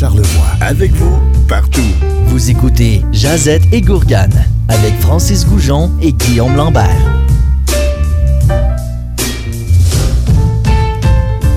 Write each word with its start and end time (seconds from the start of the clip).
Charlevoix. 0.00 0.46
Avec 0.62 0.92
vous, 0.92 1.18
partout. 1.46 1.84
Vous 2.24 2.50
écoutez 2.50 3.02
Jazette 3.12 3.64
et 3.70 3.82
Gourgane 3.82 4.46
avec 4.68 4.94
Francis 4.98 5.46
Goujon 5.46 5.90
et 6.00 6.14
Guillaume 6.14 6.56
Lambert. 6.56 6.88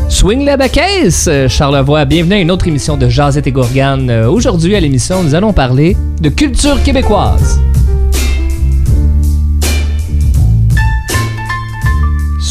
Swing 0.09 0.43
la 0.43 0.57
baquesse, 0.57 1.29
Charlevoix. 1.47 2.03
Bienvenue 2.03 2.33
à 2.33 2.39
une 2.39 2.51
autre 2.51 2.67
émission 2.67 2.97
de 2.97 3.07
Jazette 3.07 3.47
et 3.47 3.53
Gourgane. 3.53 4.09
Euh, 4.09 4.29
Aujourd'hui, 4.29 4.75
à 4.75 4.81
l'émission, 4.81 5.23
nous 5.23 5.35
allons 5.35 5.53
parler 5.53 5.95
de 6.19 6.27
culture 6.27 6.83
québécoise. 6.83 7.61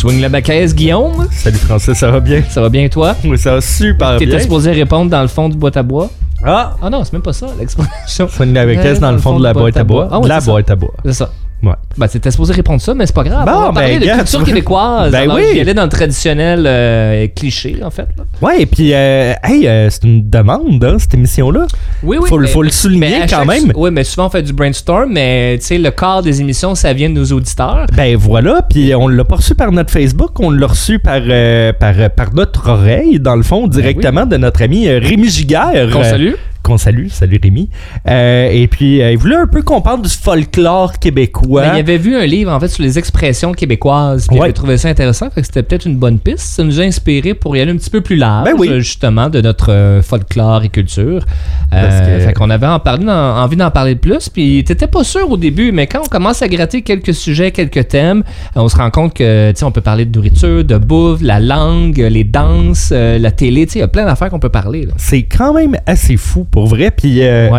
Swing 0.03 0.21
la 0.21 0.29
baquesse, 0.29 0.75
Guillaume. 0.75 1.29
Salut 1.31 1.59
Francis, 1.59 1.95
ça 1.95 2.11
va 2.11 2.19
bien? 2.19 2.43
Ça 2.49 2.61
va 2.61 2.69
bien, 2.69 2.89
toi? 2.89 3.15
Oui, 3.25 3.39
ça 3.39 3.53
va 3.53 3.61
super 3.61 4.19
bien. 4.19 4.19
T'étais 4.19 4.41
supposé 4.41 4.73
répondre 4.73 5.09
dans 5.09 5.23
le 5.23 5.29
fond 5.29 5.49
du 5.49 5.57
boîte 5.57 5.77
à 5.77 5.85
bois? 5.85 6.11
Ah! 6.45 6.75
Ah 6.83 6.91
non, 6.91 7.05
c'est 7.05 7.13
même 7.13 7.23
pas 7.23 7.33
ça, 7.33 7.47
l'expression. 7.57 8.27
Swing 8.29 8.53
la 8.53 8.67
baquesse 8.67 8.99
dans 8.99 9.13
le 9.13 9.19
fond 9.19 9.39
de 9.39 9.45
la 9.45 9.55
boîte 9.55 9.77
à 9.77 9.85
bois. 9.85 10.09
Ah 10.11 10.19
la 10.27 10.41
boîte 10.41 10.69
à 10.73 10.75
bois. 10.75 10.93
C'est 11.05 11.13
ça. 11.13 11.31
Ouais. 11.63 11.73
Ben, 11.97 12.09
t'étais 12.09 12.31
supposé 12.33 12.53
répondre 12.55 12.81
ça, 12.81 12.93
mais 12.95 13.07
c'est 13.07 13.15
pas 13.15 13.23
grave. 13.23 13.47
Bon, 13.47 13.53
On 13.53 13.61
va 13.67 13.73
parler 13.73 13.95
ben, 13.95 14.01
de 14.01 14.07
gars, 14.07 14.17
culture 14.19 14.39
tu- 14.41 14.45
québécoise. 14.47 15.13
Ben 15.13 15.21
Alors, 15.23 15.37
oui. 15.37 15.55
Vais 15.55 15.61
aller 15.61 15.75
dans 15.75 15.85
le 15.85 15.89
traditionnel 15.89 16.65
euh, 16.67 17.29
cliché, 17.37 17.77
en 17.85 17.91
fait. 17.91 18.07
là. 18.19 18.25
Ouais, 18.41 18.63
et 18.63 18.67
puis, 18.67 18.93
euh, 18.93 19.33
hey, 19.45 19.69
euh, 19.69 19.89
c'est 19.89 20.03
une 20.05 20.29
demande, 20.29 20.83
hein, 20.85 20.97
cette 20.99 21.15
émission-là. 21.15 21.67
Oui, 22.03 22.17
oui. 22.21 22.29
faut, 22.29 22.39
mais- 22.39 22.49
faut 22.49 22.63
le 22.63 22.71
souligner 22.71 23.21
quand 23.29 23.29
chaque- 23.29 23.47
même. 23.47 23.73
Oui, 23.77 23.91
mais 23.93 24.03
souvent 24.03 24.27
on 24.27 24.31
fait 24.31 24.43
du 24.43 24.53
brainstorm, 24.53 25.13
mais 25.13 25.57
tu 25.61 25.67
sais, 25.67 25.79
le 25.79 25.91
corps 25.93 26.23
des 26.23 26.41
émissions, 26.41 26.75
ça 26.75 26.93
vient 26.93 27.09
de 27.09 27.15
nos 27.15 27.27
auditeurs. 27.27 27.87
Ben 27.97 28.17
voilà, 28.17 28.63
puis 28.69 28.93
on 28.95 29.07
l'a 29.07 29.25
pas 29.25 29.37
reçu 29.37 29.55
par 29.55 29.71
notre 29.71 29.91
Facebook, 29.93 30.41
on 30.41 30.51
l'a 30.51 30.67
reçu 30.67 30.99
par, 30.99 31.21
euh, 31.29 31.73
par, 31.73 31.95
par 32.17 32.35
notre 32.35 32.69
oreille, 32.71 33.21
dans 33.21 33.37
le 33.37 33.43
fond, 33.45 33.69
directement 33.69 34.27
de 34.27 34.37
notre 34.37 34.63
ami 34.63 34.89
Rémi 34.91 35.29
Giguère. 35.29 35.91
Qu'on 35.93 36.03
salue. 36.03 36.33
Qu'on 36.63 36.79
salue, 36.79 37.09
salut 37.09 37.41
Rémi. 37.43 37.69
Euh, 38.09 38.49
et 38.53 38.69
puis, 38.69 39.03
euh, 39.03 39.11
il 39.13 39.19
voulait 39.19 39.35
un 39.37 39.47
peu 39.49 39.63
qu'on 39.63 39.81
parle 39.81 40.03
du 40.03 40.09
folklore 40.09 40.99
québécois. 41.01 41.63
Ben, 41.63 41.73
il 41.75 41.81
avait 41.81 41.99
vu 41.99 42.17
un 42.17 42.25
livre 42.25 42.53
en 42.53 42.61
fait 42.61 42.69
sur 42.69 42.83
les 42.85 42.99
expressions 42.99 43.53
québécoises, 43.53 44.27
puis 44.29 44.37
il 44.37 44.39
Ouais. 44.39 44.45
avait 44.47 44.53
trouvé 44.53 44.77
ça 44.79 44.89
intéressant, 44.89 45.29
fait 45.31 45.41
que 45.41 45.47
c'était 45.47 45.65
peut-être 45.65 45.87
une 45.87 45.97
bonne 45.97 46.19
piste. 46.21 46.39
Ça 46.39 46.63
nous 46.63 46.81
a 46.81 46.85
inspiré 46.85 47.35
pour 47.35 47.57
y 47.57 47.61
aller 47.61 47.73
un 47.73 47.77
petit 47.77 47.91
peu 47.91 48.01
plus 48.01 48.15
large, 48.17 48.45
Ben 48.45 48.55
oui. 48.57 48.69
justement, 48.79 49.29
de 49.29 49.41
notre 49.41 49.73
euh, 49.73 50.03
folklore 50.03 50.63
et 50.63 50.69
culture. 50.69 51.25
Parce 51.71 51.95
Euh, 51.95 52.19
que- 52.19 52.25
Fait 52.27 52.33
qu'on 52.33 52.51
avait 52.51 52.67
en 52.67 52.79
parlé, 52.79 53.07
en- 53.09 53.11
envie 53.43 53.57
d'en 53.57 53.71
parler 53.73 53.97
plus, 53.97 54.29
puis 54.29 54.63
t'étais 54.65 54.87
pas 54.87 55.03
sûr 55.03 55.29
au 55.31 55.37
début, 55.37 55.73
mais 55.73 55.87
quand 55.89 56.01
on 56.05 56.09
commence 56.09 56.43
à 56.43 56.49
gratter 56.49 56.83
quelques 56.83 57.15
sujets, 57.15 57.51
quelques 57.51 57.89
thèmes, 57.89 58.23
on 58.55 58.69
se 58.69 58.77
rend 58.77 58.91
compte 58.91 59.15
que, 59.15 59.51
tu 59.53 59.65
on 59.65 59.73
peut 59.73 59.81
parler 59.81 60.05
de 60.05 60.17
nourriture, 60.17 60.63
de 60.65 60.77
bouffe, 60.79 61.23
la 61.23 61.41
langue, 61.41 61.97
les 61.99 62.25
danses, 62.25 62.93
la 62.93 63.31
télé, 63.33 63.67
tu 63.67 63.79
il 63.79 63.81
y 63.81 63.83
a 63.83 63.89
plein 63.89 64.05
d'affaires 64.05 64.31
qu'on 64.31 64.39
peut 64.39 64.49
parler. 64.49 64.87
là. 64.87 64.93
C'est 64.97 65.23
quand 65.25 65.55
même 65.55 65.77
assez 65.87 66.17
fou 66.17 66.45
pour 66.53 66.67
vrai, 66.67 66.93
puis... 66.93 67.25
euh. 67.25 67.51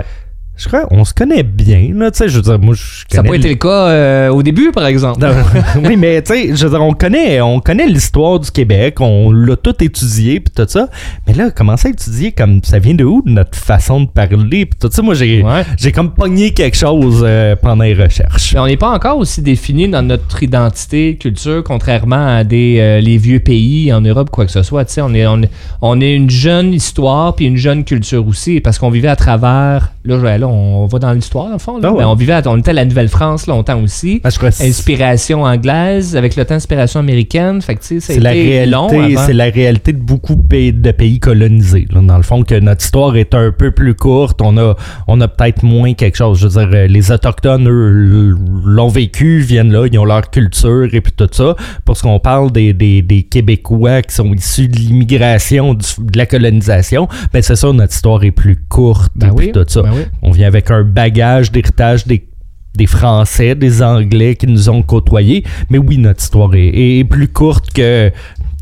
Je 0.64 0.68
crois 0.70 0.88
on 0.92 1.04
se 1.04 1.14
connaît 1.14 1.44
bien, 1.44 1.90
là, 1.94 2.10
tu 2.10 2.20
sais, 2.20 2.30
je 2.30 2.38
veux 2.38 2.42
dire, 2.42 2.58
moi, 2.60 2.74
je 2.74 3.04
Ça 3.10 3.22
n'a 3.22 3.30
pas 3.30 3.36
été 3.36 3.50
le 3.50 3.56
cas 3.56 3.88
euh, 3.88 4.30
au 4.30 4.42
début, 4.44 4.72
par 4.72 4.86
exemple. 4.86 5.20
Non, 5.20 5.34
oui, 5.84 5.98
mais 5.98 6.22
tu 6.22 6.34
sais, 6.34 6.56
je 6.56 6.64
veux 6.64 6.70
dire, 6.70 6.82
on 6.82 6.94
connaît, 6.94 7.42
on 7.42 7.60
connaît 7.60 7.88
l'histoire 7.88 8.40
du 8.40 8.50
Québec, 8.50 9.02
on 9.02 9.32
l'a 9.32 9.56
tout 9.58 9.76
étudié 9.84 10.40
puis 10.40 10.54
tout 10.56 10.66
ça. 10.70 10.88
Mais 11.28 11.34
là, 11.34 11.52
commencer 11.52 11.90
à 11.90 11.92
étudier 11.92 12.32
comme 12.32 12.62
ça 12.64 12.80
vient 12.80 12.94
de 12.94 13.04
où 13.04 13.22
notre 13.26 13.58
façon 13.58 14.02
de 14.02 14.08
parler 14.08 14.66
puis 14.66 14.80
tout 14.80 14.90
ça, 14.92 15.02
moi 15.02 15.14
j'ai 15.14 15.44
Ouais. 15.44 15.92
comme 15.92 16.14
pogné 16.14 16.54
quelque 16.54 16.78
chose 16.78 17.24
euh, 17.26 17.56
pendant 17.56 17.84
les 17.84 17.94
recherches. 17.94 18.54
Mais 18.54 18.60
on 18.60 18.68
n'est 18.68 18.78
pas 18.78 18.92
encore 18.92 19.18
aussi 19.18 19.42
défini 19.42 19.90
dans 19.90 20.02
notre 20.02 20.42
identité, 20.44 21.18
culture, 21.18 21.64
contrairement 21.64 22.38
à 22.38 22.44
des 22.44 22.78
euh, 22.80 23.02
les 23.02 23.18
vieux 23.18 23.40
pays 23.40 23.92
en 23.92 24.02
Europe, 24.02 24.30
quoi 24.30 24.46
que 24.46 24.52
ce 24.52 24.64
soit. 24.64 24.86
Tu 24.86 24.94
sais, 24.94 25.02
on 25.02 25.14
est, 25.14 25.26
on, 25.28 25.42
on 25.82 26.00
est 26.00 26.14
une 26.14 26.30
jeune 26.30 26.74
histoire 26.74 27.36
puis 27.36 27.46
une 27.46 27.58
jeune 27.58 27.84
culture 27.84 28.26
aussi, 28.28 28.62
parce 28.62 28.78
qu'on 28.80 28.90
vivait 28.90 29.08
à 29.10 29.16
travers. 29.16 29.92
Là, 30.06 30.38
là 30.38 30.48
on 30.54 30.86
va 30.86 31.00
dans 31.00 31.14
l'histoire, 31.14 31.46
dans 31.48 31.54
le 31.54 31.58
fond. 31.60 31.78
là. 31.80 31.90
Ah 31.90 31.92
ouais. 31.94 32.00
Ben, 32.04 32.08
on 32.08 32.16
vivait, 32.16 32.34
à- 32.34 32.42
on 32.46 32.58
était 32.58 32.72
à 32.72 32.74
la 32.74 32.86
Nouvelle-France 32.86 33.48
longtemps 33.48 33.82
aussi. 33.82 34.20
C'est 34.52 34.68
Inspiration 34.70 35.44
anglaise, 35.44 36.16
avec 36.16 36.36
le 36.36 36.46
temps 36.46 36.56
inspiration 36.56 37.00
américaine. 37.00 37.62
Fait 37.62 37.76
que 37.76 37.84
c'est 37.84 38.20
la 38.20 38.32
réalité, 38.32 39.16
c'est 39.26 39.34
la 39.34 39.46
réalité 39.46 39.94
de 39.94 40.00
beaucoup 40.02 40.36
de 40.36 40.92
pays, 40.92 41.20
colonisés. 41.20 41.88
là. 41.92 42.02
dans 42.02 42.18
le 42.18 42.24
fond, 42.24 42.44
que 42.44 42.60
notre 42.60 42.84
histoire 42.84 43.16
est 43.16 43.34
un 43.34 43.52
peu 43.52 43.72
plus 43.72 43.96
courte, 43.96 44.42
on 44.42 44.58
a, 44.58 44.76
on 45.08 45.20
a 45.22 45.28
peut-être 45.28 45.64
moins 45.64 45.94
quelque 45.94 46.16
chose. 46.18 46.40
Je 46.40 46.48
veux 46.48 46.60
dire, 46.66 46.70
euh, 46.74 46.88
les 46.88 47.12
autochtones, 47.12 47.68
eux, 47.70 48.36
l'ont 48.66 48.88
vécu, 48.88 49.40
viennent 49.40 49.72
là, 49.72 49.86
ils 49.92 49.98
ont 50.00 50.06
leur 50.06 50.30
culture 50.30 50.88
et 50.94 51.02
puis 51.02 51.12
tout 51.16 51.28
ça. 51.32 51.56
Parce 51.86 52.02
qu'on 52.02 52.20
parle 52.20 52.52
des, 52.52 52.74
des, 52.74 53.02
des 53.02 53.24
Québécois 53.24 54.02
qui 54.02 54.14
sont 54.16 54.34
issus 54.34 54.68
de 54.68 54.78
l'immigration, 54.78 55.74
de 55.74 55.84
la 56.18 56.26
colonisation, 56.26 57.08
ben 57.34 57.42
c'est 57.42 57.56
ça, 57.56 57.72
notre 57.72 57.94
histoire 57.94 58.24
est 58.24 58.32
plus 58.32 58.58
courte 58.70 59.12
Ben 59.16 59.28
et 59.28 59.32
oui, 59.32 59.44
puis 59.46 59.52
tout 59.52 59.66
ça. 59.68 59.82
ben 59.82 59.92
oui. 59.94 60.02
On 60.22 60.32
vient 60.34 60.48
avec 60.48 60.70
un 60.72 60.84
bagage 60.84 61.52
d'héritage 61.52 62.06
des 62.06 62.28
des 62.76 62.88
Français, 62.88 63.54
des 63.54 63.84
Anglais 63.84 64.36
qui 64.36 64.48
nous 64.48 64.68
ont 64.68 64.82
côtoyés. 64.82 65.44
Mais 65.70 65.78
oui, 65.78 66.00
notre 66.00 66.24
histoire 66.24 66.56
est, 66.56 66.72
est 67.00 67.04
plus 67.04 67.28
courte 67.28 67.72
que 67.72 68.12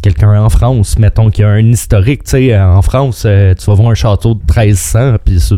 quelqu'un 0.03 0.43
en 0.43 0.49
France, 0.49 0.99
mettons, 0.99 1.29
qui 1.29 1.43
a 1.43 1.47
un 1.49 1.65
historique. 1.71 2.25
Tu 2.25 2.31
sais, 2.31 2.59
en 2.59 2.81
France, 2.81 3.23
euh, 3.25 3.53
tu 3.57 3.65
vas 3.67 3.73
voir 3.73 3.89
un 3.89 3.93
château 3.95 4.33
de 4.33 4.41
1300, 4.41 5.15
puis 5.23 5.39
c'est- 5.39 5.55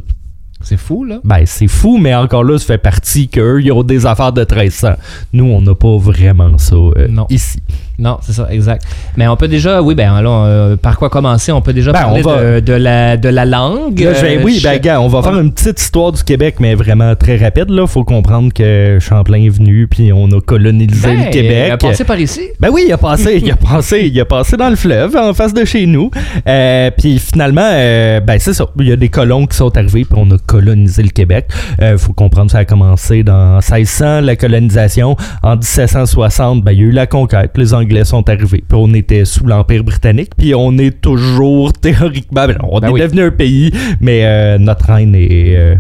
C'est 0.62 0.78
fou, 0.78 1.04
là. 1.04 1.20
ben, 1.24 1.42
c'est 1.46 1.68
fou, 1.68 1.98
mais 1.98 2.14
encore 2.14 2.44
là, 2.44 2.60
ça 2.60 2.66
fait 2.68 2.78
partie 2.78 3.28
qu'eux, 3.28 3.60
ils 3.62 3.72
ont 3.72 3.82
des 3.82 4.06
affaires 4.06 4.32
de 4.32 4.42
1300. 4.46 4.94
Nous, 5.34 5.46
on 5.46 5.62
n'a 5.62 5.74
pas 5.74 5.98
vraiment 5.98 6.56
ça 6.60 6.76
euh, 6.76 7.08
Non. 7.10 7.26
ici. 7.32 7.60
Non, 8.04 8.18
c'est 8.22 8.34
ça, 8.34 8.48
exact. 8.52 8.84
Mais 9.16 9.28
on 9.30 9.38
peut 9.38 9.48
déjà, 9.48 9.82
oui, 9.82 9.96
ben 9.96 10.14
alors, 10.14 10.44
euh, 10.46 10.76
par 10.76 10.98
quoi 10.98 11.10
commencer? 11.10 11.52
On 11.54 11.62
peut 11.62 11.72
déjà 11.74 11.92
Ben, 11.94 12.02
parler 12.02 12.22
on 12.26 12.30
va- 12.30 12.44
de, 12.56 12.60
de 12.60 12.74
la, 12.74 13.16
de 13.18 13.30
la 13.30 13.46
langue. 13.46 14.00
Là, 14.00 14.12
vais- 14.12 14.38
Euh, 14.38 14.42
oui, 14.44 14.60
ben, 14.62 14.78
gars, 14.80 15.00
on 15.00 15.08
va 15.08 15.22
faire 15.24 15.40
une 15.40 15.54
petite 15.54 15.80
histoire 15.80 16.12
du 16.12 16.22
Québec, 16.24 16.56
mais 16.60 16.76
vraiment 16.76 17.16
très 17.16 17.38
rapide. 17.38 17.70
Là, 17.70 17.88
faut 17.88 18.04
comprendre 18.04 18.52
que 18.54 18.98
Champlain 19.00 19.44
est 19.46 19.50
venu, 19.50 19.88
puis 19.88 20.12
on 20.12 20.28
a 20.32 20.42
colonisé 20.42 21.08
Ben, 21.08 21.26
le 21.26 21.32
Québec. 21.32 21.64
Il 21.68 21.72
a 21.72 21.78
passé 21.78 22.04
par 22.04 22.20
ici. 22.20 22.42
Ben 22.60 22.70
oui, 22.72 22.84
il 22.88 22.92
a 22.92 22.98
passé, 22.98 23.40
il 23.44 23.50
a 23.52 23.56
passé, 23.56 24.12
il 24.14 24.20
a 24.20 24.26
passé 24.26 24.58
dans 24.58 24.70
le 24.70 24.76
fleuve 24.76 25.16
en 25.16 25.34
face 25.34 25.54
de 25.54 25.64
chez 25.64 25.86
nous. 25.86 26.12
Euh, 26.48 26.92
puis 26.98 27.20
finalement, 27.20 27.62
euh, 27.72 28.20
ben 28.20 28.38
c'est 28.40 28.54
ça. 28.54 28.66
Il 28.80 28.88
y 28.88 28.92
a 28.92 28.96
des 28.98 29.10
colons 29.10 29.46
qui 29.46 29.56
sont 29.56 29.76
arrivés, 29.78 30.04
puis 30.04 30.18
on 30.18 30.30
a 30.32 30.38
colonisé 30.46 31.04
le 31.04 31.10
Québec. 31.10 31.48
Euh, 31.82 31.98
faut 31.98 32.12
comprendre, 32.14 32.52
ça 32.52 32.58
a 32.60 32.66
commencé 32.66 33.24
dans 33.24 33.60
1600 33.62 34.22
la 34.22 34.36
colonisation. 34.36 35.16
En 35.42 35.56
1760, 35.56 36.64
ben 36.64 36.72
il 36.72 36.80
y 36.80 36.82
a 36.82 36.86
eu 36.86 36.92
la 36.92 37.08
conquête. 37.08 37.52
Les 37.56 37.74
Anglais 37.74 37.93
sont 38.04 38.28
arrivés, 38.30 38.64
puis 38.68 38.78
on 38.80 38.94
était 38.94 39.26
sous 39.26 39.46
l'Empire 39.46 39.84
britannique. 39.84 40.32
Puis 40.38 40.54
on 40.56 40.78
est 40.78 41.02
toujours 41.02 41.72
théoriquement, 41.82 42.48
ben, 42.48 42.58
on 42.64 42.80
Ben 42.80 42.90
est 42.90 42.92
oui. 42.92 43.02
devenu 43.02 43.22
un 43.24 43.32
pays, 43.32 43.72
mais 44.02 44.26
euh, 44.26 44.58
notre 44.58 44.86
reine 44.92 45.16
est 45.16 45.56
euh, 45.56 45.76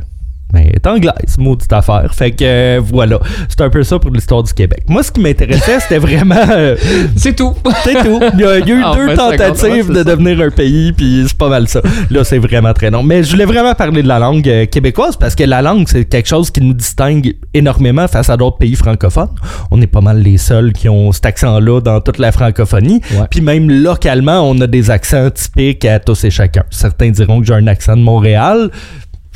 ben, 0.53 0.68
est 0.74 0.86
anglaise, 0.88 1.38
maudite 1.38 1.74
affaire. 1.74 2.14
Fait 2.14 2.31
que 2.31 2.44
euh, 2.44 2.81
voilà, 2.84 3.19
c'est 3.50 3.59
un 3.62 3.69
peu 3.69 3.84
ça 3.84 3.97
pour 4.00 4.12
l'histoire 4.12 4.44
du 4.44 4.53
Québec. 4.53 4.84
Moi, 4.88 5.02
ce 5.03 5.12
qui 5.12 5.19
m'intéressait, 5.19 5.80
c'était 5.80 5.97
vraiment. 5.97 6.36
euh, 6.52 6.75
C'est 7.18 7.36
tout. 7.36 7.53
c'est 7.84 7.94
tout. 8.03 8.19
Il 8.36 8.40
y 8.40 8.44
a, 8.46 8.59
il 8.59 8.68
y 8.68 8.72
a 8.72 8.75
eu 8.75 8.81
Ah, 8.86 8.94
deux 8.96 9.08
ben, 9.08 9.16
tentatives 9.18 9.90
de 9.90 9.96
ça. 9.96 10.03
devenir 10.03 10.40
un 10.42 10.50
pays, 10.52 10.94
puis 10.94 11.25
c'est 11.28 11.38
pas 11.38 11.50
mal 11.50 11.68
ça. 11.68 11.81
Là, 12.12 12.24
c'est 12.24 12.38
vraiment 12.38 12.74
très 12.74 12.92
long. 12.92 13.03
Mais 13.03 13.24
je 13.24 13.31
voulais 13.31 13.46
vraiment 13.46 13.74
parler 13.74 14.03
de 14.03 14.08
la 14.08 14.19
langue 14.19 14.47
euh, 14.47 14.66
québécoise 14.66 15.16
parce 15.18 15.36
que 15.36 15.44
la 15.44 15.62
langue, 15.62 15.88
c'est 15.88 16.06
quelque 16.06 16.28
chose 16.30 16.52
qui 16.52 16.62
nous 16.62 16.74
distingue 16.74 17.36
énormément 17.53 18.08
face 18.08 18.30
à 18.30 18.38
d'autres 18.38 18.58
pays 18.58 18.75
francophones. 18.75 19.30
On 19.72 19.81
est 19.81 19.88
pas 19.88 20.02
mal 20.02 20.22
les 20.22 20.38
seuls 20.38 20.72
qui 20.74 20.88
ont 20.90 21.12
cet 21.12 21.25
accent-là 21.25 21.81
dans 21.81 22.00
toute 22.02 22.19
la 22.19 22.31
francophonie. 22.31 23.02
Ouais. 23.13 23.25
Puis 23.30 23.42
même 23.42 23.69
localement, 23.69 24.42
on 24.47 24.59
a 24.62 24.68
des 24.68 24.92
accents 24.92 25.30
typiques 25.31 25.86
à 25.86 26.00
tous 26.00 26.24
et 26.25 26.30
chacun. 26.30 26.63
Certains 26.69 27.09
diront 27.09 27.40
que 27.40 27.47
j'ai 27.47 27.53
un 27.53 27.68
accent 27.68 27.97
de 27.97 28.02
Montréal. 28.02 28.69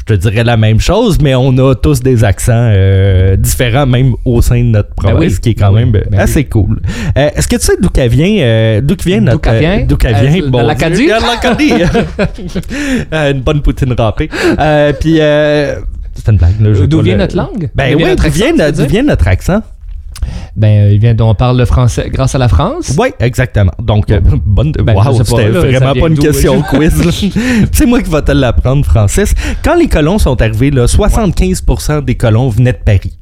Je 0.10 0.14
te 0.14 0.20
dirais 0.20 0.44
la 0.46 0.56
même 0.56 0.80
chose, 0.80 1.18
mais 1.22 1.36
on 1.36 1.58
a 1.58 1.76
tous 1.76 2.00
des 2.02 2.24
accents 2.24 2.54
euh, 2.74 3.36
différents, 3.36 3.86
même 3.86 4.14
au 4.24 4.42
sein 4.42 4.60
de 4.60 4.64
notre 4.70 4.90
Ben 4.90 4.96
province, 5.12 5.20
oui. 5.20 5.32
ce 5.32 5.40
qui 5.42 5.50
est 5.50 5.54
quand 5.56 5.74
Ben 5.74 5.92
même 5.92 6.04
Ben 6.10 6.20
assez 6.22 6.46
cool. 6.46 6.80
Euh, 7.18 7.30
Est-ce 7.36 7.46
que 7.48 7.58
tu 7.58 7.64
sais 7.64 7.74
d'où 7.82 7.90
qu'elle 7.90 8.10
vient, 8.10 8.38
euh, 8.40 8.80
d'où 8.82 8.96
vient 9.06 9.20
notre... 9.20 9.38
D'où 9.38 9.42
qu'elle 9.50 9.60
vient? 9.60 9.80
euh, 9.80 9.86
D'où 9.86 9.98
qu'elle 9.98 10.16
vient, 10.16 10.46
de 10.46 10.50
bon. 10.50 10.62
De 10.62 10.68
l'Acadie. 10.68 11.10
Une 13.12 13.42
bonne 13.42 13.62
poutine 13.62 13.94
râpée. 13.98 14.30
Euh, 14.60 14.94
Puis, 15.00 15.18
euh, 15.20 15.76
c'est 16.16 16.32
une 16.32 16.38
blague. 16.38 16.88
D'où 16.88 17.02
vient 17.02 17.14
le- 17.14 17.20
notre 17.20 17.36
langue? 17.36 17.70
Ben 17.76 17.96
oui, 17.96 18.04
d'où 18.16 18.86
vient 18.86 19.04
notre 19.04 19.28
accent? 19.28 19.62
Ben, 20.56 20.88
euh, 20.88 20.94
il 20.94 21.00
vient 21.00 21.16
on 21.20 21.36
parle 21.36 21.58
le 21.58 21.66
français 21.66 22.10
grâce 22.12 22.36
à 22.36 22.38
la 22.38 22.48
France. 22.48 22.96
Oui, 22.98 23.10
exactement. 23.20 23.74
Donc, 23.80 24.12
euh, 24.12 24.20
bonne. 24.46 24.72
Ben, 24.72 24.96
wow, 24.96 25.24
c'était 25.24 25.50
vraiment 25.50 25.94
pas 25.94 26.08
une 26.08 26.18
question 26.18 26.62
quiz. 26.70 27.32
C'est 27.72 27.86
moi 27.86 28.02
qui 28.02 28.10
vais 28.10 28.22
te 28.22 28.32
l'apprendre, 28.32 28.86
Francis. 28.86 29.34
Quand 29.64 29.76
les 29.76 29.88
colons 29.88 30.18
sont 30.20 30.42
arrivés, 30.42 30.72
là, 30.72 30.86
75% 30.86 32.04
des 32.06 32.16
colons 32.16 32.50
venaient 32.50 32.74
de 32.74 32.78
Paris. 32.84 33.18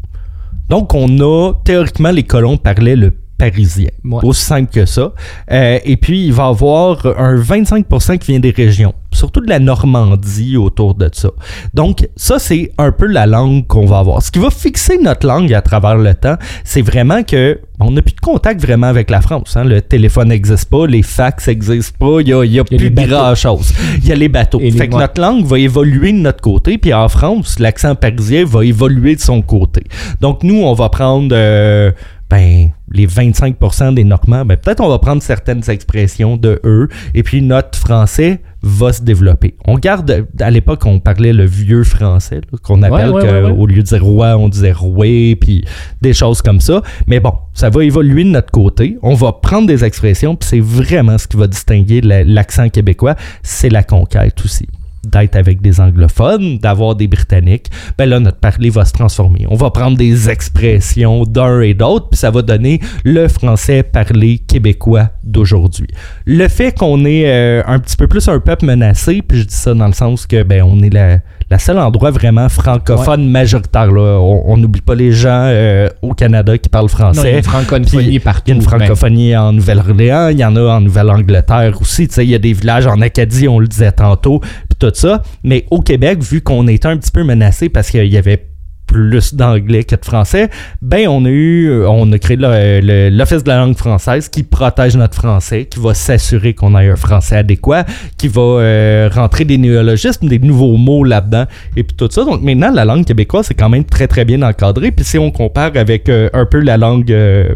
Donc, 0.69 0.93
on 0.93 1.07
a 1.19 1.53
théoriquement 1.63 2.11
les 2.11 2.23
colons 2.23 2.57
parlaient 2.57 2.95
le 2.95 3.13
parisien. 3.37 3.89
Ouais. 4.03 4.19
Aussi 4.23 4.43
simple 4.43 4.71
que 4.71 4.85
ça. 4.85 5.13
Euh, 5.51 5.79
et 5.83 5.97
puis, 5.97 6.25
il 6.25 6.33
va 6.33 6.45
y 6.45 6.47
avoir 6.47 7.05
un 7.05 7.35
25% 7.35 8.17
qui 8.17 8.31
vient 8.31 8.39
des 8.39 8.51
régions. 8.51 8.93
Surtout 9.15 9.41
de 9.41 9.49
la 9.49 9.59
Normandie 9.59 10.57
autour 10.57 10.93
de 10.95 11.09
ça. 11.11 11.29
Donc, 11.73 12.07
ça, 12.15 12.37
c'est 12.39 12.71
un 12.77 12.91
peu 12.91 13.05
la 13.07 13.25
langue 13.25 13.65
qu'on 13.67 13.85
va 13.85 13.99
avoir. 13.99 14.21
Ce 14.21 14.31
qui 14.31 14.39
va 14.39 14.49
fixer 14.49 14.97
notre 14.97 15.25
langue 15.27 15.53
à 15.53 15.61
travers 15.61 15.95
le 15.97 16.13
temps, 16.13 16.35
c'est 16.63 16.81
vraiment 16.81 17.23
que 17.23 17.59
on 17.79 17.91
n'a 17.91 18.01
plus 18.01 18.13
de 18.13 18.21
contact 18.21 18.61
vraiment 18.61 18.87
avec 18.87 19.09
la 19.09 19.19
France. 19.21 19.57
hein. 19.57 19.63
Le 19.65 19.81
téléphone 19.81 20.29
n'existe 20.29 20.69
pas, 20.69 20.87
les 20.87 21.01
fax 21.03 21.47
n'existent 21.47 21.97
pas, 21.99 22.21
il 22.21 22.27
n'y 22.27 22.33
a, 22.33 22.45
y 22.45 22.59
a 22.59 22.63
y 22.71 22.75
a 22.75 22.77
plus 22.77 22.89
grand-chose. 23.17 23.73
Il 23.97 24.07
y 24.07 24.11
a 24.11 24.15
les 24.15 24.29
bateaux. 24.29 24.59
Les- 24.59 24.71
fait 24.71 24.87
que 24.87 24.95
notre 25.01 25.21
langue 25.21 25.45
va 25.45 25.59
évoluer 25.59 26.11
de 26.13 26.17
notre 26.19 26.41
côté, 26.41 26.77
puis 26.77 26.93
en 26.93 27.09
France, 27.09 27.59
l'accent 27.59 27.95
parisien 27.95 28.45
va 28.45 28.63
évoluer 28.63 29.15
de 29.15 29.21
son 29.21 29.41
côté. 29.41 29.83
Donc, 30.21 30.43
nous, 30.43 30.61
on 30.63 30.73
va 30.73 30.89
prendre... 30.89 31.29
euh, 31.35 31.91
ben, 32.27 32.69
les 32.91 33.05
25% 33.05 33.93
des 33.93 34.03
Normands, 34.03 34.45
ben, 34.45 34.57
peut-être 34.57 34.79
on 34.81 34.89
va 34.89 34.97
prendre 34.97 35.21
certaines 35.21 35.69
expressions 35.69 36.37
de 36.37 36.59
eux, 36.63 36.87
et 37.13 37.21
puis 37.21 37.41
notre 37.43 37.77
français 37.77 38.41
va 38.67 38.91
se 38.91 39.03
développer. 39.03 39.55
On 39.65 39.77
garde, 39.77 40.25
à 40.39 40.49
l'époque, 40.49 40.85
on 40.85 40.99
parlait 40.99 41.33
le 41.33 41.45
vieux 41.45 41.83
français, 41.83 42.41
qu'on 42.63 42.81
appelle, 42.83 43.11
ouais, 43.11 43.21
que, 43.21 43.27
ouais, 43.27 43.41
ouais. 43.51 43.57
au 43.57 43.67
lieu 43.67 43.77
de 43.77 43.87
dire 43.87 44.03
roi, 44.03 44.35
on 44.37 44.49
disait 44.49 44.71
roué, 44.71 45.37
puis 45.39 45.63
des 46.01 46.13
choses 46.13 46.41
comme 46.41 46.59
ça. 46.59 46.81
Mais 47.07 47.19
bon, 47.19 47.33
ça 47.53 47.69
va 47.69 47.83
évoluer 47.83 48.23
de 48.23 48.29
notre 48.29 48.51
côté. 48.51 48.97
On 49.03 49.13
va 49.13 49.31
prendre 49.33 49.67
des 49.67 49.83
expressions, 49.85 50.35
puis 50.35 50.49
c'est 50.49 50.59
vraiment 50.59 51.17
ce 51.17 51.27
qui 51.27 51.37
va 51.37 51.47
distinguer 51.47 52.01
la- 52.01 52.23
l'accent 52.23 52.69
québécois, 52.69 53.15
c'est 53.43 53.69
la 53.69 53.83
conquête 53.83 54.43
aussi 54.43 54.67
d'être 55.07 55.35
avec 55.35 55.61
des 55.61 55.79
anglophones, 55.79 56.57
d'avoir 56.59 56.95
des 56.95 57.07
britanniques, 57.07 57.67
ben 57.97 58.09
là, 58.09 58.19
notre 58.19 58.39
parler 58.39 58.69
va 58.69 58.85
se 58.85 58.93
transformer. 58.93 59.45
On 59.49 59.55
va 59.55 59.69
prendre 59.71 59.97
des 59.97 60.29
expressions 60.29 61.23
d'un 61.23 61.61
et 61.61 61.73
d'autre, 61.73 62.09
puis 62.09 62.17
ça 62.17 62.31
va 62.31 62.41
donner 62.41 62.79
le 63.03 63.27
français 63.27 63.83
parlé 63.83 64.39
québécois 64.39 65.09
d'aujourd'hui. 65.23 65.87
Le 66.25 66.47
fait 66.47 66.71
qu'on 66.77 67.05
est 67.05 67.23
euh, 67.25 67.63
un 67.65 67.79
petit 67.79 67.95
peu 67.97 68.07
plus 68.07 68.27
un 68.27 68.39
peuple 68.39 68.65
menacé, 68.65 69.21
puis 69.21 69.39
je 69.39 69.43
dis 69.45 69.55
ça 69.55 69.73
dans 69.73 69.87
le 69.87 69.93
sens 69.93 70.25
que, 70.25 70.43
ben, 70.43 70.63
on 70.63 70.81
est 70.81 70.93
la, 70.93 71.19
la 71.49 71.59
seule 71.59 71.77
endroit 71.77 72.11
vraiment 72.11 72.49
francophone 72.49 73.27
majoritaire, 73.29 73.91
là. 73.91 74.19
On 74.19 74.57
n'oublie 74.57 74.81
pas 74.81 74.95
les 74.95 75.11
gens 75.11 75.45
euh, 75.45 75.89
au 76.01 76.13
Canada 76.13 76.57
qui 76.57 76.69
parlent 76.69 76.85
Non, 76.85 76.91
il 76.97 76.99
y 76.99 77.03
a 77.03 77.13
français. 77.13 77.37
une 77.37 77.43
francophonie 77.43 78.19
partout. 78.19 78.43
Il 78.47 78.49
y 78.49 78.51
a 78.51 78.55
une 78.55 78.61
ben, 78.61 78.69
francophonie 78.69 79.35
en 79.35 79.53
Nouvelle-Orléans, 79.53 80.29
il 80.29 80.39
y 80.39 80.45
en 80.45 80.55
a 80.55 80.61
en 80.61 80.81
Nouvelle-Angleterre 80.81 81.77
aussi. 81.79 82.07
Tu 82.07 82.15
sais, 82.15 82.25
il 82.25 82.29
y 82.29 82.35
a 82.35 82.39
des 82.39 82.53
villages 82.53 82.87
en 82.87 83.01
Acadie, 83.01 83.47
on 83.47 83.59
le 83.59 83.67
disait 83.67 83.91
tantôt, 83.91 84.41
tout 84.79 84.91
ça. 84.93 85.23
Mais 85.43 85.65
au 85.71 85.81
Québec, 85.81 86.21
vu 86.21 86.41
qu'on 86.41 86.67
était 86.67 86.87
un 86.87 86.97
petit 86.97 87.11
peu 87.11 87.23
menacé 87.23 87.69
parce 87.69 87.89
qu'il 87.89 88.07
y 88.07 88.17
avait 88.17 88.47
plus 88.85 89.33
d'anglais 89.33 89.83
que 89.83 89.95
de 89.95 90.05
français, 90.05 90.49
ben 90.81 91.07
on 91.07 91.25
a 91.25 91.29
eu, 91.29 91.83
on 91.85 92.11
a 92.11 92.19
créé 92.19 92.37
l'Office 92.37 93.43
de 93.43 93.49
la 93.49 93.57
langue 93.57 93.75
française 93.75 94.29
qui 94.29 94.43
protège 94.43 94.95
notre 94.95 95.15
français, 95.15 95.65
qui 95.65 95.79
va 95.79 95.93
s'assurer 95.93 96.53
qu'on 96.53 96.77
ait 96.77 96.89
un 96.89 96.95
français 96.95 97.37
adéquat, 97.37 97.85
qui 98.17 98.27
va 98.27 98.41
euh, 98.41 99.09
rentrer 99.11 99.45
des 99.45 99.57
néologismes, 99.57 100.27
des 100.27 100.39
nouveaux 100.39 100.77
mots 100.77 101.03
là-dedans, 101.03 101.45
et 101.75 101.83
puis 101.83 101.95
tout 101.95 102.09
ça. 102.09 102.23
Donc 102.23 102.41
maintenant, 102.41 102.71
la 102.71 102.85
langue 102.85 103.05
québécoise, 103.05 103.47
c'est 103.47 103.53
quand 103.53 103.69
même 103.69 103.85
très 103.85 104.07
très 104.07 104.25
bien 104.25 104.41
encadré. 104.41 104.91
Puis 104.91 105.05
si 105.05 105.17
on 105.17 105.31
compare 105.31 105.71
avec 105.75 106.09
euh, 106.09 106.29
un 106.33 106.45
peu 106.45 106.59
la 106.59 106.77
langue 106.77 107.11
euh, 107.11 107.55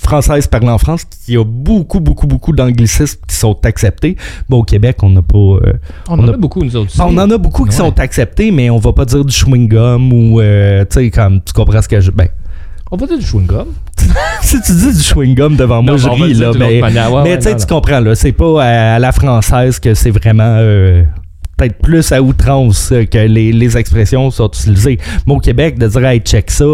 française 0.00 0.46
parlée 0.46 0.68
en 0.70 0.78
France, 0.78 1.04
qui 1.04 1.36
a 1.36 1.44
beaucoup, 1.44 2.00
beaucoup, 2.00 2.26
beaucoup 2.26 2.52
d'anglicismes 2.52 3.18
qui 3.28 3.36
sont 3.36 3.56
acceptés. 3.64 4.16
Bon, 4.48 4.58
au 4.58 4.62
Québec, 4.64 4.96
on 5.02 5.10
n'a 5.10 5.22
pas... 5.22 5.36
euh, 5.38 5.72
on, 6.08 6.18
on 6.18 6.24
en 6.24 6.28
a- 6.28 6.34
a 6.34 6.36
beaucoup, 6.36 6.64
nous 6.64 6.74
autres. 6.76 6.92
On 6.98 7.16
en 7.18 7.30
a 7.30 7.38
beaucoup 7.38 7.64
qui 7.64 7.70
Ouais. 7.70 7.76
sont 7.76 7.98
acceptés, 8.00 8.50
mais 8.50 8.70
on 8.70 8.78
va 8.78 8.92
pas 8.92 9.04
dire 9.04 9.24
du 9.24 9.32
chewing-gum 9.32 10.12
ou, 10.12 10.40
euh, 10.40 10.84
tu 10.90 11.00
sais, 11.00 11.10
comme, 11.10 11.40
tu 11.42 11.52
comprends 11.52 11.82
ce 11.82 11.88
que 11.88 12.00
je... 12.00 12.10
Ben, 12.10 12.28
On 12.90 12.96
va 12.96 13.06
dire 13.06 13.18
du 13.18 13.24
chewing-gum. 13.24 13.66
si 14.42 14.60
tu 14.62 14.72
dis 14.72 14.92
du 14.92 15.00
chewing-gum 15.02 15.56
devant 15.56 15.82
moi, 15.82 15.92
Non, 15.92 15.98
je 15.98 16.08
ris, 16.08 16.34
là, 16.34 16.52
mais... 16.58 16.82
Ouais, 16.82 17.38
tu 17.38 17.44
sais, 17.44 17.56
comprends, 17.68 18.00
là, 18.00 18.14
c'est 18.14 18.32
pas 18.32 18.62
à, 18.64 18.94
à 18.94 18.98
la 18.98 19.12
française 19.12 19.78
que 19.78 19.94
c'est 19.94 20.10
vraiment... 20.10 20.56
euh, 20.58 21.02
peut-être 21.56 21.78
plus 21.82 22.10
à 22.10 22.22
outrance 22.22 22.88
que 23.10 23.18
les, 23.18 23.52
les 23.52 23.76
expressions 23.76 24.30
sont 24.30 24.48
utilisées. 24.48 24.98
Mais 25.26 25.34
au 25.34 25.40
Québec, 25.40 25.78
de 25.78 25.86
dire 25.88 26.04
«Hey, 26.06 26.20
check 26.20 26.50
ça», 26.50 26.64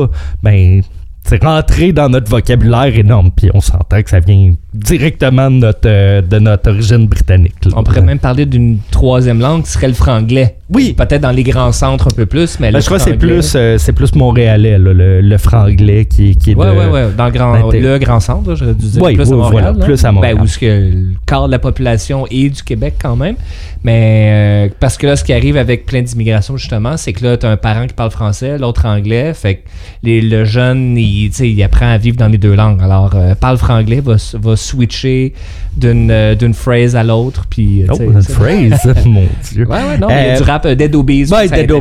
ben... 0.44 0.80
C'est 1.28 1.42
rentré 1.42 1.92
dans 1.92 2.08
notre 2.08 2.30
vocabulaire 2.30 2.96
énorme, 2.96 3.30
puis 3.36 3.50
on 3.52 3.60
s'entend 3.60 4.00
que 4.02 4.10
ça 4.10 4.20
vient 4.20 4.54
directement 4.72 5.50
de 5.50 5.56
notre, 5.56 5.78
euh, 5.86 6.22
de 6.22 6.38
notre 6.38 6.70
origine 6.70 7.06
britannique. 7.08 7.64
là. 7.64 7.72
On 7.76 7.82
pourrait 7.82 8.02
même 8.02 8.18
parler 8.18 8.46
d'une 8.46 8.78
troisième 8.90 9.40
langue 9.40 9.64
qui 9.64 9.70
serait 9.70 9.88
le 9.88 9.94
franglais. 9.94 10.56
Oui. 10.68 10.94
Peut-être 10.96 11.22
dans 11.22 11.30
les 11.30 11.42
grands 11.42 11.72
centres 11.72 12.08
un 12.08 12.14
peu 12.14 12.26
plus, 12.26 12.58
mais 12.60 12.68
Ben, 12.70 12.78
le 12.78 12.80
je 12.80 12.86
crois 12.86 12.98
que 12.98 13.04
c'est 13.04 13.14
plus, 13.14 13.52
euh, 13.56 13.76
c'est 13.78 13.92
plus 13.92 14.14
montréalais, 14.14 14.78
là, 14.78 14.92
le, 14.92 15.20
le 15.20 15.38
franglais 15.38 16.04
qui, 16.04 16.36
qui 16.36 16.52
est 16.52 16.54
Ouais, 16.54 16.66
de- 16.66 16.72
ouais, 16.78 16.86
ouais. 16.88 17.06
Dans 17.16 17.26
le 17.26 17.30
grand, 17.32 17.70
le 17.72 17.98
grand 17.98 18.20
centre, 18.20 18.54
j'aurais 18.54 18.74
dû 18.74 18.86
dire 18.86 19.02
Oui, 19.02 19.14
plus 19.14 19.28
à 19.30 19.34
oui, 19.34 19.36
Montréal. 19.36 19.50
voilà, 19.52 19.78
là. 19.78 19.84
plus 19.84 20.04
à 20.04 20.12
Montréal. 20.12 20.36
Ben, 20.36 20.42
où 20.42 20.46
ce 20.46 20.58
que 20.58 20.66
le 20.66 21.06
quart 21.26 21.46
de 21.46 21.52
la 21.52 21.58
population 21.58 22.26
est 22.30 22.50
du 22.50 22.62
Québec 22.62 22.94
quand 23.00 23.16
même. 23.16 23.36
Mais 23.84 24.66
euh, 24.68 24.74
parce 24.80 24.96
que 24.96 25.06
là, 25.06 25.16
ce 25.16 25.22
qui 25.24 25.32
arrive 25.32 25.56
avec 25.56 25.86
plein 25.86 26.02
d'immigration, 26.02 26.56
justement, 26.56 26.96
c'est 26.96 27.12
que 27.12 27.24
là, 27.24 27.36
tu 27.36 27.46
as 27.46 27.50
un 27.50 27.56
parent 27.56 27.86
qui 27.86 27.94
parle 27.94 28.10
français, 28.10 28.58
l'autre 28.58 28.86
anglais. 28.86 29.32
Fait 29.34 29.56
que 29.56 29.60
les- 30.02 30.20
le 30.20 30.44
jeune, 30.44 30.96
il, 30.98 31.15
sais, 31.32 31.48
il 31.50 31.62
apprend 31.62 31.86
à 31.90 31.98
vivre 31.98 32.16
dans 32.16 32.28
les 32.28 32.38
deux 32.38 32.54
langues. 32.54 32.80
Alors, 32.82 33.12
euh, 33.14 33.34
parle 33.34 33.58
franglais, 33.58 34.00
va, 34.00 34.16
va 34.34 34.56
switcher 34.56 35.32
d'une 35.76 36.10
euh, 36.10 36.34
d'une 36.34 36.54
phrase 36.54 36.94
à 36.96 37.02
l'autre. 37.04 37.44
Puis, 37.48 37.82
euh, 37.82 37.86
Oh, 37.90 37.96
une 38.00 38.22
phrase, 38.22 38.94
mon 39.06 39.24
Dieu. 39.50 39.66
Ouais, 39.68 39.76
ouais, 39.76 39.98
non, 39.98 40.08
il 40.08 40.14
y 40.14 40.18
a 40.18 40.34
Euh, 40.34 40.36
du 40.38 40.42
rap 40.42 40.66
euh, 40.66 40.74
Dead 40.74 40.94
Obies. 40.94 41.26
ouais, 41.32 41.48
ça 41.48 41.56
Dead 41.56 41.68
peut 41.68 41.74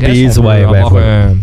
ouais, 0.66 0.66
ouais, 0.66 1.36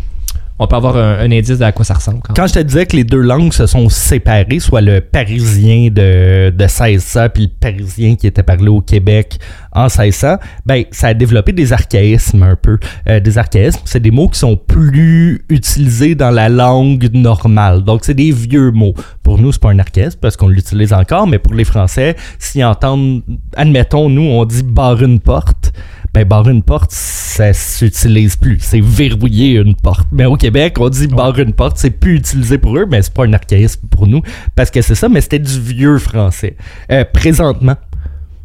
on 0.59 0.67
peut 0.67 0.77
avoir 0.77 0.97
un, 0.97 1.31
indice 1.31 1.59
de 1.59 1.65
à 1.65 1.73
quoi 1.73 1.85
ça 1.85 1.95
ressemble. 1.95 2.21
Quand 2.35 2.47
je 2.47 2.55
te 2.55 2.59
disais 2.59 2.87
que 2.87 2.97
les 2.97 3.05
deux 3.05 3.21
langues 3.21 3.53
se 3.53 3.67
sont 3.67 3.89
séparées, 3.89 4.61
soit 4.61 4.81
le 4.81 5.01
parisien 5.01 5.89
de, 5.91 6.51
de 6.51 6.63
1600 6.63 7.29
puis 7.33 7.45
le 7.45 7.49
parisien 7.49 8.15
qui 8.17 8.27
était 8.27 8.43
parlé 8.43 8.69
au 8.69 8.81
Québec 8.81 9.39
en 9.73 9.85
1600, 9.85 10.37
ben 10.67 10.85
ça 10.91 11.09
a 11.09 11.15
développé 11.15 11.53
des 11.53 11.73
archaïsmes 11.73 12.43
un 12.43 12.57
peu. 12.57 12.79
Euh, 13.09 13.21
des 13.21 13.39
archaïsmes, 13.39 13.81
c'est 13.85 14.01
des 14.01 14.11
mots 14.11 14.29
qui 14.29 14.39
sont 14.39 14.57
plus 14.57 15.45
utilisés 15.49 16.15
dans 16.15 16.31
la 16.31 16.49
langue 16.49 17.09
normale. 17.13 17.83
Donc 17.83 18.05
c'est 18.05 18.15
des 18.15 18.33
vieux 18.33 18.71
mots. 18.71 18.95
Pour 19.23 19.39
nous, 19.39 19.53
c'est 19.53 19.63
pas 19.63 19.71
un 19.71 19.79
archaïsme 19.79 20.19
parce 20.21 20.37
qu'on 20.37 20.49
l'utilise 20.49 20.93
encore, 20.93 21.27
mais 21.27 21.39
pour 21.39 21.55
les 21.55 21.65
Français, 21.65 22.17
s'ils 22.39 22.65
entendent, 22.65 23.23
admettons, 23.57 24.09
nous, 24.09 24.23
on 24.23 24.45
dit 24.45 24.63
barre 24.63 25.03
une 25.03 25.21
porte 25.21 25.73
ben 26.15 26.27
barre 26.27 26.49
une 26.49 26.63
porte, 26.63 26.91
ça 26.93 27.53
s'utilise 27.55 28.37
plus. 28.37 28.59
C'est 28.61 28.81
verrouiller 28.83 29.55
une 29.55 29.75
porte. 29.75 30.07
Mais 30.13 30.27
au 30.27 30.37
Québec, 30.37 30.77
on 30.79 30.91
dit 30.91 31.07
barre 31.07 31.39
une 31.39 31.55
porte, 31.55 31.79
c'est 31.79 31.91
plus 31.91 32.17
utilisé 32.17 32.59
pour 32.59 32.77
eux, 32.77 32.87
mais 32.91 33.01
c'est 33.01 33.15
pas 33.15 33.25
un 33.25 33.33
archaïsme 33.33 33.87
pour 33.89 34.07
nous, 34.07 34.21
parce 34.55 34.71
que 34.71 34.83
c'est 34.83 34.95
ça, 34.95 35.09
mais 35.09 35.23
c'était 35.23 35.39
du 35.39 35.59
vieux 35.59 35.99
français. 35.99 36.57
Euh, 36.91 37.05
présentement, 37.11 37.77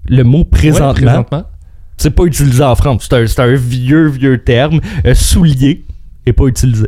le 0.07 0.23
mot 0.23 0.39
Ouais, 0.39 0.45
présentement, 0.45 1.25
c'est 1.97 2.11
pas 2.11 2.23
utilisé 2.23 2.63
en 2.63 2.75
France. 2.75 3.09
C'est 3.09 3.39
un, 3.39 3.55
vieux, 3.55 4.07
vieux 4.07 4.37
terme. 4.41 4.79
Euh, 5.05 5.13
soulier 5.13 5.85
est 6.25 6.33
pas 6.33 6.45
utilisé. 6.45 6.87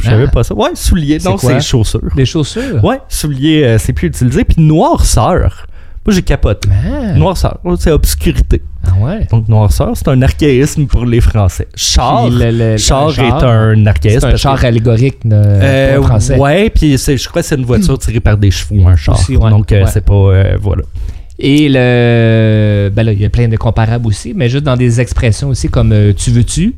Je 0.00 0.04
savais 0.04 0.24
Ah. 0.26 0.30
pas 0.30 0.42
ça. 0.42 0.54
Ouais, 0.54 0.70
soulier, 0.74 1.18
quoi? 1.18 1.36
c'est 1.38 1.60
chaussures. 1.60 2.00
Des 2.16 2.24
chaussures? 2.24 2.82
Ouais, 2.82 2.98
soulier, 3.08 3.62
euh, 3.64 3.78
c'est 3.78 3.92
plus 3.92 4.08
utilisé. 4.08 4.42
Puis 4.44 4.60
noirceur. 4.60 5.66
Moi, 6.04 6.14
j'ai 6.14 6.22
capoté. 6.22 6.68
Ah, 6.72 7.12
Noirceur, 7.12 7.60
c'est 7.78 7.92
obscurité. 7.92 8.62
Ah 8.86 8.92
ouais? 9.00 9.26
Donc, 9.30 9.48
noirceur, 9.48 9.92
c'est 9.94 10.08
un 10.08 10.20
archaïsme 10.22 10.86
pour 10.86 11.04
les 11.06 11.20
Français. 11.20 11.68
Char, 11.74 12.28
le- 12.30 12.50
le- 12.50 12.76
char, 12.76 13.08
un 13.08 13.12
char, 13.12 13.26
est 13.42 13.44
un 13.46 13.86
archaïsme. 13.86 14.20
C'est 14.20 14.26
un 14.26 14.36
char 14.36 14.60
que- 14.60 14.66
allégorique 14.66 15.18
de, 15.26 15.34
Euh, 15.36 15.96
pour 15.96 16.04
un 16.06 16.08
français. 16.08 16.36
ouais, 16.38 16.70
puis 16.70 16.96
je 16.98 17.28
crois 17.28 17.42
que 17.42 17.48
c'est 17.48 17.54
une 17.56 17.64
voiture 17.64 17.98
tirée 17.98 18.20
par 18.20 18.36
des 18.36 18.50
chevaux, 18.50 18.86
un 18.88 18.96
char. 18.96 19.14
Aussi, 19.18 19.36
ouais, 19.36 19.50
Donc, 19.50 19.70
euh, 19.72 19.84
ouais. 19.84 19.90
c'est 19.90 20.04
pas. 20.04 20.14
euh, 20.14 20.56
voilà. 20.60 20.82
Et 21.38 21.68
le. 21.68 22.90
Ben 22.94 23.02
là, 23.04 23.12
il 23.12 23.20
y 23.20 23.24
a 23.24 23.30
plein 23.30 23.48
de 23.48 23.56
comparables 23.56 24.06
aussi, 24.06 24.32
mais 24.34 24.48
juste 24.48 24.64
dans 24.64 24.76
des 24.76 25.00
expressions 25.00 25.48
aussi 25.48 25.68
comme 25.68 25.92
euh, 25.92 26.12
tu 26.16 26.30
veux-tu? 26.30 26.74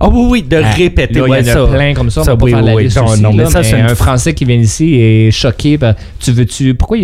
Ah 0.00 0.08
oui, 0.08 0.26
oui, 0.30 0.42
de 0.42 0.56
Ah, 0.64 0.70
répéter, 0.72 1.14
là, 1.14 1.24
ouais, 1.24 1.40
il 1.40 1.46
y 1.46 1.50
en 1.50 1.54
ça. 1.54 1.62
a 1.62 1.66
plein 1.66 1.94
comme 1.94 2.10
ça. 2.10 2.20
On 2.22 2.24
ça, 2.24 2.30
va 2.32 2.36
pas 2.36 2.44
oui, 2.44 2.50
faire 2.52 2.62
la 2.62 2.74
liste 2.74 2.96
non, 2.96 3.04
aussi, 3.06 3.22
non, 3.22 3.32
mais 3.32 3.44
là, 3.44 3.50
ça, 3.50 3.62
c'est 3.62 3.78
une- 3.78 3.84
un 3.86 3.94
Français 3.94 4.34
qui 4.34 4.44
vient 4.44 4.56
ici 4.56 4.94
est 4.94 5.30
choqué. 5.30 5.78
par 5.78 5.94
tu 6.18 6.32
veux-tu. 6.32 6.74
Pourquoi, 6.74 6.96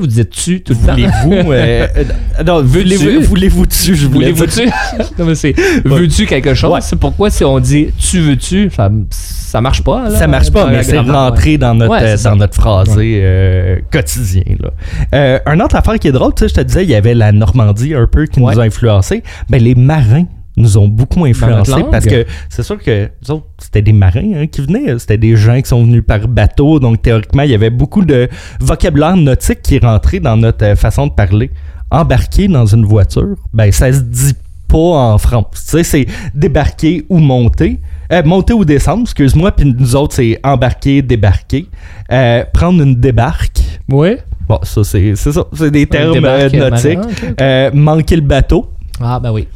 vous 0.00 0.06
dites 0.06 0.30
tu 0.30 0.60
tout 0.62 0.74
le 0.80 0.86
temps? 0.86 0.94
Voulez-vous. 1.24 1.52
euh, 1.52 1.86
euh, 1.96 2.42
non, 2.46 2.62
Veux-tu? 2.62 3.18
voulez-vous 3.20 3.64
je 3.80 4.06
voulais. 4.06 4.30
Voulez-vous-tu? 4.32 4.66
non, 5.18 5.24
mais 5.26 5.34
c'est 5.34 5.54
veux-tu 5.84 6.26
quelque 6.26 6.54
chose? 6.54 6.72
Ouais. 6.72 6.80
C'est 6.80 6.96
pourquoi 6.98 7.30
si 7.30 7.44
on 7.44 7.58
dit 7.60 7.88
tu 7.98 8.20
veux-tu, 8.20 8.70
ça, 8.74 8.90
ça 9.10 9.60
marche 9.60 9.82
pas. 9.82 10.08
Là, 10.08 10.16
Ça 10.16 10.26
marche 10.26 10.50
pas, 10.50 10.66
mais 10.66 10.82
c'est 10.82 10.98
rentré 10.98 11.58
dans 11.58 11.74
notre, 11.74 11.94
euh, 12.02 12.16
ça. 12.16 12.30
dans 12.30 12.36
notre 12.36 12.54
phrasé 12.54 13.20
euh, 13.22 13.76
quotidien. 13.90 14.42
Là. 14.60 14.70
Euh, 15.14 15.38
un 15.46 15.60
autre 15.60 15.76
affaire 15.76 15.98
qui 15.98 16.08
est 16.08 16.12
drôle, 16.12 16.34
tu 16.34 16.44
sais, 16.44 16.48
je 16.48 16.54
te 16.54 16.60
disais, 16.60 16.84
il 16.84 16.90
y 16.90 16.94
avait 16.94 17.14
la 17.14 17.32
Normandie 17.32 17.94
un 17.94 18.06
peu 18.06 18.26
qui 18.26 18.40
nous 18.40 18.48
a 18.48 18.62
influencé. 18.62 19.22
Ben, 19.48 19.62
les 19.62 19.74
marins 19.74 20.24
nous 20.58 20.78
ont 20.78 20.88
beaucoup 20.88 21.24
influencés 21.24 21.84
parce 21.90 22.06
que 22.06 22.26
c'est 22.48 22.62
sûr 22.62 22.78
que 22.78 23.08
nous 23.22 23.36
autres, 23.36 23.46
c'était 23.58 23.82
des 23.82 23.92
marins 23.92 24.32
hein, 24.34 24.46
qui 24.46 24.60
venaient, 24.60 24.98
c'était 24.98 25.18
des 25.18 25.36
gens 25.36 25.60
qui 25.60 25.68
sont 25.68 25.82
venus 25.84 26.02
par 26.06 26.26
bateau, 26.28 26.78
donc 26.80 27.02
théoriquement, 27.02 27.42
il 27.42 27.50
y 27.50 27.54
avait 27.54 27.70
beaucoup 27.70 28.04
de 28.04 28.28
vocabulaire 28.60 29.16
nautique 29.16 29.62
qui 29.62 29.78
rentré 29.78 30.20
dans 30.20 30.36
notre 30.36 30.64
euh, 30.64 30.76
façon 30.76 31.06
de 31.06 31.12
parler. 31.12 31.50
Embarquer 31.90 32.48
dans 32.48 32.66
une 32.66 32.84
voiture, 32.84 33.36
ben 33.54 33.72
ça 33.72 33.90
se 33.90 34.00
dit 34.00 34.34
pas 34.68 35.12
en 35.12 35.18
France. 35.18 35.46
Tu 35.52 35.60
sais, 35.70 35.82
c'est 35.82 36.06
débarquer 36.34 37.04
ou 37.08 37.18
monter. 37.18 37.80
Euh, 38.12 38.22
monter 38.22 38.52
ou 38.54 38.64
descendre, 38.64 39.02
excuse-moi, 39.02 39.52
puis 39.52 39.74
nous 39.76 39.96
autres, 39.96 40.14
c'est 40.14 40.38
embarquer, 40.42 41.02
débarquer. 41.02 41.66
Euh, 42.10 42.44
prendre 42.52 42.82
une 42.82 42.94
débarque. 42.94 43.60
Oui. 43.90 44.16
Bon, 44.48 44.58
ça, 44.62 44.82
c'est 44.84 45.14
ça. 45.14 45.44
C'est 45.52 45.70
des 45.70 45.86
termes 45.86 46.18
nautiques. 46.18 46.98
Euh, 47.40 47.70
manquer 47.74 48.16
le 48.16 48.22
bateau. 48.22 48.70
Ah, 49.00 49.20
ben 49.20 49.30
oui. 49.32 49.46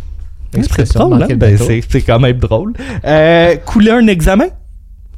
C'est 0.52 0.94
drôle, 0.94 1.23
hein? 1.23 1.26
le 1.28 1.37
Ben, 1.37 1.56
c'est 1.59 2.02
quand 2.02 2.18
même 2.21 2.37
drôle. 2.38 2.73
Euh, 3.04 3.56
couler 3.64 3.90
un 3.92 4.06
examen, 4.06 4.47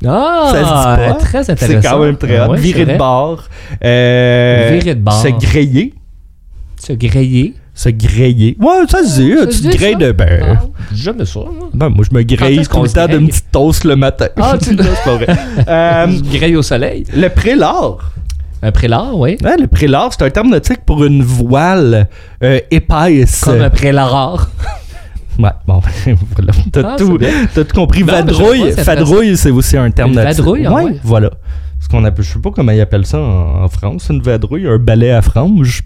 Ah, 0.07 0.49
ça 0.53 0.59
se 0.59 0.65
dit 0.65 1.09
pas. 1.09 1.15
très 1.15 1.51
intéressant. 1.51 1.81
c'est 1.83 1.89
quand 1.89 1.99
même 1.99 2.17
très 2.17 2.39
hot. 2.41 2.43
Ah 2.45 2.51
ouais, 2.51 2.59
Virer 2.59 2.85
c'est 2.87 2.93
de 2.93 2.99
bord. 2.99 3.45
Euh, 3.85 4.71
Virer 4.73 4.95
de 4.95 5.01
bord. 5.01 5.15
Se 5.21 5.29
griller. 5.29 5.95
Se 6.81 6.93
griller. 6.93 7.55
Se 7.77 7.89
griller. 7.89 8.57
Ouais, 8.61 8.85
ça 8.89 9.03
se 9.03 9.21
dit. 9.21 9.35
Ça 9.37 9.47
tu 9.49 9.53
se 9.57 9.69
te 9.69 9.77
grilles 9.77 9.97
de... 9.97 10.13
Ben, 10.13 10.59
Ah, 10.61 10.63
jamais 10.95 11.25
ça, 11.25 11.41
moi. 11.41 11.71
ben, 11.75 11.89
moi, 11.89 12.05
je 12.09 12.15
me 12.15 12.23
Quand 12.23 12.37
grille 12.37 12.67
tout 12.69 12.83
le 12.83 12.89
temps 12.89 13.07
d'une 13.09 13.27
petite 13.29 13.51
toast 13.51 13.85
le 13.85 13.97
matin. 13.97 14.29
Ah, 14.41 14.57
tu- 14.63 14.75
Non, 14.77 14.85
c'est 14.85 15.05
pas 15.05 15.17
vrai. 15.17 15.27
Euh, 15.67 16.07
Je 16.09 16.39
grille 16.39 16.55
au 16.57 16.63
soleil. 16.63 17.05
le 17.17 17.29
prélat. 17.29 17.75
Un 18.63 18.71
prélat, 18.73 19.09
oui. 19.15 19.37
Ouais, 19.43 19.57
le 19.59 19.67
prélat, 19.67 20.09
c'est 20.13 20.23
un 20.25 20.31
terme 20.31 20.51
nautique 20.51 20.85
pour 20.87 21.05
une 21.05 21.23
voile 21.23 22.09
euh, 22.43 22.61
épaisse. 22.71 23.41
Comme 23.45 23.61
un 23.61 23.71
prélat 23.71 24.07
rare. 24.07 24.51
Ouais, 25.39 25.51
bon, 25.67 25.81
voilà. 26.37 26.53
T'as 26.73 26.93
Ah, 26.93 26.97
tout, 26.99 27.19
tout 27.55 27.65
compris. 27.75 28.01
Non, 28.01 28.07
vadrouille, 28.07 28.73
c'est 28.75 28.83
vadrouille, 28.85 29.37
c'est 29.37 29.51
aussi 29.51 29.77
un 29.77 29.91
terme 29.91 30.13
nautique. 30.13 30.37
vadrouille, 30.37 30.67
ah 30.67 30.73
ouais, 30.73 30.85
ouais. 30.85 30.97
voilà. 31.03 31.31
Ce 31.81 31.89
qu'on 31.89 32.05
appelle, 32.05 32.25
je 32.25 32.33
sais 32.33 32.39
pas 32.39 32.51
comment 32.51 32.73
ils 32.73 32.81
appellent 32.81 33.05
ça 33.07 33.19
en, 33.19 33.65
en 33.65 33.69
France, 33.69 34.09
une 34.11 34.23
vadrouille, 34.23 34.67
un 34.67 34.79
balai 34.79 35.11
à 35.11 35.23
franges. 35.23 35.83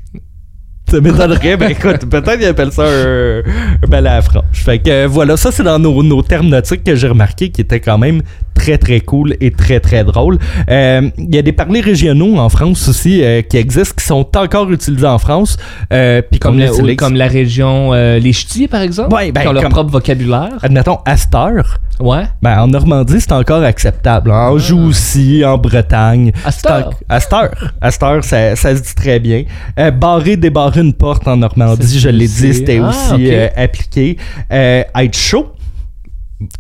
Ça 0.90 1.00
m'étonnerait, 1.02 1.56
ben 1.58 1.70
écoute, 1.70 2.06
peut-être 2.10 2.36
qu'ils 2.38 2.46
appellent 2.46 2.72
ça 2.72 2.84
un, 2.84 3.38
un 3.40 3.86
balai 3.88 4.08
à 4.08 4.22
franges. 4.22 4.44
Fait 4.52 4.78
que 4.78 4.88
euh, 4.90 5.06
voilà, 5.08 5.36
ça 5.36 5.50
c'est 5.52 5.62
dans 5.62 5.78
nos, 5.78 6.02
nos 6.02 6.22
termes 6.22 6.48
nautiques 6.48 6.84
que 6.84 6.94
j'ai 6.94 7.08
remarqué 7.08 7.50
qui 7.50 7.60
étaient 7.60 7.80
quand 7.80 7.98
même 7.98 8.22
très 8.58 8.76
très 8.78 9.00
cool 9.00 9.36
et 9.40 9.50
très 9.50 9.80
très 9.80 10.02
drôles. 10.04 10.38
Euh, 10.70 11.08
Il 11.16 11.34
y 11.34 11.38
a 11.38 11.42
des 11.42 11.52
parlers 11.52 11.80
régionaux 11.80 12.36
en 12.38 12.48
France 12.48 12.88
aussi 12.88 13.22
euh, 13.22 13.42
qui 13.42 13.56
existent, 13.56 13.94
qui 13.98 14.04
sont 14.04 14.26
encore 14.36 14.70
utilisés 14.70 15.06
en 15.06 15.18
France. 15.18 15.56
Euh, 15.92 16.20
puis 16.28 16.38
Comme, 16.40 16.58
la, 16.58 16.66
utilise- 16.66 16.96
comme 16.96 17.14
la 17.14 17.28
région 17.28 17.92
Les 17.92 18.32
Ch'tis, 18.32 18.68
par 18.68 18.82
exemple. 18.82 19.14
Ouais, 19.14 19.32
ben, 19.32 19.40
qui 19.42 19.48
ont 19.48 19.52
leur 19.52 19.62
comme- 19.62 19.72
propre 19.72 19.92
vocabulaire. 19.92 20.58
Admettons, 20.62 20.98
heure, 21.34 21.78
Ouais. 22.00 22.24
Ben, 22.42 22.60
en 22.60 22.68
Normandie, 22.68 23.20
c'est 23.20 23.32
encore 23.32 23.62
acceptable. 23.64 24.30
En 24.30 24.54
Ah. 24.54 24.58
joue 24.58 24.88
aussi, 24.88 25.44
en 25.44 25.58
Bretagne. 25.58 26.30
À 26.44 26.52
cette 26.52 28.02
heure, 28.02 28.24
ça, 28.24 28.54
ça 28.56 28.76
se 28.76 28.82
dit 28.82 28.94
très 28.94 29.18
bien. 29.18 29.44
Barrer, 30.00 30.36
débarrer 30.36 30.80
une 30.80 30.92
porte 30.92 31.26
en 31.26 31.36
Normandie, 31.36 31.98
je 31.98 32.08
l'ai 32.08 32.26
dit, 32.28 32.54
c'était 32.54 32.80
Ah, 32.82 32.88
aussi 32.88 33.14
ok. 33.14 33.32
euh, 33.32 33.48
appliqué. 33.56 34.16
Être 34.50 35.16
chaud, 35.16 35.48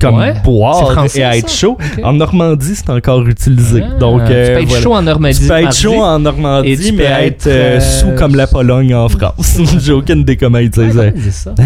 comme 0.00 0.16
Ouais. 0.16 0.34
Boire 0.44 0.92
français, 0.92 1.20
et 1.20 1.22
être 1.38 1.48
ça? 1.48 1.56
chaud. 1.56 1.78
En 2.02 2.12
Normandie, 2.14 2.74
c'est 2.74 2.90
encore 2.90 3.26
utilisé. 3.28 3.82
Ah, 3.84 3.98
Donc, 3.98 4.24
tu 4.26 4.32
euh, 4.32 4.54
peux 4.56 4.62
être 4.62 4.68
voilà. 4.68 4.82
chaud 4.82 4.94
en 4.94 5.02
Normandie. 5.02 5.38
Tu 5.40 5.46
peux 5.46 5.54
être 5.54 5.74
chaud 5.76 6.02
en 6.02 6.18
Normandie, 6.18 6.92
mais 6.92 7.04
être, 7.04 7.22
être, 7.22 7.46
euh, 7.46 7.76
euh, 7.76 7.80
sous 7.80 8.10
comme 8.16 8.34
la 8.34 8.46
Pologne 8.46 8.94
en 8.94 9.08
France. 9.08 9.58
J'ai 9.78 9.92
aucune 9.92 10.20
idée 10.20 10.36
comment 10.36 10.58
ils 10.58 10.70
disent. 10.70 11.00
disent 11.14 11.34
ça? 11.34 11.54
Ah, 11.58 11.62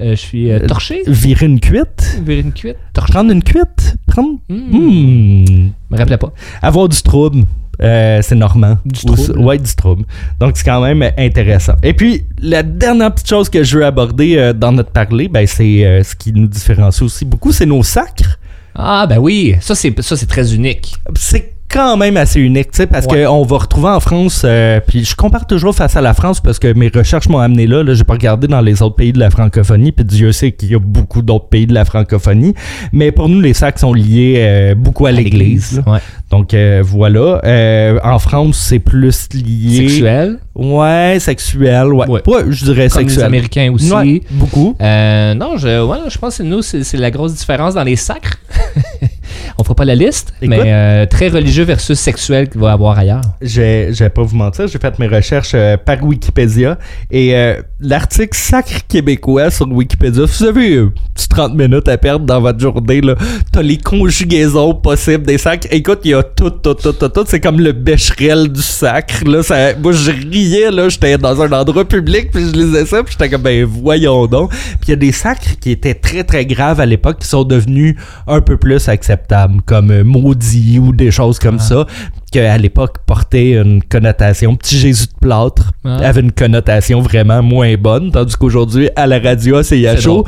Euh, 0.00 0.10
je 0.10 0.14
suis 0.14 0.50
euh, 0.52 0.60
torché. 0.66 1.02
virer 1.08 1.46
une 1.46 1.58
cuite. 1.60 2.20
Virer 2.24 2.40
une 2.40 2.52
cuite. 2.52 2.76
Prendre 2.94 3.32
une 3.32 3.42
cuite. 3.42 3.96
Prendre. 4.06 4.38
Je 4.48 4.54
me 4.54 5.96
rappelais 5.96 6.18
pas. 6.18 6.32
Avoir 6.62 6.88
du 6.88 7.02
trouble, 7.02 7.44
euh, 7.82 8.20
c'est 8.22 8.34
normand. 8.34 8.78
Du 8.84 9.00
Ou-. 9.06 9.42
Ouais, 9.44 9.58
du 9.58 9.74
trouble. 9.74 10.04
Donc, 10.40 10.56
c'est 10.56 10.64
quand 10.64 10.80
même 10.80 11.10
intéressant. 11.16 11.74
Et 11.82 11.92
puis, 11.92 12.24
la 12.40 12.62
dernière 12.62 13.12
petite 13.12 13.28
chose 13.28 13.48
que 13.48 13.62
je 13.62 13.78
veux 13.78 13.84
aborder 13.84 14.36
euh, 14.36 14.52
dans 14.52 14.72
notre 14.72 14.90
parler, 14.90 15.28
ben, 15.28 15.46
c'est 15.46 15.84
euh, 15.84 16.02
ce 16.02 16.14
qui 16.14 16.32
nous 16.32 16.48
différencie 16.48 17.02
aussi 17.02 17.24
beaucoup, 17.24 17.52
c'est 17.52 17.66
nos 17.66 17.82
sacres. 17.82 18.38
Ah, 18.74 19.06
ben 19.08 19.18
oui. 19.18 19.56
Ça, 19.60 19.74
c'est 19.74 20.00
ça, 20.02 20.16
c'est 20.16 20.26
très 20.26 20.54
unique. 20.54 20.94
C'est 21.16 21.57
quand 21.70 21.96
même 21.96 22.16
assez 22.16 22.40
unique, 22.40 22.70
tu 22.70 22.78
sais, 22.78 22.86
parce 22.86 23.06
Ouais. 23.06 23.24
qu'on 23.24 23.42
va 23.44 23.58
retrouver 23.58 23.88
en 23.90 24.00
France, 24.00 24.42
euh, 24.44 24.80
puis 24.86 25.04
je 25.04 25.14
compare 25.14 25.46
toujours 25.46 25.74
face 25.74 25.96
à 25.96 26.00
la 26.00 26.14
France 26.14 26.40
parce 26.40 26.58
que 26.58 26.72
mes 26.72 26.88
recherches 26.88 27.28
m'ont 27.28 27.38
amené 27.38 27.66
là, 27.66 27.82
là 27.82 27.94
j'ai 27.94 28.04
pas 28.04 28.14
regardé 28.14 28.46
dans 28.46 28.60
les 28.60 28.80
autres 28.80 28.96
pays 28.96 29.12
de 29.12 29.18
la 29.18 29.30
francophonie, 29.30 29.92
puis 29.92 30.04
Dieu 30.04 30.32
sait 30.32 30.52
qu'il 30.52 30.70
y 30.70 30.74
a 30.74 30.78
beaucoup 30.78 31.20
d'autres 31.20 31.48
pays 31.48 31.66
de 31.66 31.74
la 31.74 31.84
francophonie, 31.84 32.54
mais 32.92 33.12
pour 33.12 33.28
nous, 33.28 33.40
les 33.40 33.52
sacs 33.54 33.78
sont 33.78 33.92
liés 33.92 34.36
euh, 34.38 34.74
beaucoup 34.74 35.06
à, 35.06 35.12
l'église. 35.12 35.82
Ouais. 35.86 35.98
Donc 36.30 36.54
euh, 36.54 36.82
voilà. 36.84 37.40
Euh, 37.44 37.98
en 38.02 38.18
France, 38.18 38.58
c'est 38.58 38.78
plus 38.78 39.28
lié. 39.34 39.88
Sexuel? 39.88 40.38
Ouais, 40.54 41.16
sexuel. 41.20 41.92
Ouais. 41.92 42.06
Ouais. 42.08 42.44
Je 42.48 42.64
dirais 42.64 42.88
Comme 42.88 43.02
les 43.02 43.08
sexuel. 43.08 43.24
Américains 43.24 43.72
aussi. 43.72 44.22
Beaucoup. 44.30 44.76
Euh, 44.80 45.34
non, 45.34 45.56
je, 45.56 45.84
ouais, 45.84 45.98
je 46.08 46.18
pense 46.18 46.38
que 46.38 46.42
nous, 46.42 46.62
c'est 46.62 46.82
c'est 46.82 46.96
la 46.96 47.10
grosse 47.10 47.34
différence 47.34 47.74
dans 47.74 47.84
les 47.84 47.96
sacres. 47.96 48.38
On 49.58 49.64
fera 49.64 49.74
pas 49.74 49.84
la 49.84 49.94
liste, 49.94 50.32
Écoute. 50.40 50.56
mais 50.56 50.72
euh, 50.72 51.06
très 51.06 51.28
religieux 51.28 51.64
versus 51.64 51.98
sexuel 51.98 52.48
qu'il 52.48 52.60
va 52.60 52.70
y 52.70 52.72
avoir 52.72 52.98
ailleurs. 52.98 53.22
Je 53.40 53.90
vais 53.92 54.10
pas 54.10 54.22
vous 54.22 54.36
mentir, 54.36 54.66
j'ai 54.68 54.78
fait 54.78 54.98
mes 54.98 55.06
recherches 55.08 55.52
euh, 55.54 55.76
par 55.76 56.02
Wikipédia 56.02 56.78
et 57.10 57.34
euh, 57.34 57.60
l'article 57.80 58.36
Sacre 58.36 58.86
québécois 58.86 59.50
sur 59.50 59.70
Wikipédia, 59.70 60.26
si 60.26 60.42
vous 60.42 60.48
avez 60.48 60.74
euh, 60.76 60.92
petit 61.14 61.28
30 61.28 61.54
minutes 61.54 61.88
à 61.88 61.98
perdre 61.98 62.24
dans 62.26 62.40
votre 62.40 62.58
journée, 62.58 63.00
là, 63.00 63.14
t'as 63.52 63.62
les 63.62 63.78
conjugaisons 63.78 64.74
possibles 64.74 65.24
des 65.24 65.38
sacres. 65.38 65.68
Écoute, 65.70 66.00
il 66.04 66.10
y 66.10 66.14
a 66.14 66.22
tout, 66.22 66.50
tout, 66.50 66.74
tout, 66.74 66.92
tout, 66.92 67.08
tout. 67.08 67.24
C'est 67.26 67.40
comme 67.40 67.60
le 67.60 67.72
bécherel 67.72 68.50
du 68.50 68.62
sacre. 68.62 69.24
Là, 69.24 69.42
ça, 69.42 69.74
moi, 69.76 69.92
je 69.92 70.10
riais, 70.10 70.70
là, 70.70 70.88
j'étais 70.88 71.18
dans 71.18 71.40
un 71.42 71.52
endroit 71.52 71.86
public, 71.86 72.30
puis 72.32 72.44
je 72.46 72.52
lisais 72.52 72.86
ça, 72.86 73.02
puis 73.02 73.12
j'étais 73.12 73.28
comme, 73.30 73.42
ben 73.42 73.64
voyons 73.64 74.26
donc. 74.26 74.50
Puis 74.50 74.88
il 74.88 74.90
y 74.90 74.92
a 74.92 74.96
des 74.96 75.12
sacres 75.12 75.58
qui 75.60 75.70
étaient 75.70 75.94
très, 75.94 76.24
très 76.24 76.46
graves 76.46 76.80
à 76.80 76.86
l'époque, 76.86 77.18
qui 77.20 77.28
sont 77.28 77.44
devenus 77.44 77.96
un 78.26 78.40
peu 78.40 78.56
plus 78.56 78.88
acceptables, 78.88 79.17
comme 79.66 79.90
euh, 79.90 80.04
maudit 80.04 80.78
ou 80.78 80.92
des 80.92 81.10
choses 81.10 81.38
comme 81.38 81.56
Ah. 81.60 81.62
ça 81.62 81.86
qu'à 82.30 82.58
l'époque 82.58 82.96
portait 83.06 83.52
une 83.52 83.82
connotation. 83.82 84.54
Petit 84.56 84.76
Jésus 84.78 85.06
de 85.06 85.18
plâtre 85.20 85.72
Ah. 85.84 85.96
avait 85.98 86.20
une 86.20 86.32
connotation 86.32 87.00
vraiment 87.00 87.42
moins 87.42 87.74
bonne, 87.76 88.10
tandis 88.12 88.36
qu'aujourd'hui, 88.36 88.90
à 88.96 89.06
la 89.06 89.18
radio, 89.18 89.62
CIHO, 89.62 90.22
drôle. 90.22 90.24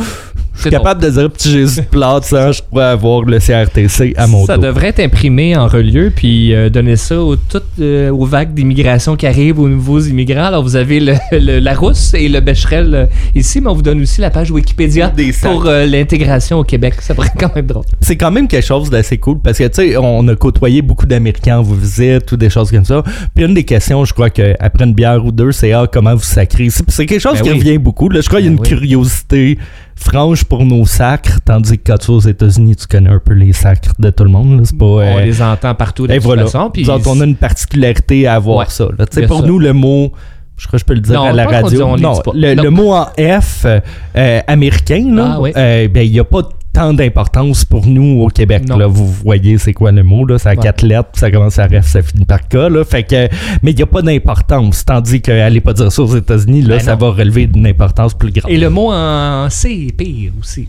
Je 0.55 0.61
suis 0.61 0.65
C'est 0.65 0.71
capable 0.71 1.03
de 1.03 1.11
dire 1.11 1.31
Petit 1.31 1.51
Jésus 1.51 1.81
de 1.81 1.87
plâtre 1.87 2.27
sans, 2.27 2.53
je 2.53 2.63
crois, 2.63 2.87
avoir 2.91 3.23
le 3.23 3.39
CRTC 3.39 4.15
à 4.17 4.27
mon 4.27 4.45
ça 4.47 4.57
dos. 4.57 4.63
devrait 4.63 4.89
être 4.89 5.01
imprimé 5.01 5.57
en 5.57 5.67
relieu, 5.67 6.13
puis 6.15 6.55
euh, 6.55 6.69
donner 6.71 6.97
ça 6.97 7.21
aux, 7.21 7.37
toutes, 7.37 7.65
euh, 7.81 8.11
aux 8.11 8.25
vagues 8.27 8.53
d'immigration 8.55 9.17
qui 9.17 9.27
arrivent, 9.27 9.59
aux 9.59 9.69
nouveaux 9.69 10.01
immigrants. 10.01 10.45
Alors, 10.45 10.63
vous 10.63 10.77
avez 10.77 11.01
le, 11.01 11.15
le- 11.33 11.59
la 11.61 11.75
rousse 11.75 12.15
et 12.15 12.29
le 12.29 12.41
Becherel 12.41 12.95
euh, 12.95 13.07
ici, 13.35 13.61
mais 13.61 13.69
on 13.69 13.75
vous 13.75 13.83
donne 13.83 14.01
aussi 14.03 14.21
la 14.21 14.31
page 14.31 14.51
Wikipédia 14.51 15.09
Des 15.09 15.33
pour 15.33 15.67
euh, 15.67 15.87
l'intégration 15.87 16.59
au 16.59 16.65
Québec. 16.65 16.95
Ça 17.01 17.15
pourrait 17.15 17.29
être 17.29 17.39
quand 17.39 17.55
même 17.55 17.67
drôle. 17.67 17.85
c'est 18.01 18.17
quand 18.17 18.31
même 18.31 18.49
quelque 18.49 18.67
chose 18.67 18.91
d'assez 18.91 19.19
cool 19.19 19.39
parce 19.43 19.59
que, 19.59 19.65
tu 19.65 19.75
sais, 19.91 19.97
on 19.97 20.27
a 20.29 20.35
côtoyé 20.37 20.83
beaucoup 20.83 21.07
d'Américains 21.07 21.59
en 21.59 21.63
vous 21.63 21.77
visite 21.77 22.31
ou 22.33 22.37
des 22.37 22.51
choses 22.51 22.71
comme 22.71 22.85
ça. 22.85 23.03
Puis 23.35 23.45
une 23.45 23.55
des 23.55 23.65
questions, 23.65 24.05
je 24.05 24.13
crois 24.13 24.31
qu'après 24.31 24.85
une 24.85 24.95
bière 24.95 25.25
ou 25.25 25.33
deux, 25.33 25.53
c'est 25.53 25.73
ah, 25.73 25.87
comment 25.91 26.15
vous 26.15 26.23
sacrez. 26.23 26.69
C'est 26.71 26.85
c'est 26.91 27.07
quelque 27.07 27.21
chose 27.21 27.35
Ben 27.39 27.43
qui 27.45 27.51
oui. 27.51 27.59
revient 27.59 27.79
beaucoup. 27.79 28.09
Là. 28.09 28.21
Je 28.21 28.27
crois 28.29 28.41
qu'il 28.41 28.51
y 28.51 28.53
a 28.53 28.57
Ben 28.57 28.57
une 28.59 28.63
oui. 28.63 28.69
curiosité 28.69 29.59
franche 30.03 30.45
pour 30.45 30.65
nos 30.65 30.87
sacres, 30.87 31.39
tandis 31.45 31.79
que 31.79 31.93
quand 31.93 31.99
tu 31.99 32.07
vas 32.09 32.15
aux 32.15 32.21
États-Unis, 32.21 32.75
tu 32.77 32.87
connais 32.87 33.11
un 33.11 33.19
peu 33.19 33.35
les 33.35 33.53
sacres 33.53 33.93
de 33.99 34.11
tout 34.11 34.25
le 34.25 34.31
monde. 34.31 34.59
là. 34.59 34.63
C'est 34.65 34.77
pas. 34.79 34.85
On 34.85 34.99
euh, 35.01 35.21
les 35.25 35.43
entend 35.43 35.75
partout 35.75 36.07
de 36.07 36.15
toute 36.15 36.23
voilà. 36.23 36.43
façon. 36.45 36.71
Puis 36.71 36.83
Nous 36.85 36.91
autres, 36.91 37.09
on 37.09 37.21
a 37.21 37.25
une 37.25 37.37
particularité 37.37 38.27
à 38.27 38.35
avoir 38.35 38.59
Ouais, 38.59 38.65
ça. 38.69 38.87
là. 38.99 39.27
Pour 39.27 39.43
nous, 39.47 39.59
le 39.59 39.73
mot, 39.73 40.13
je 40.57 40.67
crois 40.67 40.79
que 40.79 40.81
je 40.83 40.85
peux 40.87 40.95
le 40.95 41.01
dire 41.01 41.15
Non, 41.15 41.25
à 41.27 41.33
la 41.33 41.47
dit- 41.47 41.55
radio. 41.55 41.97
non, 41.97 42.21
le, 42.35 42.55
Non. 42.55 42.63
le 42.63 42.71
mot 42.71 42.93
en 42.95 43.07
F 43.19 43.67
euh, 43.67 44.41
américain, 44.47 45.05
là, 45.15 45.33
Ah 45.37 45.41
oui. 45.41 45.53
euh, 45.57 45.89
ben, 45.89 46.03
il 46.07 46.13
n'y 46.13 46.19
a 46.21 46.25
pas 46.25 46.43
tant 46.73 46.93
d'importance 46.95 47.65
pour 47.65 47.87
nous 47.87 48.21
au 48.23 48.29
Québec. 48.29 48.63
Non. 48.69 48.79
Là. 48.79 48.87
Vous 48.87 49.07
voyez, 49.07 49.59
c'est 49.59 49.73
quoi 49.73 49.91
le 49.93 50.03
mot? 50.05 50.25
Là? 50.25 50.37
À 50.45 50.51
Ouais. 50.51 50.57
quatre 50.57 50.83
lettres, 50.83 51.11
ça 51.15 51.31
commence 51.31 51.59
à 51.59 51.69
F, 51.69 51.87
ça 51.87 52.03
finit 52.03 52.25
par 52.25 52.49
K. 52.49 52.55
Là. 52.55 52.85
Fait 52.85 53.03
que, 53.03 53.29
mais 53.63 53.73
il 53.73 53.77
n'y 53.77 53.83
a 53.83 53.87
pas 53.87 54.03
d'importance. 54.03 54.85
Tandis 54.85 55.21
qu'aller 55.21 55.61
pas 55.61 55.73
dire 55.73 55.91
ça 55.91 56.03
aux 56.03 56.17
États-Unis, 56.17 56.63
là, 56.63 56.77
Ben 56.77 56.81
ça 56.85 56.93
non. 56.93 56.99
va 56.99 57.11
relever 57.11 57.47
d'une 57.47 57.67
importance 57.67 58.15
plus 58.15 58.31
grande. 58.33 58.51
Et 58.51 58.57
le 58.57 58.71
mot 58.71 58.93
en 58.93 59.49
C 59.51 59.87
est 59.89 59.93
pire 59.97 60.33
aussi. 60.41 60.69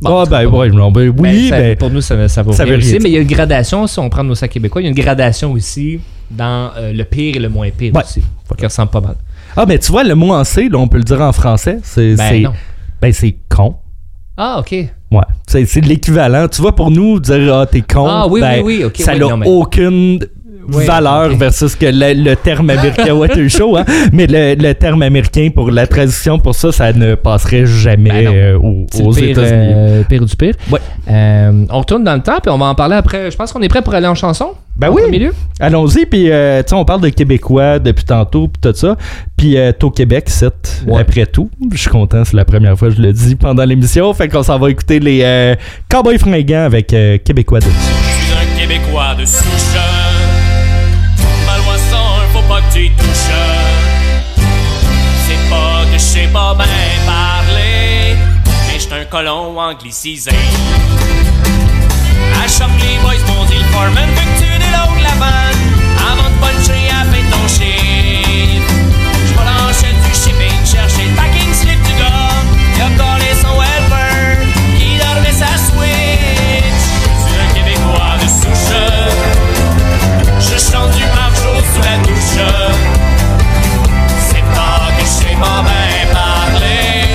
Bon, 0.00 0.18
ah, 0.20 0.24
ben, 0.28 0.44
ouais, 0.46 0.68
non, 0.68 0.92
ben, 0.92 1.08
oui, 1.08 1.14
Ben, 1.22 1.48
ça- 1.48 1.56
ben, 1.58 1.76
pour 1.76 1.90
nous, 1.90 2.02
ça, 2.02 2.28
ça 2.28 2.42
vaut 2.42 2.52
ça 2.52 2.64
rien 2.64 2.72
veut 2.74 2.78
rien 2.80 2.86
aussi, 2.88 2.98
mais 3.02 3.08
il 3.08 3.14
y 3.14 3.16
a 3.16 3.20
une 3.22 3.26
gradation, 3.26 3.86
si 3.86 3.98
on 3.98 4.10
prend 4.10 4.22
nos 4.24 4.34
sacs 4.34 4.50
québécois, 4.50 4.82
il 4.82 4.84
y 4.84 4.88
a 4.88 4.90
une 4.90 4.94
gradation 4.94 5.52
aussi 5.52 6.00
dans 6.30 6.70
euh, 6.76 6.92
le 6.92 7.04
pire 7.04 7.36
et 7.36 7.38
le 7.38 7.48
moins 7.48 7.70
pire 7.70 7.94
Ouais. 7.94 8.02
aussi, 8.02 8.22
qui 8.58 8.64
ressemble 8.66 8.90
pas 8.90 9.00
mal. 9.00 9.16
Ah, 9.56 9.64
mais 9.66 9.78
tu 9.78 9.90
vois, 9.90 10.04
le 10.04 10.14
mot 10.14 10.34
en 10.34 10.44
C, 10.44 10.68
là, 10.68 10.76
on 10.78 10.86
peut 10.88 10.98
le 10.98 11.04
dire 11.04 11.22
en 11.22 11.32
français. 11.32 11.78
C'est, 11.82 12.14
Ben 12.14 12.28
c'est, 12.28 12.40
non. 12.40 12.52
ben, 13.00 13.12
c'est 13.12 13.36
con. 13.48 13.76
Ah, 14.36 14.58
OK. 14.60 14.74
Ouais, 15.10 15.20
c'est, 15.46 15.84
l'équivalent. 15.84 16.48
Tu 16.48 16.60
vois, 16.60 16.74
pour 16.74 16.90
nous, 16.90 17.20
dire 17.20 17.54
ah, 17.54 17.66
t'es 17.66 17.82
con, 17.82 18.06
Ah, 18.08 18.26
oui, 18.28 18.40
ben, 18.40 18.62
oui, 18.64 18.78
oui, 18.78 18.84
ok, 18.84 18.96
ça 18.98 19.14
n'a 19.16 19.36
mais- 19.36 19.46
aucune 19.46 20.18
Ouais, 20.72 20.84
valeur 20.84 21.28
versus 21.36 21.74
que 21.74 21.86
le, 21.86 22.12
le 22.14 22.34
terme 22.36 22.70
américain, 22.70 23.14
t'es 23.32 23.48
chaud, 23.48 23.76
hein? 23.76 23.84
Mais 24.12 24.26
le, 24.26 24.54
le 24.54 24.74
terme 24.74 25.02
américain 25.02 25.48
pour 25.54 25.70
la 25.70 25.86
traduction, 25.86 26.38
pour 26.38 26.54
ça, 26.54 26.72
ça 26.72 26.92
ne 26.92 27.14
passerait 27.14 27.66
jamais 27.66 28.10
Ben 28.10 28.26
euh, 28.34 28.58
aux, 28.58 28.86
aux 29.02 29.12
États-Unis. 29.12 29.72
euh, 29.74 30.02
pire 30.04 30.24
du 30.24 30.36
pire. 30.36 30.54
Ouais. 30.70 30.80
Euh, 31.10 31.64
on 31.70 31.78
retourne 31.78 32.04
dans 32.04 32.14
le 32.14 32.22
temps, 32.22 32.38
puis 32.42 32.50
on 32.50 32.58
va 32.58 32.66
en 32.66 32.74
parler 32.74 32.96
après. 32.96 33.30
Je 33.30 33.36
pense 33.36 33.52
qu'on 33.52 33.62
est 33.62 33.68
prêt 33.68 33.82
pour 33.82 33.94
aller 33.94 34.06
en 34.06 34.14
chanson. 34.14 34.50
Ben 34.76 34.90
En 34.90 34.92
oui. 34.94 35.30
Allons-y, 35.58 36.04
puis 36.04 36.30
euh, 36.30 36.62
tu 36.62 36.68
sais, 36.70 36.74
on 36.74 36.84
parle 36.84 37.00
de 37.00 37.08
Québécois 37.08 37.78
depuis 37.78 38.04
tantôt, 38.04 38.48
puis 38.48 38.60
tout 38.60 38.76
ça. 38.76 38.96
Puis 39.36 39.56
euh, 39.56 39.72
t'es 39.72 39.84
au 39.84 39.90
Québec, 39.90 40.24
c'est 40.28 40.52
Ouais. 40.86 41.00
après 41.00 41.24
tout. 41.26 41.48
Je 41.72 41.78
suis 41.78 41.88
content, 41.88 42.24
c'est 42.24 42.36
la 42.36 42.44
première 42.44 42.76
fois 42.78 42.88
que 42.90 42.96
je 42.96 43.00
le 43.00 43.12
dis 43.12 43.36
pendant 43.36 43.64
l'émission. 43.64 44.12
Fait 44.12 44.28
qu'on 44.28 44.42
s'en 44.42 44.58
va 44.58 44.70
écouter 44.70 45.00
les 45.00 45.20
euh, 45.22 45.54
Cowboys 45.88 46.18
fringants 46.18 46.64
avec 46.64 46.92
euh, 46.92 47.16
Québécois 47.24 47.60
dessus. 47.60 47.70
Je 47.70 48.24
suis 48.24 48.34
un 48.34 48.60
Québécois 48.60 49.14
de 49.18 49.24
souche. 49.24 50.25
C'est 55.26 55.50
pas 55.50 55.84
que 55.90 55.94
je 55.94 55.98
sais 55.98 56.28
pas 56.32 56.54
bien 56.54 56.66
parler. 57.06 58.16
colon 59.10 59.58
anglicisé. 59.58 60.30
À 62.34 62.46
choc, 62.46 62.68
les 62.80 62.98
boys 63.02 63.14
m'ont 63.28 63.44
dit 63.46 63.54
le 63.54 63.64
foreman 63.72 64.10
veut 64.10 64.28
que 64.28 64.38
tu 64.38 64.48
déloads 64.58 65.00
la 65.02 65.14
vanne 65.18 65.64
avant 66.10 66.28
de 66.28 66.36
puncher 66.38 66.84
à 66.90 67.04
de 67.06 67.20
ton 67.30 67.48
chiffre. 67.48 68.72
Lâcher 69.44 69.94
du 70.04 70.12
shipping, 70.14 70.58
chercher 70.64 71.04
le 71.08 71.14
packing 71.16 71.52
slip 71.54 71.80
du 71.82 71.94
gars. 71.94 72.44
Il 72.76 72.82
a 72.82 72.88
collé 73.00 73.32
son 73.40 73.56
helper 73.62 74.44
qui 74.76 74.98
dormait 74.98 75.32
sa 75.32 75.52
switch. 75.56 76.82
C'est 77.24 77.40
un 77.40 77.48
Québécois 77.54 78.16
de 78.20 78.28
souche. 78.28 78.76
Je 80.40 80.56
chante 80.58 80.90
du 80.92 81.04
marcho 81.06 81.52
sous 81.72 81.82
la 81.82 81.96
douche. 82.36 82.76
C'est 84.18 84.44
pas 84.54 84.90
que 84.96 85.02
je 85.02 85.06
sais 85.06 85.36
pas 85.40 85.62
bien 85.62 86.12
parler, 86.12 87.08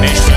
mais 0.00 0.08
je 0.08 0.29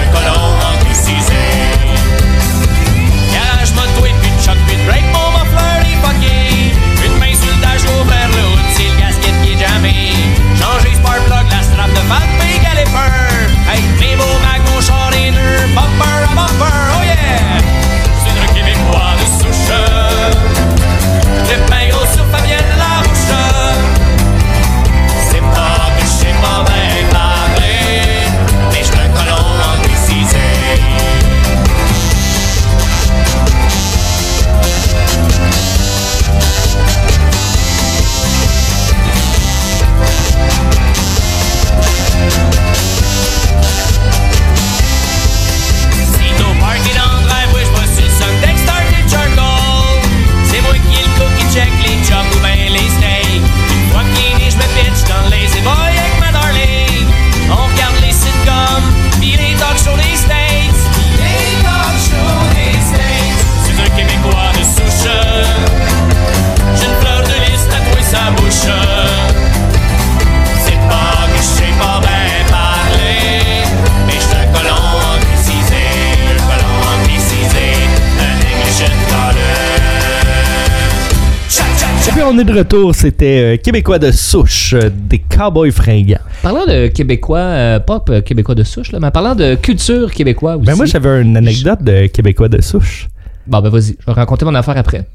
on 82.34 82.40
est 82.40 82.44
de 82.46 82.54
retour, 82.54 82.96
c'était 82.96 83.54
euh, 83.54 83.58
Québécois 83.58 84.00
de 84.00 84.10
souche, 84.10 84.74
euh, 84.74 84.90
des 84.92 85.20
cowboys 85.20 85.72
fringants. 85.72 86.18
Parlant 86.42 86.66
de 86.66 86.88
Québécois, 86.88 87.38
euh, 87.38 87.80
euh, 88.10 88.22
Québécois 88.22 88.56
de 88.56 88.64
souche, 88.64 88.92
là, 88.92 89.00
mais 89.00 89.08
en 89.08 89.12
parlant 89.12 89.36
de 89.36 89.54
culture 89.56 90.12
québécoise 90.12 90.58
aussi. 90.58 90.66
Ben 90.66 90.76
moi 90.76 90.86
j'avais 90.86 91.22
une 91.22 91.38
anecdote 91.38 91.84
de 91.84 92.08
Québécois 92.08 92.50
de 92.50 92.60
souche. 92.62 93.08
Bon, 93.46 93.62
ben 93.62 93.70
vas-y, 93.70 93.96
je 94.00 94.06
vais 94.06 94.14
raconter 94.14 94.46
mon 94.46 94.56
affaire 94.56 94.78
après. 94.78 95.06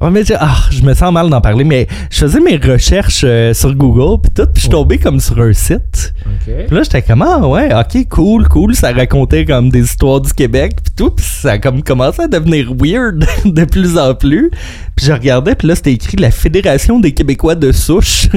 Ouais, 0.00 0.10
mais 0.10 0.24
je, 0.24 0.34
ah, 0.38 0.56
je 0.70 0.82
me 0.82 0.92
sens 0.92 1.10
mal 1.10 1.30
d'en 1.30 1.40
parler, 1.40 1.64
mais 1.64 1.86
je 2.10 2.18
faisais 2.18 2.40
mes 2.40 2.56
recherches 2.56 3.22
euh, 3.24 3.54
sur 3.54 3.74
Google 3.74 4.20
puis 4.20 4.30
tout, 4.34 4.44
puis 4.44 4.56
je 4.56 4.60
suis 4.60 4.68
tombé 4.68 4.98
comme 4.98 5.20
sur 5.20 5.40
un 5.40 5.54
site. 5.54 6.12
OK. 6.26 6.52
Puis 6.66 6.76
là, 6.76 6.82
j'étais 6.82 7.00
comme, 7.00 7.22
ah 7.22 7.48
ouais, 7.48 7.70
ok, 7.74 8.06
cool, 8.10 8.46
cool. 8.46 8.74
Ça 8.74 8.92
racontait 8.92 9.46
comme 9.46 9.70
des 9.70 9.84
histoires 9.84 10.20
du 10.20 10.34
Québec, 10.34 10.76
puis 10.84 10.92
tout. 10.94 11.10
Puis 11.10 11.24
ça 11.24 11.52
a 11.52 11.58
comme 11.58 11.82
commencé 11.82 12.20
à 12.20 12.28
devenir 12.28 12.74
weird 12.78 13.26
de 13.46 13.64
plus 13.64 13.96
en 13.96 14.14
plus. 14.14 14.50
Puis 14.96 15.06
je 15.06 15.12
regardais, 15.12 15.54
puis 15.54 15.68
là, 15.68 15.74
c'était 15.74 15.94
écrit 15.94 16.18
la 16.18 16.30
Fédération 16.30 17.00
des 17.00 17.12
Québécois 17.12 17.54
de 17.54 17.72
souche. 17.72 18.28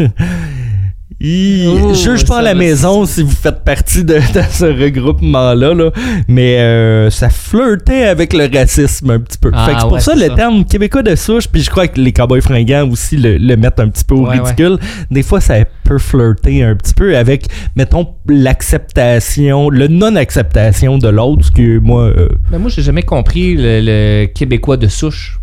Hi, 1.22 1.68
Oh, 1.68 1.94
juge 1.94 2.24
pas 2.26 2.38
à 2.38 2.42
la 2.42 2.54
maison 2.56 3.06
si 3.06 3.24
vous 3.24 3.30
faites 3.36 3.66
partie 3.66 4.06
de, 4.06 4.14
de 4.16 4.42
ce 4.52 4.64
regroupement-là, 4.64 5.74
là, 5.74 5.92
mais 6.30 6.60
euh, 6.60 7.10
ça 7.10 7.30
flirtait 7.30 8.04
avec 8.06 8.32
le 8.32 8.48
racisme 8.52 9.10
un 9.12 9.20
petit 9.20 9.38
peu. 9.38 9.52
Ah, 9.54 9.66
fait 9.66 9.74
que 9.74 9.78
c'est 9.80 9.84
pour 9.84 9.94
ouais, 9.96 10.00
ça 10.00 10.16
le 10.16 10.28
ça. 10.28 10.36
terme 10.36 10.64
québécois 10.64 11.04
de 11.04 11.16
souche, 11.16 11.50
puis 11.50 11.62
je 11.62 11.70
crois 11.70 11.90
que 11.90 12.00
les 12.00 12.14
cowboys 12.14 12.42
fringants 12.42 12.90
aussi 12.90 13.18
le, 13.18 13.38
le 13.38 13.58
mettent 13.58 13.82
un 13.82 13.90
petit 13.90 14.06
peu 14.06 14.16
au 14.16 14.22
Ouais, 14.28 14.30
ouais. 14.30 14.40
ridicule. 14.40 14.78
Des 15.12 15.24
fois, 15.24 15.42
ça 15.42 15.56
peut 15.84 15.98
flirter 15.98 16.64
un 16.64 16.76
petit 16.78 16.94
peu 16.94 17.18
avec, 17.18 17.48
mettons, 17.76 18.08
l'acceptation, 18.30 19.70
le 19.70 19.90
non-acceptation 19.90 20.98
de 21.00 21.10
l'autre, 21.10 21.44
ce 21.48 21.52
que 21.52 21.80
moi, 21.80 22.04
euh, 22.04 22.30
Ben 22.50 22.60
moi, 22.60 22.70
j'ai 22.74 22.82
jamais 22.82 23.04
compris 23.04 23.56
le, 23.58 23.82
le 23.82 24.26
Québécois 24.28 24.78
de 24.78 24.88
souche. 24.88 25.38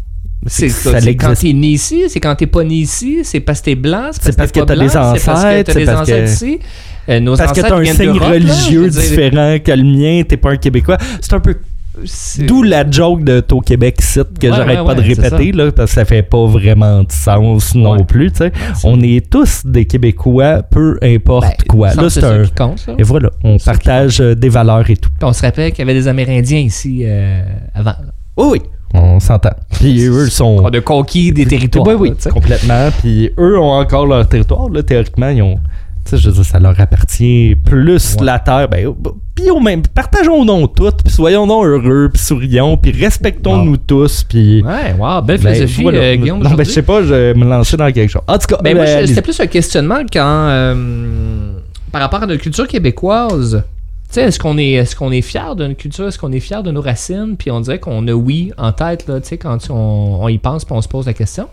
C'est 0.46 1.14
quand 1.16 1.35
t'es 1.35 1.53
né 1.53 1.68
ici, 1.68 2.05
c'est 2.09 2.20
quand 2.20 2.35
t'es 2.37 2.46
pas 2.46 2.62
né 2.62 2.75
ici, 2.77 3.18
c'est 3.25 3.40
parce 3.40 3.61
que 3.61 3.64
t'es 3.66 3.75
blanc, 3.75 4.11
C'est 4.12 4.37
parce 4.37 4.53
que 4.53 4.61
t'as 4.61 4.75
des 4.77 4.81
blanc, 4.87 4.88
c'est 5.16 5.25
parce 5.25 5.25
que 5.25 5.31
ancêtres, 5.31 5.72
t'as 5.72 5.79
des 5.81 5.85
parce 5.87 6.01
ancêtres 6.03 6.25
que- 6.25 6.31
ici. 6.31 6.59
Euh, 7.09 7.20
parce 7.25 7.38
que 7.53 7.61
ancêtres 7.61 7.68
t'as 7.68 7.77
un 7.77 7.85
signe 7.85 8.11
religieux 8.11 8.88
différent 8.90 9.57
que 9.64 9.72
le 9.72 9.83
mien, 9.85 10.22
t'es 10.29 10.37
pas 10.37 10.51
un 10.53 10.57
Québécois. 10.57 10.99
C'est 11.20 11.33
un 11.35 11.40
peu 11.40 11.57
D'où 12.40 12.62
la 12.62 12.88
joke 12.90 13.25
de 13.25 13.40
Tau 13.40 13.61
Québec 13.61 13.96
site 14.03 14.38
que 14.38 14.49
Ouais, 14.49 14.53
j'arrête 14.55 14.81
ouais, 14.81 14.85
pas 14.85 14.94
de 14.94 15.01
ouais, 15.01 15.14
répéter 15.14 15.51
là, 15.53 15.72
parce 15.72 15.92
que 15.92 15.94
ça 15.94 16.05
fait 16.05 16.22
pas 16.22 16.44
vraiment 16.46 17.03
de 17.05 17.11
sens 17.11 17.75
non 17.75 18.05
plus. 18.05 18.31
tu 18.33 18.38
sais. 18.40 18.53
On 18.85 19.01
est 19.01 19.31
tous 19.31 19.62
des 19.64 19.87
Québécois, 19.87 20.62
peu 20.62 20.99
importe 21.03 21.46
Ben, 21.46 21.66
quoi. 21.66 21.94
Là, 21.94 22.11
c'est 22.11 22.22
un. 22.22 22.44
ça 22.44 22.51
qui 22.51 22.55
compte. 22.55 22.87
Et 22.99 23.03
voilà, 23.03 23.31
on 23.42 23.57
partage 23.57 24.20
euh, 24.20 24.35
des 24.35 24.51
valeurs 24.51 24.90
et 24.90 24.96
tout. 24.99 25.09
Puis 25.18 25.27
on 25.27 25.33
se 25.33 25.40
rappelle 25.40 25.70
qu'il 25.72 25.79
y 25.87 25.88
avait 25.90 25.99
des 25.99 26.07
Amérindiens 26.07 26.59
ici 26.61 27.01
euh, 27.07 27.40
avant. 27.75 27.92
là. 27.92 28.12
Oui, 28.37 28.61
on 28.97 29.21
s'entend. 29.21 29.51
Puis 29.73 30.07
eux 30.07 30.29
sont. 30.29 30.59
On 30.63 30.69
a 30.69 30.81
conquis 30.81 31.33
des 31.33 31.47
territoires. 31.47 31.87
Oui, 31.87 31.95
oui, 31.99 32.13
là, 32.25 32.31
complètement. 32.31 32.89
Puis 33.01 33.31
eux 33.39 33.59
ont 33.59 33.73
encore 33.73 34.07
leur 34.07 34.29
territoire. 34.29 34.69
Là, 34.71 34.83
théoriquement, 34.83 35.29
ils 35.29 35.43
ont. 35.43 35.57
Tu 36.05 36.11
sais, 36.11 36.19
je 36.19 36.29
veux 36.29 36.35
dire, 36.37 36.45
ça 36.45 36.61
leur 36.61 36.81
appartient 36.81 37.57
plus 37.57 38.15
Ouais. 38.21 38.27
la 38.27 38.39
terre. 38.39 38.69
Ben, 38.69 38.87
oh, 38.87 38.97
puis 39.35 39.51
au 39.51 39.59
même, 39.59 39.83
partageons-nous 39.93 40.69
toutes, 40.69 41.03
puis 41.03 41.13
soyons 41.13 41.49
donc 41.49 41.65
heureux, 41.67 42.11
puis 42.13 42.23
sourions, 42.23 42.77
puis 42.77 42.93
respectons-nous 42.93 43.77
tous, 43.79 44.23
puis. 44.23 44.63
Ouais, 44.63 44.95
wow, 44.99 45.21
belle 45.23 45.41
Ben, 45.41 45.53
philosophie, 45.55 45.83
voilà. 45.83 45.99
euh, 45.99 46.15
Guillaume. 46.17 46.43
Non, 46.45 46.51
ben, 46.53 46.65
je 46.65 46.71
sais 46.71 46.83
pas, 46.83 47.03
je 47.03 47.13
vais 47.13 47.35
me 47.35 47.45
lancer 47.45 47.77
dans 47.77 47.91
quelque 47.91 48.09
chose. 48.09 48.23
En 48.29 48.39
tout 48.39 48.47
cas, 48.47 48.59
Ben, 48.63 48.77
moi, 48.77 48.85
euh, 48.87 49.05
c'était 49.07 49.21
plus 49.23 49.39
un 49.41 49.47
questionnement 49.49 49.99
quand, 50.13 50.47
euh, 50.49 51.53
par 51.91 52.01
rapport 52.03 52.23
à 52.23 52.27
notre 52.27 52.41
culture 52.43 52.69
québécoise, 52.69 53.65
est-ce 54.14 54.38
qu'on 54.38 54.57
est, 54.59 54.73
est, 54.73 54.95
qu'on 54.95 55.11
est 55.12 55.21
fier 55.21 55.57
de 55.57 55.66
notre 55.66 55.79
culture, 55.79 56.09
est-ce 56.09 56.19
qu'on 56.19 56.33
est 56.33 56.40
fier 56.40 56.62
de 56.62 56.71
nos 56.71 56.81
racines, 56.81 57.37
puis 57.38 57.51
on 57.51 57.61
dirait 57.61 57.79
qu'on 57.79 58.07
a 58.09 58.12
oui 58.12 58.53
en 58.57 58.73
tête, 58.73 59.07
là, 59.09 59.21
tu 59.21 59.29
sais, 59.29 59.38
quand 59.38 59.59
on, 59.71 60.19
on 60.23 60.29
y 60.29 60.38
pense, 60.38 60.64
puis 60.64 60.75
on 60.75 60.81
se 60.83 60.88
pose 60.88 61.07
la 61.07 61.14
question. 61.14 61.49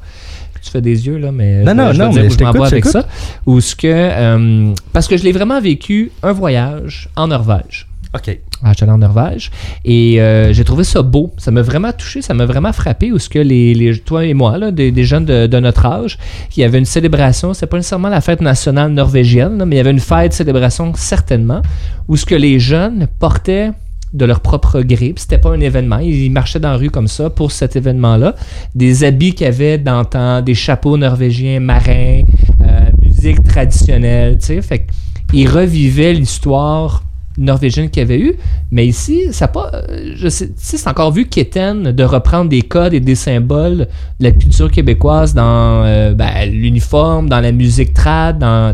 Tu 0.63 0.71
fais 0.71 0.81
des 0.81 1.05
yeux, 1.07 1.17
là, 1.17 1.33
mais 1.33 1.61
Non, 1.63 1.71
je, 1.71 1.75
non, 1.75 1.91
je 1.91 2.01
non, 2.01 2.09
dire 2.09 2.23
mais 2.23 2.29
je 2.29 2.37
je 2.39 2.43
m'en 2.45 2.63
avec 2.63 2.85
ça. 2.85 3.05
Ou 3.45 3.59
ce 3.59 3.75
que, 3.75 3.87
euh, 3.89 4.73
parce 4.93 5.09
que 5.09 5.17
je 5.17 5.23
l'ai 5.23 5.33
vraiment 5.33 5.59
vécu 5.59 6.11
un 6.21 6.31
voyage 6.31 7.09
en 7.17 7.27
Norvège. 7.27 7.85
OK. 8.15 8.39
Allé 8.63 8.91
en 8.91 8.97
Norvège 8.97 9.51
et 9.83 10.21
euh, 10.21 10.53
j'ai 10.53 10.63
trouvé 10.63 10.85
ça 10.85 11.01
beau. 11.01 11.33
Ça 11.37 11.51
m'a 11.51 11.61
vraiment 11.61 11.91
touché, 11.91 12.21
ça 12.21 12.33
m'a 12.33 12.45
vraiment 12.45 12.71
frappé. 12.71 13.11
Où 13.11 13.19
ce 13.19 13.27
que 13.27 13.39
les, 13.39 14.01
toi 14.05 14.25
et 14.25 14.33
moi, 14.33 14.57
là, 14.57 14.71
des, 14.71 15.03
jeunes 15.03 15.25
de, 15.25 15.59
notre 15.59 15.85
âge, 15.85 16.17
il 16.55 16.61
y 16.61 16.63
avait 16.63 16.79
une 16.79 16.85
célébration. 16.85 17.53
C'est 17.53 17.67
pas 17.67 17.77
nécessairement 17.77 18.09
la 18.09 18.21
fête 18.21 18.41
nationale 18.41 18.91
norvégienne, 18.91 19.63
mais 19.65 19.75
il 19.75 19.77
y 19.77 19.81
avait 19.81 19.91
une 19.91 19.99
fête 19.99 20.33
célébration 20.33 20.93
certainement, 20.95 21.61
où 22.07 22.15
ce 22.15 22.25
que 22.25 22.35
les 22.35 22.59
jeunes 22.59 23.07
portaient 23.19 23.71
de 24.13 24.25
leur 24.25 24.39
propre 24.39 24.81
gré. 24.81 25.13
C'était 25.17 25.39
pas 25.39 25.49
un 25.49 25.59
événement. 25.59 25.97
Ils 25.99 26.31
marchaient 26.31 26.59
dans 26.59 26.71
la 26.71 26.77
rue 26.77 26.91
comme 26.91 27.07
ça 27.07 27.29
pour 27.29 27.51
cet 27.51 27.75
événement-là. 27.75 28.35
Des 28.75 29.03
habits 29.03 29.33
qu'il 29.33 29.45
y 29.45 29.49
avait 29.49 29.77
d'antan, 29.77 30.41
des 30.41 30.55
chapeaux 30.55 30.97
norvégiens 30.97 31.59
marins, 31.59 32.21
euh, 32.61 32.91
musique 33.01 33.43
traditionnelle, 33.43 34.37
tu 34.39 34.45
sais. 34.45 34.61
Fait 34.61 34.85
qu'ils 35.29 35.49
revivaient 35.49 36.13
l'histoire 36.13 37.03
norvégienne 37.37 37.89
qu'il 37.89 38.01
y 38.01 38.05
avait 38.05 38.19
eu. 38.19 38.35
Mais 38.71 38.85
ici, 38.85 39.31
ça 39.31 39.47
pas. 39.47 39.71
euh, 39.73 40.13
Je 40.15 40.27
sais, 40.27 40.51
c'est 40.55 40.87
encore 40.87 41.11
vu 41.11 41.25
quétaine 41.25 41.91
de 41.91 42.03
reprendre 42.03 42.49
des 42.49 42.61
codes 42.61 42.93
et 42.93 42.99
des 42.99 43.15
symboles 43.15 43.87
de 44.19 44.23
la 44.23 44.31
culture 44.31 44.71
québécoise 44.71 45.33
dans 45.33 45.83
euh, 45.85 46.13
ben, 46.13 46.49
l'uniforme, 46.49 47.29
dans 47.29 47.39
la 47.39 47.51
musique 47.51 47.93
trad, 47.93 48.39
dans. 48.39 48.73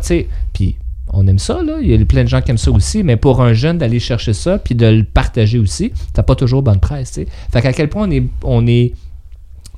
Puis 0.53 0.75
on 1.11 1.25
aime 1.27 1.39
ça, 1.39 1.61
là. 1.63 1.77
Il 1.81 1.89
y 1.89 1.93
a 1.93 2.05
plein 2.05 2.23
de 2.23 2.29
gens 2.29 2.41
qui 2.41 2.51
aiment 2.51 2.57
ça 2.57 2.71
aussi. 2.71 3.03
Mais 3.03 3.15
pour 3.15 3.41
un 3.41 3.53
jeune 3.53 3.77
d'aller 3.77 3.99
chercher 3.99 4.33
ça 4.33 4.57
puis 4.59 4.75
de 4.75 4.85
le 4.85 5.03
partager 5.03 5.59
aussi, 5.59 5.91
t'as 6.13 6.23
pas 6.23 6.35
toujours 6.35 6.61
bonne 6.61 6.79
presse, 6.79 7.11
tu 7.11 7.21
sais. 7.21 7.27
Fait 7.51 7.61
qu'à 7.61 7.73
quel 7.73 7.89
point 7.89 8.07
on 8.07 8.11
est, 8.11 8.23
on 8.43 8.67
est 8.67 8.93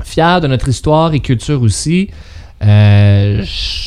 fier 0.04 0.41
de 0.41 0.48
notre 0.48 0.67
histoire 0.70 1.13
et 1.13 1.20
culture 1.20 1.62
aussi, 1.62 2.10
euh, 2.63 3.44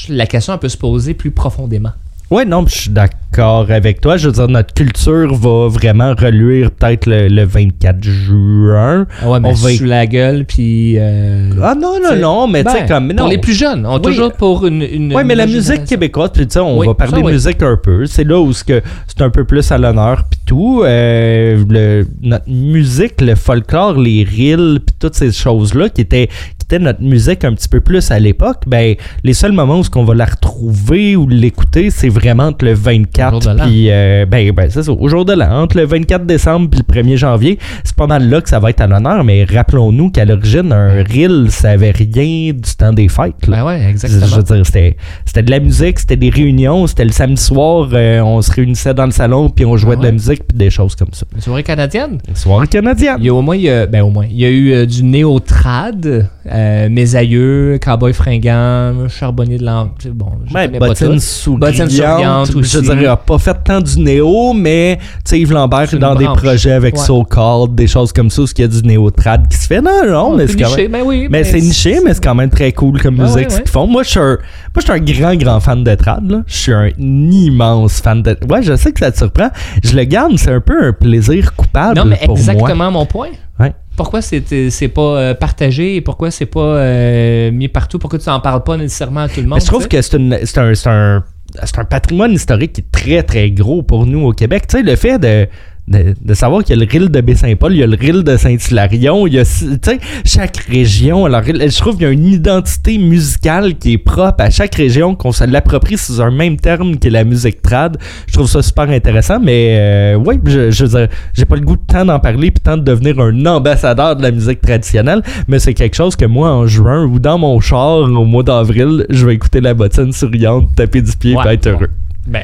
la 0.09 0.27
question 0.27 0.57
peut 0.59 0.69
se 0.69 0.77
poser 0.77 1.15
plus 1.15 1.31
profondément. 1.31 1.93
Ouais, 2.31 2.45
non, 2.45 2.65
je 2.67 2.75
suis 2.75 2.91
d'accord 2.91 3.71
avec 3.71 4.01
toi. 4.01 4.17
Je 4.17 4.27
veux 4.29 4.33
dire, 4.33 4.49
notre 4.49 4.73
culture 4.73 5.35
va 5.35 5.69
vraiment 5.69 6.15
reluire 6.19 6.71
peut-être 6.71 7.07
le, 7.07 7.29
le 7.29 7.45
24 7.45 8.03
juin. 8.03 9.07
Ah 9.23 9.29
ouais, 9.31 9.41
mais 9.41 9.51
On 9.51 9.53
va 9.53 9.71
sous 9.71 9.85
la 9.85 10.07
gueule, 10.07 10.45
puis. 10.47 10.95
euh, 10.99 11.51
Ah 11.63 11.75
non, 11.75 11.99
non, 12.03 12.17
non, 12.17 12.47
mais 12.49 12.65
tu 12.65 12.71
sais, 12.71 12.81
ben, 12.81 12.89
comme. 12.89 13.09
Non. 13.09 13.17
Pour 13.25 13.29
les 13.29 13.39
plus 13.39 13.53
jeunes, 13.53 13.85
on 13.87 13.97
Oui. 13.97 14.03
toujours 14.03 14.33
pour 14.33 14.67
une. 14.67 14.83
une 14.83 15.15
Oui, 15.15 15.23
mais 15.25 15.35
la 15.35 15.47
musique 15.47 15.85
québécoise, 15.85 16.31
puis 16.33 16.47
tu 16.47 16.55
sais, 16.55 16.61
on 16.61 16.79
Oui, 16.79 16.87
va 16.87 16.95
parler 16.95 17.13
ça, 17.13 17.19
oui. 17.27 17.33
musique 17.33 17.63
un 17.63 17.77
peu. 17.77 18.07
C'est 18.07 18.25
là 18.25 18.41
où 18.41 18.53
c'est 18.53 18.83
un 19.21 19.31
peu 19.31 19.45
plus 19.45 19.71
à 19.71 19.79
l'honneur, 19.79 20.25
puis 20.31 20.41
tout. 20.47 20.83
Euh, 20.85 21.63
le- 21.69 22.07
notre 22.23 22.49
musique, 22.49 23.21
le 23.21 23.35
folklore, 23.35 23.99
les 23.99 24.25
reels, 24.25 24.81
puis 24.85 24.97
toutes 24.99 25.15
ces 25.15 25.31
choses-là 25.31 25.89
qui 25.91 26.01
étaient, 26.01 26.29
qui 26.65 26.75
étaient 26.75 26.83
notre 26.85 27.03
musique 27.03 27.45
un 27.45 27.53
petit 27.53 27.69
peu 27.69 27.81
plus 27.81 28.11
à 28.11 28.19
l'époque, 28.19 28.63
ben, 28.67 28.95
les 29.23 29.35
seuls 29.35 29.53
moments 29.53 29.79
où 29.81 29.83
qu'on 29.85 30.05
va 30.05 30.15
la 30.15 30.25
retrouver 30.25 31.15
ou 31.17 31.29
l'écouter, 31.29 31.91
c'est 31.91 32.09
vraiment 32.09 32.45
entre 32.45 32.65
le 32.65 32.73
Au 32.73 32.75
jour 32.77 32.85
24 32.85 33.41
de 33.41 33.51
l'an. 33.59 33.65
puis 33.67 33.91
euh, 33.91 34.27
ben, 34.27 34.51
ben 34.53 34.71
c'est 34.71 34.83
ça, 34.83 34.93
au 34.93 35.09
jour 35.09 35.25
de 35.25 35.33
l'an, 35.35 35.63
entre 35.63 35.77
le 35.77 35.85
24 35.85 36.25
décembre 36.27 36.71
puis 36.71 36.81
le 36.87 37.03
1er 37.03 37.17
janvier, 37.17 37.59
c'est 37.85 37.95
pas 37.97 38.07
mal 38.07 38.29
là 38.29 38.41
que 38.41 38.49
ça 38.49 38.59
va 38.59 38.71
être 38.71 38.81
à 38.81 38.87
l'honneur, 38.87 39.25
mais 39.25 39.45
rappelons-nous 39.45 40.11
qu'à 40.11 40.25
l'origine, 40.25 40.73
un 40.73 41.03
reel, 41.05 41.47
ça 41.51 41.71
avait 41.71 41.91
rien 41.91 42.53
du 42.53 42.75
temps 42.79 42.93
des 42.93 43.09
fêtes. 43.09 43.47
là. 43.47 43.59
Ben 43.59 43.65
ouais, 43.67 43.81
Je 43.83 43.89
exactement. 43.89 44.37
veux 44.37 44.43
dire, 44.43 44.67
c'était, 44.67 44.97
c'était 45.27 45.43
de 45.43 45.51
la 45.51 45.61
musique, 45.61 45.99
c'était 45.99 46.17
des 46.17 46.31
réunions, 46.31 46.87
c'était 46.87 47.05
le 47.05 47.13
samedi 47.13 47.43
soir, 47.43 47.89
euh, 47.93 48.21
on 48.21 48.41
se 48.43 48.51
réunissait 48.53 48.95
dans 48.95 49.07
le 49.07 49.13
salon, 49.13 49.51
puis 49.51 49.65
on 49.65 49.77
jouait 49.77 49.97
Ah 49.99 50.01
de 50.01 50.05
la 50.07 50.13
musique, 50.13 50.43
puis 50.49 50.57
des 50.57 50.71
choses 50.71 50.95
comme 50.95 51.13
ça. 51.13 51.27
Une 51.35 51.41
soirée 51.41 51.63
canadienne? 51.63 52.19
Soirée 52.35 52.67
canadienne. 52.67 53.17
Il 53.19 53.27
y 53.27 53.29
a 53.29 53.35
au 53.35 53.43
moins, 53.43 53.57
il 53.57 53.63
y 53.63 53.71
a, 53.71 53.87
ben 53.87 54.03
au 54.03 54.11
moins, 54.11 54.27
il 54.31 54.39
y 54.39 54.45
a 54.45 54.49
eu 54.51 54.73
euh, 54.73 54.87
du 54.87 55.03
néo-trad, 55.05 56.29
euh, 56.65 56.89
mes 56.91 57.15
aïeux, 57.17 57.79
cowboy 57.83 58.13
fringant, 58.13 59.09
charbonnier 59.09 59.59
de 59.59 59.65
l'an. 59.65 59.91
Bon, 60.13 60.33
je 60.47 60.55
Ouais, 60.55 60.69
bottine 60.69 61.19
souriante. 61.21 61.61
Bottine 61.61 62.55
Je 62.55 62.59
aussi. 62.59 62.77
veux 62.77 62.83
dire, 62.83 63.03
il 63.03 63.07
a 63.07 63.17
pas 63.17 63.39
fait 63.39 63.57
tant 63.65 63.81
du 63.81 63.99
néo, 64.01 64.53
mais 64.55 64.99
Yves 65.33 65.53
Lambert 65.53 65.93
est 65.95 65.99
dans 65.99 66.15
des 66.15 66.25
projets 66.27 66.73
avec 66.73 66.95
Ouais. 66.97 67.01
So 67.01 67.25
Called, 67.25 67.75
des 67.75 67.87
choses 67.87 68.13
comme 68.13 68.31
ça, 68.31 68.43
où 68.43 68.47
il 68.57 68.61
y 68.61 68.65
a 68.65 68.69
du 68.69 68.83
néo-trad 68.83 69.49
qui 69.49 69.57
se 69.57 69.67
fait. 69.67 69.81
Non, 69.81 70.05
non, 70.07 70.37
mais 70.37 70.47
c'est 70.47 70.57
quand 70.57 70.69
niché, 70.71 70.89
même. 70.89 70.93
ben 71.03 71.03
oui. 71.07 71.27
Mais 71.31 71.45
c'est 71.45 71.61
niché, 71.61 71.99
mais 72.05 72.15
c'est 72.15 72.23
quand 72.25 72.35
même 72.35 72.51
très 72.51 72.73
cool 72.73 73.01
comme 73.01 73.17
Ah 73.21 73.25
musique 73.25 73.51
ouais, 73.51 73.63
qu'ils 73.63 73.71
font. 73.71 73.87
Moi, 73.87 74.03
je 74.03 74.11
suis 74.11 74.21
un, 74.21 74.37
moi, 74.37 74.39
je 74.79 74.81
suis 74.83 74.93
un 74.93 74.99
grand, 74.99 75.35
grand 75.37 75.61
fan 75.61 75.85
de 75.85 75.95
trad. 75.95 76.31
Là. 76.31 76.43
Je 76.47 76.55
suis 76.57 76.73
un 76.73 76.89
immense 76.99 78.01
fan 78.01 78.23
de. 78.23 78.37
Ouais, 78.49 78.63
je 78.63 78.77
sais 78.77 78.93
que 78.93 79.01
ça 79.01 79.11
te 79.11 79.19
surprend. 79.19 79.51
Je 79.83 79.97
le 79.97 80.05
garde, 80.05 80.37
c'est 80.39 80.53
un 80.53 80.61
peu 80.61 80.85
un 80.89 80.93
plaisir 80.93 81.55
coupable 81.55 81.97
Non, 81.99 82.05
mais 82.05 82.17
pour 82.19 82.29
moi. 82.29 82.39
exactement 82.39 82.91
mon 82.91 83.07
point. 83.07 83.29
Ouais. 83.61 83.73
Pourquoi 83.97 84.23
c'est 84.23 84.71
c'est 84.71 84.89
pas 84.89 85.19
euh, 85.19 85.35
partagé 85.35 85.97
et 85.97 86.01
pourquoi 86.01 86.31
c'est 86.31 86.47
pas 86.47 86.61
euh, 86.61 87.51
mis 87.51 87.69
partout? 87.69 87.99
Pourquoi 87.99 88.19
tu 88.19 88.29
n'en 88.29 88.41
parles 88.41 88.63
pas 88.65 88.77
nécessairement 88.77 89.21
à 89.21 89.29
tout 89.29 89.41
le 89.41 89.47
monde? 89.47 89.59
Mais 89.59 89.61
je 89.61 89.67
trouve 89.67 89.89
que 89.89 90.03
c'est 90.03 90.17
un, 90.17 90.39
c'est 90.45 90.89
un, 90.89 91.25
c'est 91.65 91.79
un 91.79 91.85
patrimoine 91.85 92.33
historique 92.33 92.73
qui 92.73 92.81
est 92.81 92.91
très, 92.91 93.23
très 93.23 93.51
gros 93.51 93.83
pour 93.83 94.07
nous 94.07 94.27
au 94.27 94.33
Québec. 94.33 94.67
Tu 94.67 94.79
sais, 94.79 94.83
le 94.83 94.97
fait 94.97 95.19
de, 95.19 95.47
de, 95.87 96.15
de 96.21 96.35
savoir 96.35 96.65
qu'il 96.65 96.77
y 96.77 96.81
a 96.81 96.85
le 96.85 96.91
ril 96.91 97.11
de 97.11 97.21
Baie-Saint-Paul, 97.21 97.73
il 97.73 97.79
y 97.79 97.83
a 97.83 97.87
le 97.87 97.97
ril 97.97 98.23
de 98.25 98.37
Saint-Hilarion, 98.37 99.27
il 99.27 99.35
y 99.35 99.39
a, 99.39 99.45
tu 99.45 99.79
sais, 99.83 99.99
chaque 100.25 100.57
région, 100.57 101.27
alors, 101.27 101.43
je 101.45 101.79
trouve 101.79 101.95
qu'il 101.95 102.05
y 102.05 102.07
a 102.07 102.11
une 102.11 102.27
identité 102.27 102.97
musicale 102.99 103.75
qui 103.77 103.95
est 103.95 103.99
propre 103.99 104.43
à 104.43 104.51
chaque 104.51 104.75
région, 104.75 105.15
qu'on 105.15 105.33
se 105.33 105.45
l'approprie 105.45 105.99
sous 105.99 106.21
un 106.21 106.31
même 106.31 106.57
terme 106.57 106.97
qui 106.97 107.09
est 107.09 107.11
la 107.11 107.25
musique 107.25 107.61
trad. 107.61 107.99
Je 108.27 108.33
trouve 108.33 108.49
ça 108.49 108.63
super 108.63 108.89
intéressant, 108.89 109.39
mais 109.41 109.77
euh, 109.79 110.15
oui, 110.15 110.41
je, 110.45 110.71
je 110.71 110.85
veux 110.85 110.99
dire, 110.99 111.09
j'ai 111.35 111.45
pas 111.45 111.57
le 111.57 111.63
goût 111.63 111.77
de 111.77 111.83
tant 111.87 112.05
d'en 112.05 112.19
parler 112.19 112.51
puis 112.51 112.61
tant 112.63 112.77
de 112.77 112.83
devenir 112.83 113.21
un 113.21 113.47
ambassadeur 113.47 114.17
de 114.17 114.23
la 114.23 114.31
musique 114.31 114.61
traditionnelle, 114.61 115.23
mais 115.49 115.59
c'est 115.59 115.75
quelque 115.75 115.95
chose 115.97 116.17
que 116.17 116.25
moi, 116.25 116.51
en 116.51 116.67
juin 116.67 117.05
ou 117.05 117.19
dans 117.19 117.39
mon 117.39 117.61
char 117.61 117.99
au 117.99 118.25
mois 118.25 118.43
d'avril, 118.43 119.07
je 119.11 119.27
vais 119.27 119.35
écouter 119.35 119.61
la 119.61 119.75
bottine 119.75 120.13
souriante, 120.13 120.75
taper 120.75 121.03
du 121.03 121.13
pied 121.13 121.37
Ouais, 121.37 121.45
et 121.47 121.55
être 121.55 121.67
heureux. 121.67 121.91
Ben, 122.27 122.43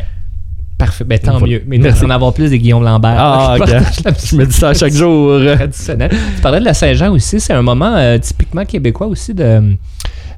parfait. 0.80 1.04
Ben, 1.04 1.18
tant 1.18 1.40
mieux. 1.40 1.62
Mais 1.66 1.78
Merci. 1.78 2.04
en 2.04 2.10
avoir 2.10 2.32
plus 2.34 2.50
des 2.50 2.58
Guillaume 2.58 2.82
Lambert. 2.82 3.14
Ah, 3.16 3.56
Je 4.24 4.36
me 4.36 4.44
dis 4.46 4.52
ça 4.52 4.70
à 4.70 4.74
chaque 4.74 4.92
jour. 4.92 5.40
traditionnelle. 5.56 6.10
Tu 6.36 6.42
parlais 6.42 6.58
de 6.60 6.64
la 6.64 6.74
Saint-Jean 6.74 7.12
aussi. 7.12 7.38
C'est 7.38 7.52
un 7.52 7.62
moment 7.62 7.94
euh, 7.96 8.18
typiquement 8.18 8.64
québécois 8.64 9.06
aussi 9.06 9.32
de, 9.34 9.62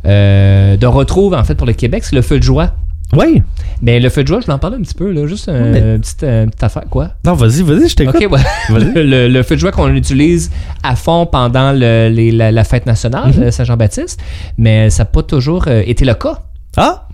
euh, 0.07 0.77
de 0.77 0.87
retrouve, 0.87 1.35
en 1.35 1.45
fait, 1.45 1.55
pour 1.55 1.67
le 1.67 1.73
Québec. 1.73 2.05
C'est 2.05 2.17
le 2.17 2.23
feu 2.23 2.39
de 2.39 2.43
joie. 2.45 2.73
Oui. 3.15 3.43
Mais 3.83 4.01
le 4.01 4.09
feu 4.09 4.23
de 4.23 4.29
joie, 4.29 4.41
je 4.41 4.47
vais 4.47 4.53
en 4.55 4.59
parler 4.59 4.77
un 4.79 4.81
petit 4.83 4.95
peu, 4.95 5.13
là. 5.13 5.27
Juste 5.27 5.49
un, 5.49 5.53
Ouais, 5.53 5.71
mais- 5.71 5.81
euh, 5.83 5.99
petite, 5.99 6.21
petite 6.21 6.63
affaire, 6.63 6.85
quoi. 6.89 7.09
Non, 7.27 7.35
vas-y, 7.35 7.63
vas-y, 7.63 7.89
je 7.89 7.95
t'écoute. 7.95 8.15
Ouais. 8.21 8.39
Le, 8.71 9.03
le- 9.05 9.29
le 9.29 9.43
feu 9.43 9.55
de 9.57 9.61
joie 9.61 9.71
qu'on 9.71 9.95
utilise 9.95 10.51
à 10.83 10.97
fond 10.97 11.27
pendant 11.27 11.73
le- 11.73 12.09
les- 12.09 12.31
la, 12.31 12.51
la 12.51 12.65
fête 12.65 12.87
nationale, 12.87 13.33
euh, 13.39 13.51
Saint-Jean-Baptiste, 13.51 14.19
mais 14.57 14.89
ça 14.89 15.03
n'a 15.03 15.07
pas 15.07 15.23
toujours 15.23 15.69
été 15.69 16.05
le 16.07 16.15
cas. 16.15 16.39
Ah! 16.79 17.07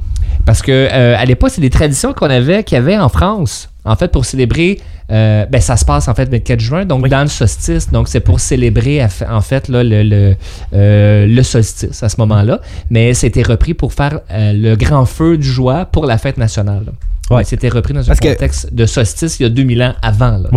Parce 0.48 0.62
que 0.62 0.72
euh, 0.72 1.14
à 1.18 1.26
l'époque, 1.26 1.50
c'est 1.52 1.60
des 1.60 1.68
traditions 1.68 2.14
qu'on 2.14 2.30
avait, 2.30 2.64
qu'il 2.64 2.76
y 2.76 2.78
avait 2.78 2.96
en 2.96 3.10
France. 3.10 3.68
En 3.84 3.96
fait, 3.96 4.08
pour 4.10 4.24
célébrer, 4.24 4.80
euh, 5.12 5.44
ben, 5.44 5.60
ça 5.60 5.76
se 5.76 5.84
passe 5.84 6.08
en 6.08 6.14
fait 6.14 6.24
le 6.24 6.30
24 6.38 6.58
juin, 6.60 6.84
donc 6.86 7.02
Oui. 7.02 7.10
dans 7.10 7.20
le 7.20 7.28
solstice. 7.28 7.90
Donc, 7.90 8.08
c'est 8.08 8.20
pour 8.20 8.40
célébrer 8.40 9.06
en 9.28 9.40
fait 9.42 9.68
là, 9.68 9.84
le, 9.84 10.02
le, 10.02 10.36
euh, 10.72 11.26
le 11.26 11.42
solstice 11.42 12.02
à 12.02 12.08
ce 12.08 12.16
moment-là. 12.22 12.62
Mais 12.88 13.12
c'était 13.12 13.42
repris 13.42 13.74
pour 13.74 13.92
faire 13.92 14.20
le 14.30 14.74
grand 14.74 15.04
feu 15.04 15.36
du 15.36 15.46
joie 15.46 15.84
pour 15.84 16.06
la 16.06 16.16
fête 16.16 16.38
nationale. 16.38 16.84
là. 16.86 17.36
Ouais. 17.36 17.44
C'était 17.44 17.68
repris 17.68 17.92
dans 17.92 18.00
un 18.00 18.06
Parce 18.06 18.20
que- 18.20 18.28
contexte 18.28 18.72
de 18.72 18.86
solstice 18.86 19.38
il 19.40 19.42
y 19.42 19.46
a 19.46 19.50
2000 19.50 19.82
ans 19.82 19.92
avant. 20.00 20.38
Là. 20.38 20.48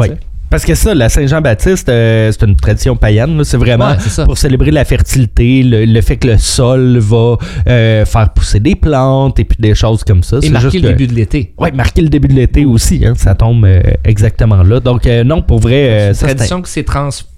Parce 0.52 0.66
que 0.66 0.76
ça, 0.76 0.94
la 0.94 1.08
Saint-Jean-Baptiste, 1.08 1.88
euh, 1.90 2.30
c'est 2.32 2.46
une 2.46 2.58
tradition 2.58 2.96
païenne. 2.98 3.38
là. 3.38 3.44
C'est 3.46 3.58
vraiment 3.58 3.92
Ouais, 3.92 4.26
pour 4.26 4.38
célébrer 4.38 4.70
la 4.72 4.84
fertilité, 4.86 5.64
le, 5.64 5.86
le 5.86 6.02
fait 6.02 6.18
que 6.18 6.28
le 6.28 6.38
sol 6.38 6.98
va 7.00 7.38
euh, 7.68 8.06
faire 8.06 8.34
pousser 8.34 8.60
des 8.60 8.76
plantes 8.76 9.40
et 9.40 9.46
puis 9.46 9.58
des 9.60 9.74
choses 9.76 10.04
comme 10.04 10.24
ça. 10.24 10.38
Et 10.44 10.50
marquer 10.50 10.70
juste 10.72 10.84
le 10.84 10.90
début 10.92 11.08
de 11.08 11.14
l'été. 11.14 11.54
Ouais, 11.58 11.72
marquer 11.72 12.02
le 12.02 12.10
début 12.10 12.28
de 12.28 12.34
l'été 12.34 12.66
aussi, 12.66 13.04
hein, 13.06 13.14
ça 13.16 13.34
tombe 13.34 13.64
euh, 13.66 13.82
exactement 14.04 14.62
là. 14.62 14.80
Donc 14.82 15.08
euh, 15.08 15.24
non, 15.24 15.42
pour 15.42 15.60
vrai, 15.60 15.90
euh, 15.90 16.00
C'est 16.00 16.10
une 16.10 16.14
ça 16.16 16.28
c'est 16.28 16.36
tradition 16.36 16.62
qui 16.62 16.72
s'est 16.72 16.84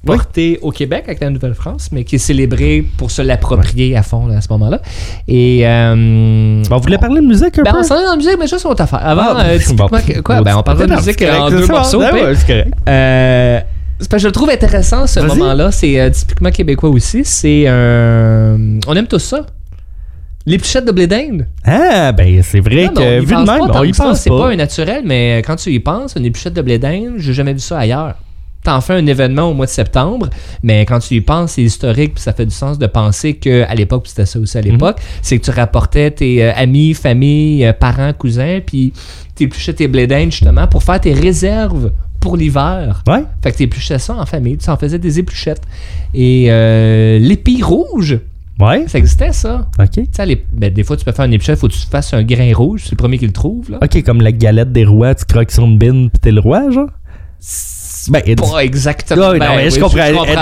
transportée 0.06 0.60
au 0.62 0.72
Québec 0.72 1.04
avec 1.08 1.20
la 1.22 1.30
Nouvelle-France, 1.30 1.90
mais 1.92 2.04
qui 2.04 2.16
est 2.16 2.20
célébrée 2.20 2.86
pour 2.98 3.12
se 3.12 3.22
l'approprier 3.22 3.96
à 3.96 4.04
fond 4.04 4.28
là, 4.28 4.38
à 4.38 4.42
ce 4.42 4.48
moment-là. 4.52 4.82
Et 5.28 5.62
euh, 5.68 6.62
Bon, 6.70 6.76
on 6.76 6.80
voulait 6.80 6.98
parler 6.98 7.22
de 7.22 7.26
musique 7.26 7.58
un 7.60 7.64
Ben, 7.64 7.72
peu? 7.72 7.78
on 7.80 7.84
s'en 7.84 7.96
est 8.00 8.04
dans 8.04 8.12
la 8.12 8.18
musique, 8.18 8.38
mais 8.40 8.48
juste 8.48 8.66
autre 8.66 8.82
affaire. 8.84 9.06
Avant, 9.06 9.24
Ah, 9.38 9.46
euh, 9.46 9.58
typiquement, 9.60 9.88
bon. 9.88 10.00
quoi, 10.24 10.42
ben, 10.42 10.58
on 10.58 10.64
parlera 10.64 10.88
de 10.88 10.92
musique 10.96 11.16
c'est 11.20 11.26
correct, 11.26 11.42
en 11.42 11.50
c'est 11.50 11.56
deux 11.58 11.68
morceaux. 11.68 12.00
Ouais, 12.00 12.36
c'est 12.36 12.48
correct. 12.48 12.74
euh, 12.90 13.60
c'est 14.00 14.10
parce 14.10 14.20
que 14.20 14.24
je 14.24 14.28
le 14.28 14.32
trouve 14.34 14.50
intéressant 14.50 15.08
ce 15.08 15.20
moment-là. 15.22 15.72
C'est 15.72 16.00
euh, 16.00 16.10
typiquement 16.10 16.52
québécois 16.52 16.90
aussi. 16.90 17.22
C'est 17.24 17.68
un. 17.68 18.58
On 18.88 18.96
aime 18.96 19.08
tous 19.08 19.20
ça. 19.20 19.46
Les 20.46 20.58
pluchettes 20.58 20.84
de 20.84 20.92
blé 20.92 21.08
d'Inde. 21.08 21.48
Ah, 21.64 22.12
ben 22.12 22.42
c'est 22.44 22.60
vrai 22.60 22.88
Non, 22.88 22.94
que 22.94 23.20
vu 23.22 23.28
de 23.28 23.32
même, 23.50 23.62
on 23.74 23.84
y 23.84 23.94
ça. 23.94 24.04
pense 24.04 24.20
C'est 24.20 24.30
pas. 24.30 24.40
pas 24.40 24.48
un 24.50 24.58
naturel, 24.58 25.04
mais 25.06 25.42
quand 25.48 25.56
tu 25.56 25.72
y 25.72 25.80
penses, 25.80 26.16
une 26.18 26.26
épluchette 26.26 26.54
de 26.54 26.62
blé 26.62 26.78
d'Inde, 26.78 27.14
j'ai 27.18 27.32
jamais 27.32 27.54
vu 27.54 27.60
ça 27.60 27.80
ailleurs. 27.80 28.16
T'en 28.64 28.80
fais 28.82 28.94
un 28.94 29.06
événement 29.06 29.44
au 29.50 29.54
mois 29.54 29.66
de 29.66 29.72
septembre, 29.72 30.30
mais 30.64 30.86
quand 30.86 31.00
tu 31.00 31.16
y 31.16 31.22
penses, 31.22 31.52
c'est 31.54 31.64
historique, 31.64 32.14
puis 32.16 32.24
ça 32.24 32.32
fait 32.34 32.46
du 32.46 32.54
sens 32.56 32.80
de 32.80 32.88
penser 32.88 33.34
qu'à 33.36 33.74
l'époque, 33.76 34.06
c'était 34.08 34.26
ça 34.26 34.40
aussi 34.40 34.58
à 34.58 34.62
l'époque, 34.62 35.00
c'est 35.22 35.38
que 35.38 35.44
tu 35.44 35.52
rapportais 35.52 36.12
tes 36.12 36.44
euh, 36.46 36.54
amis, 36.56 36.94
famille, 36.94 37.66
euh, 37.66 37.74
parents, 37.74 38.14
cousins, 38.14 38.60
puis 38.66 38.94
tu 39.36 39.44
épluchais 39.44 39.74
tes 39.74 39.88
blé 39.88 40.08
d'Inde 40.08 40.32
justement 40.32 40.68
pour 40.68 40.82
faire 40.84 41.02
tes 41.02 41.14
réserves 41.14 41.92
pour 42.22 42.38
l'hiver. 42.38 43.04
Ouais. 43.06 43.24
Fait 43.44 43.52
que 43.52 43.58
tu 43.58 43.64
épluchais 43.64 44.00
ça 44.00 44.16
en 44.16 44.26
famille, 44.26 44.58
tu 44.58 44.70
en 44.70 44.78
faisais 44.78 44.98
des 44.98 45.20
épluchettes. 45.20 45.64
Et 46.14 46.46
euh, 46.50 47.20
l'épi 47.20 47.62
rouge, 47.62 48.18
Ouais. 48.60 48.86
ça 48.88 48.98
existait 49.00 49.34
ça. 49.34 49.68
OK. 49.80 50.04
Les- 50.26 50.46
ben, 50.54 50.72
des 50.72 50.84
fois, 50.84 50.96
tu 50.96 51.04
peux 51.04 51.12
faire 51.12 51.26
une 51.26 51.34
épluchette, 51.34 51.58
faut 51.60 51.68
que 51.68 51.74
tu 51.74 51.80
fasses 51.88 52.14
un 52.14 52.24
grain 52.24 52.54
rouge, 52.56 52.84
c'est 52.86 52.92
le 52.92 52.98
premier 52.98 53.18
qui 53.18 53.26
le 53.26 53.34
trouve. 53.34 53.72
Là. 53.72 53.80
OK, 53.84 54.02
comme 54.04 54.22
la 54.22 54.32
galette 54.32 54.72
des 54.72 54.86
rois, 54.86 55.16
tu 55.16 55.26
croques 55.26 55.52
sur 55.52 55.66
une 55.66 55.78
bine 55.78 56.10
puis 56.10 56.20
t'es 56.22 56.32
le 56.32 56.40
roi, 56.40 56.70
genre? 56.70 56.88
Ben, 58.10 58.22
il- 58.26 58.36
Pas 58.36 58.64
exactement. 58.64 59.30
Ouais, 59.30 59.40
non, 59.40 59.56
mais 59.56 59.70
je 59.70 59.80
comprends. 59.80 59.98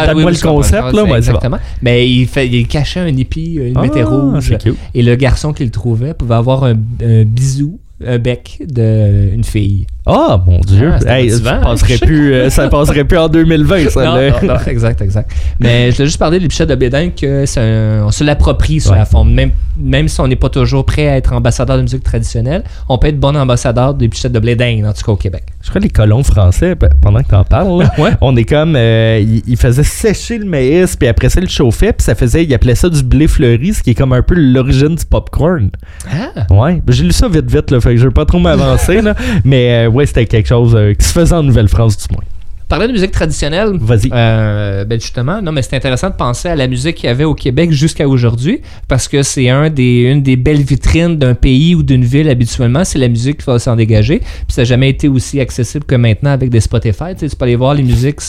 Donne-moi 0.08 0.32
le 0.32 0.38
concept, 0.38 0.74
là, 0.84 0.92
moi, 0.94 1.04
bon. 1.06 1.16
Exactement. 1.16 1.58
Mais 1.82 2.10
il, 2.10 2.28
fait, 2.28 2.48
il 2.48 2.68
cachait 2.68 3.00
un 3.02 3.16
épi, 3.18 3.54
il 3.56 3.60
le 3.60 3.74
Ah, 3.76 3.82
mettait 3.82 4.04
rouge. 4.04 4.50
Et 4.94 5.02
le 5.04 5.16
garçon 5.16 5.54
qui 5.54 5.64
le 5.64 5.72
trouvait 5.72 6.14
pouvait 6.14 6.36
avoir 6.36 6.64
un, 6.64 6.74
un 7.04 7.24
bisou, 7.26 7.80
un 8.06 8.18
bec 8.18 8.62
d'une 8.68 9.44
fille. 9.44 9.86
Ah, 10.06 10.42
mon 10.48 10.60
Dieu. 10.62 10.92
Ah, 11.06 11.20
Hey, 11.20 11.30
motivant, 11.30 11.50
ça, 11.52 11.58
passerait 11.58 11.98
plus, 12.00 12.34
euh, 12.34 12.50
ça 12.50 12.68
passerait 12.70 13.04
plus 13.04 13.18
en 13.20 13.30
2020, 13.30 13.90
ça. 13.90 14.04
Non, 14.04 14.16
non, 14.16 14.54
non, 14.56 14.60
exact, 14.66 15.00
exact. 15.02 15.32
Mais 15.60 15.92
je 15.92 15.96
voulais 15.98 16.06
juste 16.08 16.18
parler 16.18 16.40
de 16.40 16.44
l'épichette 16.44 16.70
de 16.70 16.76
Bédin 16.76 17.10
que 17.10 17.46
c'est 17.46 17.60
un- 17.60 18.06
on 18.06 18.12
se 18.12 18.24
l'approprie 18.24 18.82
sur 18.82 18.94
Ouais. 18.94 18.98
la 18.98 19.06
forme. 19.06 19.32
Même, 19.32 19.52
même 19.80 20.08
si 20.08 20.20
on 20.20 20.28
n'est 20.28 20.36
pas 20.36 20.50
toujours 20.50 20.86
prêt 20.88 21.08
à 21.08 21.18
être 21.18 21.34
ambassadeur 21.34 21.78
de 21.78 21.84
musique 21.84 22.02
traditionnelle, 22.04 22.64
on 22.90 22.98
peut 22.98 23.08
être 23.10 23.20
bon 23.20 23.38
ambassadeur 23.38 23.94
de 23.94 24.02
l'épichette 24.02 24.32
de 24.32 24.40
Bédin, 24.40 24.86
en 24.90 24.94
tout 24.94 25.04
cas 25.06 25.12
au 25.12 25.16
Québec. 25.18 25.44
Je 25.62 25.70
crois 25.70 25.80
que 25.80 25.86
les 25.86 25.92
colons 25.92 26.24
français, 26.24 26.76
pe- 26.76 26.88
pendant 27.00 27.22
que 27.22 27.30
t'en 27.30 27.44
parles, 27.44 27.84
là, 27.84 27.92
Ouais. 28.00 28.12
on 28.22 28.36
est 28.36 28.44
comme. 28.46 28.76
euh, 28.76 29.20
ils, 29.22 29.44
ils 29.48 29.58
faisaient 29.58 29.84
sécher 29.84 30.40
le 30.40 30.46
maïs, 30.46 30.96
puis 30.96 31.08
après 31.08 31.30
ça, 31.30 31.40
ils 31.40 31.44
le 31.44 31.50
chauffaient, 31.50 31.94
puis 31.94 32.04
ça 32.04 32.16
faisait. 32.16 32.44
Ils 32.44 32.54
appelaient 32.56 32.74
ça 32.74 32.90
du 32.90 33.04
blé 33.04 33.28
fleuri, 33.28 33.74
ce 33.76 33.84
qui 33.84 33.92
est 33.92 33.96
comme 33.96 34.14
un 34.14 34.24
peu 34.24 34.34
l'origine 34.36 34.96
du 34.96 35.06
popcorn. 35.06 35.70
Ah! 36.12 36.48
Ouais. 36.52 36.82
J'ai 36.88 37.04
lu 37.04 37.12
ça 37.12 37.28
vite, 37.28 37.50
vite, 37.52 37.70
là, 37.70 37.80
fait 37.80 37.92
que 37.92 37.98
je 37.98 38.08
vais 38.08 38.14
pas 38.14 38.26
trop 38.26 38.40
m'avancer, 38.40 39.00
là. 39.04 39.14
Mais 39.46 39.86
euh, 39.86 39.91
ouais, 39.92 40.06
c'était 40.06 40.26
quelque 40.26 40.48
chose 40.48 40.76
euh, 40.76 40.94
qui 40.94 41.06
se 41.06 41.14
faisait 41.14 41.36
en 41.36 41.44
Nouvelle-France, 41.44 41.98
du 42.08 42.16
moins. 42.16 42.24
Parler 42.72 42.88
de 42.88 42.94
musique 42.94 43.12
traditionnelle. 43.12 43.74
Vas-y. 43.82 44.10
Euh, 44.14 44.86
ben 44.86 44.98
justement, 44.98 45.42
non, 45.42 45.52
mais 45.52 45.62
c'est 45.62 45.76
intéressant 45.76 46.10
de 46.10 46.14
penser 46.16 46.48
à 46.48 46.56
la 46.56 46.68
musique 46.68 46.96
qu'il 46.96 47.08
y 47.08 47.10
avait 47.10 47.26
au 47.26 47.34
Québec 47.34 47.70
jusqu'à 47.74 48.08
aujourd'hui, 48.08 48.62
parce 48.88 49.10
que 49.10 49.24
c'est 49.24 49.50
un 49.50 49.70
des, 49.70 50.10
une 50.10 50.24
des 50.24 50.38
belles 50.38 50.62
vitrines 50.62 51.18
d'un 51.18 51.34
pays 51.34 51.76
ou 51.76 51.84
d'une 51.84 52.06
ville 52.06 52.30
habituellement, 52.30 52.86
c'est 52.86 52.98
la 52.98 53.10
musique 53.10 53.40
qui 53.40 53.46
va 53.46 53.60
s'en 53.60 53.76
dégager. 53.76 54.20
Puis 54.20 54.46
ça 54.48 54.62
n'a 54.62 54.66
jamais 54.66 54.88
été 54.90 55.10
aussi 55.10 55.42
accessible 55.42 55.84
que 55.84 55.96
maintenant 55.96 56.30
avec 56.30 56.50
des 56.50 56.62
Spotify. 56.62 57.14
Tu, 57.14 57.20
sais, 57.20 57.30
tu 57.30 57.36
peux 57.36 57.44
aller 57.44 57.58
voir 57.58 57.74
les 57.74 57.84
musiques 57.84 58.22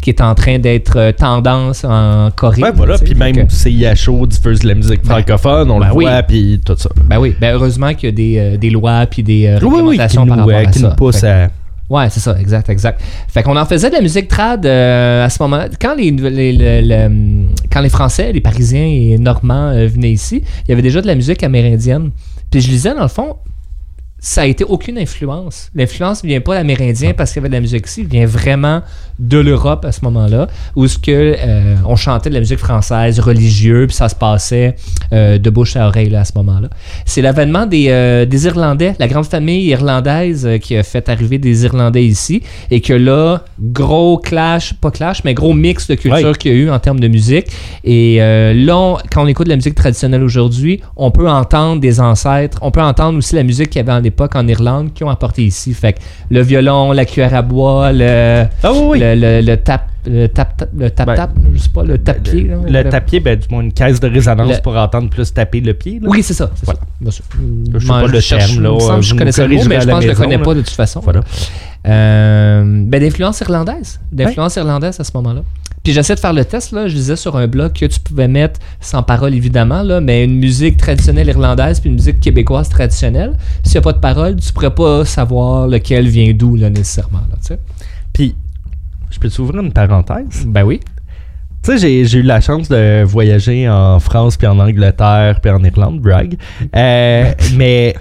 qui 0.00 0.10
est 0.10 0.20
en 0.20 0.36
train 0.36 0.60
d'être 0.60 0.96
euh, 0.96 1.10
tendance 1.10 1.84
en 1.84 2.30
Corée. 2.36 2.62
Ouais, 2.62 2.70
voilà. 2.72 2.98
Puis 2.98 3.16
même 3.16 3.48
que- 3.48 3.52
CIHO 3.52 4.26
diffuse 4.28 4.60
de 4.60 4.68
la 4.68 4.74
musique 4.76 5.00
Ben, 5.02 5.14
francophone, 5.14 5.72
on 5.72 5.80
ben 5.80 5.88
le 5.88 5.94
oui. 5.94 6.04
voit, 6.04 6.22
puis 6.22 6.60
tout 6.64 6.76
ça. 6.78 6.88
Ben 7.04 7.18
oui, 7.18 7.34
ben 7.40 7.52
heureusement 7.54 7.92
qu'il 7.94 8.10
y 8.10 8.12
a 8.12 8.14
des, 8.14 8.38
euh, 8.38 8.56
des 8.58 8.70
lois 8.70 9.06
puis 9.06 9.24
des 9.24 9.46
euh, 9.46 9.58
Oui, 9.60 9.80
oui, 9.82 9.96
qui 9.96 10.02
réglementations 10.02 10.24
nous, 10.24 10.28
par 10.36 10.38
rapport 10.46 10.56
à 10.56 10.66
qui 10.66 10.78
ça. 10.78 10.88
nous 10.88 10.94
poussent 10.94 11.20
Fait- 11.22 11.26
à. 11.26 11.50
Ouais, 11.90 12.10
c'est 12.10 12.20
ça, 12.20 12.36
exact, 12.38 12.68
exact. 12.68 13.00
Fait 13.28 13.42
qu'on 13.42 13.56
en 13.56 13.64
faisait 13.64 13.88
de 13.88 13.94
la 13.94 14.02
musique 14.02 14.28
trad 14.28 14.64
euh, 14.66 15.24
à 15.24 15.30
ce 15.30 15.42
moment-là. 15.42 15.68
Quand 15.80 15.94
les, 15.94 16.10
les- 16.10 16.52
le- 16.52 16.86
le- 17.08 17.46
quand 17.72 17.80
les 17.80 17.88
Français, 17.88 18.30
les 18.32 18.42
Parisiens 18.42 18.84
et 18.84 19.16
Normands 19.18 19.70
euh, 19.70 19.86
venaient 19.86 20.12
ici, 20.12 20.42
il 20.64 20.68
y 20.68 20.72
avait 20.72 20.82
déjà 20.82 21.00
de 21.00 21.06
la 21.06 21.14
musique 21.14 21.42
amérindienne. 21.42 22.10
Puis 22.50 22.60
je 22.60 22.68
lisais, 22.70 22.94
dans 22.94 23.02
le 23.02 23.08
fond, 23.08 23.36
ça 24.20 24.42
a 24.42 24.46
été 24.46 24.64
aucune 24.64 24.98
influence. 24.98 25.70
L'influence 25.74 26.24
ne 26.24 26.28
vient 26.28 26.40
pas 26.40 26.54
d'Amérindien 26.56 27.12
parce 27.14 27.30
qu'il 27.32 27.38
y 27.38 27.42
avait 27.42 27.48
de 27.50 27.54
la 27.54 27.60
musique 27.60 27.86
ici, 27.86 28.00
il 28.02 28.08
vient 28.08 28.26
vraiment 28.26 28.82
de 29.20 29.38
l'Europe 29.38 29.84
à 29.84 29.90
ce 29.92 30.04
moment-là, 30.04 30.46
où 30.76 30.86
ce 30.86 30.96
que 30.98 31.10
euh, 31.38 31.74
on 31.86 31.96
chantait 31.96 32.28
de 32.28 32.34
la 32.34 32.40
musique 32.40 32.58
française 32.58 33.18
religieuse, 33.20 33.88
puis 33.88 33.96
ça 33.96 34.08
se 34.08 34.14
passait 34.14 34.76
euh, 35.12 35.38
de 35.38 35.50
bouche 35.50 35.74
à 35.76 35.86
oreille 35.88 36.08
là, 36.10 36.20
à 36.20 36.24
ce 36.24 36.32
moment-là. 36.36 36.68
C'est 37.04 37.22
l'avènement 37.22 37.66
des, 37.66 37.86
euh, 37.90 38.26
des 38.26 38.46
Irlandais, 38.46 38.94
la 38.98 39.08
grande 39.08 39.26
famille 39.26 39.64
irlandaise 39.66 40.48
qui 40.62 40.76
a 40.76 40.82
fait 40.84 41.08
arriver 41.08 41.38
des 41.38 41.64
Irlandais 41.64 42.04
ici, 42.04 42.42
et 42.70 42.80
que 42.80 42.92
là, 42.92 43.44
gros 43.60 44.18
clash, 44.18 44.74
pas 44.74 44.90
clash, 44.90 45.22
mais 45.24 45.34
gros 45.34 45.52
mix 45.54 45.86
de 45.88 45.94
culture 45.94 46.28
Ouais. 46.28 46.34
qu'il 46.34 46.52
y 46.52 46.54
a 46.54 46.58
eu 46.58 46.70
en 46.70 46.78
termes 46.78 47.00
de 47.00 47.08
musique. 47.08 47.46
Et 47.84 48.18
là, 48.18 48.76
on- 48.76 48.98
quand 49.10 49.24
on 49.24 49.26
écoute 49.26 49.46
de 49.46 49.50
la 49.50 49.56
musique 49.56 49.74
traditionnelle 49.74 50.22
aujourd'hui, 50.22 50.80
on 50.96 51.10
peut 51.10 51.28
entendre 51.28 51.80
des 51.80 52.00
ancêtres, 52.00 52.58
on 52.62 52.70
peut 52.70 52.82
entendre 52.82 53.18
aussi 53.18 53.34
la 53.34 53.42
musique 53.42 53.70
qu'il 53.70 53.78
y 53.80 53.82
avait 53.82 53.92
à 53.92 54.00
l'époque 54.08 54.34
en 54.36 54.46
Irlande 54.48 54.92
qui 54.94 55.04
ont 55.04 55.10
apporté 55.10 55.44
ici. 55.44 55.72
Fait 55.74 55.92
que 55.94 55.98
le 56.30 56.40
violon, 56.42 56.92
la 56.92 57.04
cuillère 57.04 57.34
à 57.34 57.42
bois, 57.42 57.92
le, 57.92 58.44
Ah 58.62 58.72
oui, 58.72 58.78
oui. 58.90 58.98
le, 59.00 59.14
le, 59.14 59.40
le 59.46 59.56
tap, 59.56 59.88
le 60.06 60.26
tap, 60.28 60.56
tap, 60.56 60.68
le 60.76 60.90
tap, 60.90 61.06
Ben, 61.06 61.14
tap, 61.16 61.30
je 61.52 61.58
sais 61.58 61.68
pas, 61.68 61.82
le 61.84 61.98
tap-pied. 61.98 62.44
là, 62.44 62.82
Le 62.82 62.88
tapier, 62.90 63.20
ben, 63.20 63.38
du 63.38 63.46
moins 63.50 63.60
une 63.62 63.72
caisse 63.72 64.00
de 64.00 64.08
résonance 64.08 64.48
Le- 64.56 64.62
pour 64.62 64.76
entendre 64.76 65.10
plus 65.10 65.32
taper 65.32 65.60
le 65.60 65.74
pied. 65.74 66.00
Là. 66.00 66.08
Oui, 66.10 66.22
c'est 66.22 66.34
ça. 66.34 66.50
Voilà. 66.64 66.80
ça. 66.80 66.86
Je 67.04 67.10
sais 67.10 67.22
pas 67.88 68.06
le 68.06 68.20
terme, 68.20 68.62
là, 68.62 69.00
je 69.00 69.14
connaissais 69.14 69.46
le 69.46 69.56
mot, 69.56 69.62
mais 69.68 69.80
je 69.80 69.86
pense 69.88 69.98
que 70.00 70.04
je 70.04 70.08
le 70.10 70.14
connais 70.16 70.36
là. 70.38 70.44
pas 70.44 70.54
de 70.54 70.60
toute 70.62 70.70
façon. 70.70 71.00
Voilà. 71.00 71.20
Euh, 71.86 72.62
ben, 72.64 73.00
d'influence 73.00 73.40
irlandaise. 73.40 74.00
D'influence 74.12 74.56
irlandaise 74.56 74.98
à 75.00 75.04
ce 75.04 75.10
moment-là. 75.14 75.42
Puis 75.82 75.92
j'essaie 75.92 76.14
de 76.14 76.20
faire 76.20 76.32
le 76.32 76.44
test, 76.44 76.72
là. 76.72 76.88
Je 76.88 76.94
disais 76.94 77.16
sur 77.16 77.36
un 77.36 77.46
blog 77.46 77.72
que 77.72 77.86
tu 77.86 78.00
pouvais 78.00 78.28
mettre, 78.28 78.60
sans 78.80 79.02
parole 79.02 79.34
évidemment, 79.34 79.82
là, 79.82 80.00
mais 80.00 80.24
une 80.24 80.36
musique 80.38 80.76
traditionnelle 80.76 81.28
irlandaise 81.28 81.80
puis 81.80 81.88
une 81.88 81.96
musique 81.96 82.20
québécoise 82.20 82.68
traditionnelle. 82.68 83.36
S'il 83.64 83.74
n'y 83.74 83.78
a 83.78 83.82
pas 83.82 83.92
de 83.92 84.00
parole, 84.00 84.36
tu 84.36 84.52
pourrais 84.52 84.74
pas 84.74 85.04
savoir 85.04 85.66
lequel 85.66 86.08
vient 86.08 86.32
d'où, 86.34 86.56
là, 86.56 86.70
nécessairement. 86.70 87.22
Là, 87.30 87.36
tu 87.40 87.48
sais. 87.48 87.58
Puis, 88.12 88.34
je 89.10 89.18
peux 89.18 89.30
t'ouvrir 89.30 89.62
une 89.62 89.72
parenthèse? 89.72 90.44
ben 90.46 90.64
oui. 90.64 90.80
Tu 91.62 91.72
sais, 91.72 91.78
j'ai, 91.78 92.04
j'ai 92.04 92.18
eu 92.18 92.22
la 92.22 92.40
chance 92.40 92.68
de 92.68 93.02
voyager 93.02 93.68
en 93.68 93.98
France, 93.98 94.36
puis 94.36 94.46
en 94.46 94.58
Angleterre, 94.58 95.40
puis 95.40 95.50
en 95.50 95.62
Irlande, 95.64 96.00
brag. 96.00 96.36
Euh, 96.74 97.32
mais, 97.56 97.94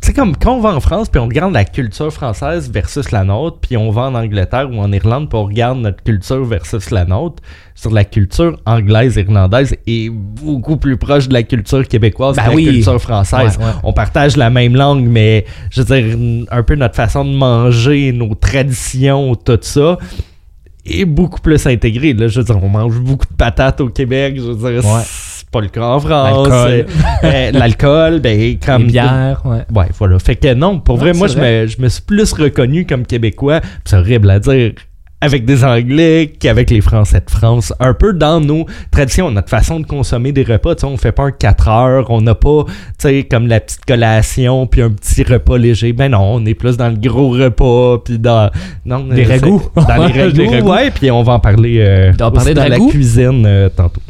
sais, 0.00 0.12
comme 0.12 0.36
quand 0.36 0.54
on 0.54 0.60
va 0.60 0.70
en 0.70 0.80
France, 0.80 1.08
puis 1.08 1.20
on 1.20 1.26
regarde 1.26 1.52
la 1.52 1.64
culture 1.64 2.12
française 2.12 2.70
versus 2.70 3.10
la 3.10 3.24
nôtre, 3.24 3.58
puis 3.60 3.76
on 3.76 3.90
va 3.90 4.02
en 4.02 4.14
Angleterre 4.14 4.68
ou 4.70 4.78
en 4.78 4.92
Irlande, 4.92 5.28
puis 5.28 5.38
on 5.38 5.44
regarde 5.44 5.78
notre 5.78 6.02
culture 6.02 6.44
versus 6.44 6.90
la 6.90 7.04
nôtre, 7.04 7.42
sur 7.74 7.92
la 7.92 8.04
culture 8.04 8.58
anglaise 8.66 9.16
irlandaise 9.16 9.76
est 9.86 10.10
beaucoup 10.10 10.76
plus 10.76 10.96
proche 10.96 11.28
de 11.28 11.34
la 11.34 11.42
culture 11.42 11.86
québécoise 11.86 12.36
Ben 12.36 12.44
que 12.44 12.56
la 12.56 12.72
culture 12.72 13.00
française. 13.00 13.56
Ouais, 13.58 13.64
ouais. 13.64 13.70
On 13.82 13.92
partage 13.92 14.36
la 14.36 14.50
même 14.50 14.74
langue, 14.74 15.06
mais 15.06 15.44
je 15.70 15.82
veux 15.82 16.00
dire, 16.00 16.46
un 16.50 16.62
peu 16.62 16.74
notre 16.74 16.96
façon 16.96 17.24
de 17.24 17.30
manger, 17.30 18.12
nos 18.12 18.34
traditions, 18.34 19.34
tout 19.34 19.58
ça 19.62 19.98
est 20.90 21.04
beaucoup 21.04 21.40
plus 21.40 21.66
intégré. 21.66 22.14
Là, 22.14 22.28
je 22.28 22.40
veux 22.40 22.44
dire, 22.44 22.62
on 22.62 22.68
mange 22.68 22.98
beaucoup 22.98 23.26
de 23.26 23.36
patates 23.36 23.80
au 23.80 23.88
Québec. 23.88 24.34
Je 24.36 24.42
veux 24.42 24.54
dire, 24.72 24.84
Ouais. 24.84 25.02
Pas 25.50 25.60
le 25.60 25.68
cas 25.68 25.82
en 25.82 26.00
France. 26.00 26.48
L'alcool. 26.48 26.86
Euh, 27.24 27.50
L'alcool, 27.52 28.20
ben, 28.20 28.56
comme. 28.64 28.82
Les 28.82 28.88
bières, 28.92 29.42
ouais. 29.44 29.64
Ouais, 29.74 29.86
voilà. 29.98 30.18
Fait 30.18 30.36
que 30.36 30.54
non, 30.54 30.78
pour 30.80 30.96
Non, 30.96 31.02
vrai, 31.02 31.12
moi, 31.14 31.26
je 31.28 31.38
me, 31.38 31.66
je 31.66 31.80
me 31.80 31.88
suis 31.88 32.02
plus 32.02 32.32
reconnu 32.32 32.86
comme 32.86 33.06
Québécois. 33.06 33.60
Puis 33.60 33.70
C'est 33.84 33.96
horrible 33.96 34.30
à 34.30 34.38
dire. 34.38 34.72
Avec 35.20 35.44
des 35.44 35.64
Anglais 35.64 36.32
qu'avec 36.38 36.70
les 36.70 36.80
Français 36.80 37.18
de 37.18 37.28
France. 37.28 37.74
Un 37.80 37.92
peu 37.92 38.12
dans 38.12 38.38
nos 38.40 38.66
traditions, 38.92 39.32
notre 39.32 39.48
façon 39.48 39.80
de 39.80 39.84
consommer 39.84 40.30
des 40.30 40.44
repas. 40.44 40.76
Tu 40.76 40.82
sais, 40.82 40.86
on 40.86 40.96
fait 40.96 41.10
pas 41.10 41.24
un 41.24 41.32
4 41.32 41.68
heures. 41.68 42.10
On 42.10 42.20
n'a 42.20 42.36
pas, 42.36 42.66
tu 42.66 42.72
sais, 42.98 43.26
comme 43.28 43.48
la 43.48 43.58
petite 43.58 43.84
collation 43.84 44.68
puis 44.68 44.80
un 44.80 44.90
petit 44.90 45.24
repas 45.24 45.58
léger. 45.58 45.92
Ben 45.92 46.12
non, 46.12 46.20
on 46.20 46.46
est 46.46 46.54
plus 46.54 46.76
dans 46.76 46.88
le 46.88 46.94
gros 46.94 47.30
repas. 47.30 47.98
Puis 48.04 48.20
dans. 48.20 48.48
Non, 48.84 49.00
Des 49.08 49.24
euh, 49.24 49.28
ragoûts. 49.28 49.62
Dans 49.74 50.06
les 50.06 50.22
ragoûts, 50.52 50.70
ouais. 50.70 50.92
Puis 50.92 51.10
on 51.10 51.24
va 51.24 51.32
en 51.32 51.40
parler, 51.40 51.80
euh, 51.80 52.12
aussi 52.12 52.54
dans 52.54 52.68
la 52.68 52.78
cuisine 52.78 53.44
euh, 53.44 53.68
tantôt. 53.70 54.00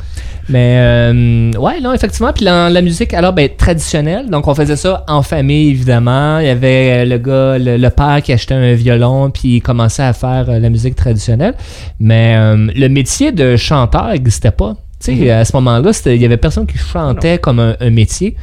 Mais 0.49 0.77
euh, 0.79 1.51
ouais, 1.59 1.81
non, 1.81 1.93
effectivement. 1.93 2.33
Puis 2.33 2.45
la, 2.45 2.71
la 2.71 2.81
musique, 2.81 3.13
alors, 3.13 3.33
ben, 3.33 3.51
traditionnelle. 3.55 4.31
Donc, 4.31 4.49
on 4.49 4.55
faisait 4.55 4.77
ça 4.77 5.05
en 5.07 5.23
famille, 5.23 5.71
évidemment. 5.71 6.39
Il 6.39 6.47
y 6.47 6.51
avait 6.51 7.03
euh, 7.03 7.05
le 7.05 7.19
gars, 7.19 7.59
le, 7.59 7.77
le 7.77 7.91
père 7.91 8.21
qui 8.23 8.33
achetait 8.33 8.55
un 8.55 8.73
violon, 8.75 9.31
puis 9.31 9.57
il 9.57 9.61
commençait 9.61 10.03
à 10.03 10.13
faire 10.15 10.47
euh, 10.49 10.59
la 10.59 10.71
musique 10.71 10.97
traditionnelle. 10.97 11.55
Mais 12.01 12.35
euh, 12.39 12.69
le 12.75 12.89
métier 12.89 13.31
de 13.33 13.57
chanteur 13.57 14.09
n'existait 14.09 14.51
pas. 14.51 14.75
Tu 15.01 15.17
sais, 15.17 15.31
à 15.31 15.45
ce 15.45 15.55
moment-là, 15.57 15.93
il 16.07 16.17
y 16.17 16.25
avait 16.25 16.39
personne 16.39 16.67
qui 16.67 16.77
chantait 16.79 17.39
comme 17.39 17.61
un, 17.61 17.77
un 17.79 17.91
métier. 17.91 18.35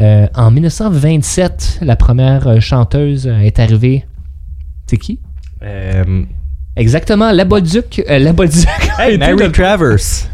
Euh, 0.00 0.26
en 0.34 0.50
1927, 0.50 1.80
la 1.82 1.96
première 1.96 2.60
chanteuse 2.60 3.26
est 3.26 3.58
arrivée. 3.58 4.04
C'est 4.86 4.98
qui? 4.98 5.18
Exactement, 6.76 7.32
la 7.32 7.44
Bolduc. 7.44 8.02
la 8.06 8.32
Bolduc. 8.32 8.68
hey, 8.98 9.16
Mary 9.18 9.50
Travers. 9.50 10.28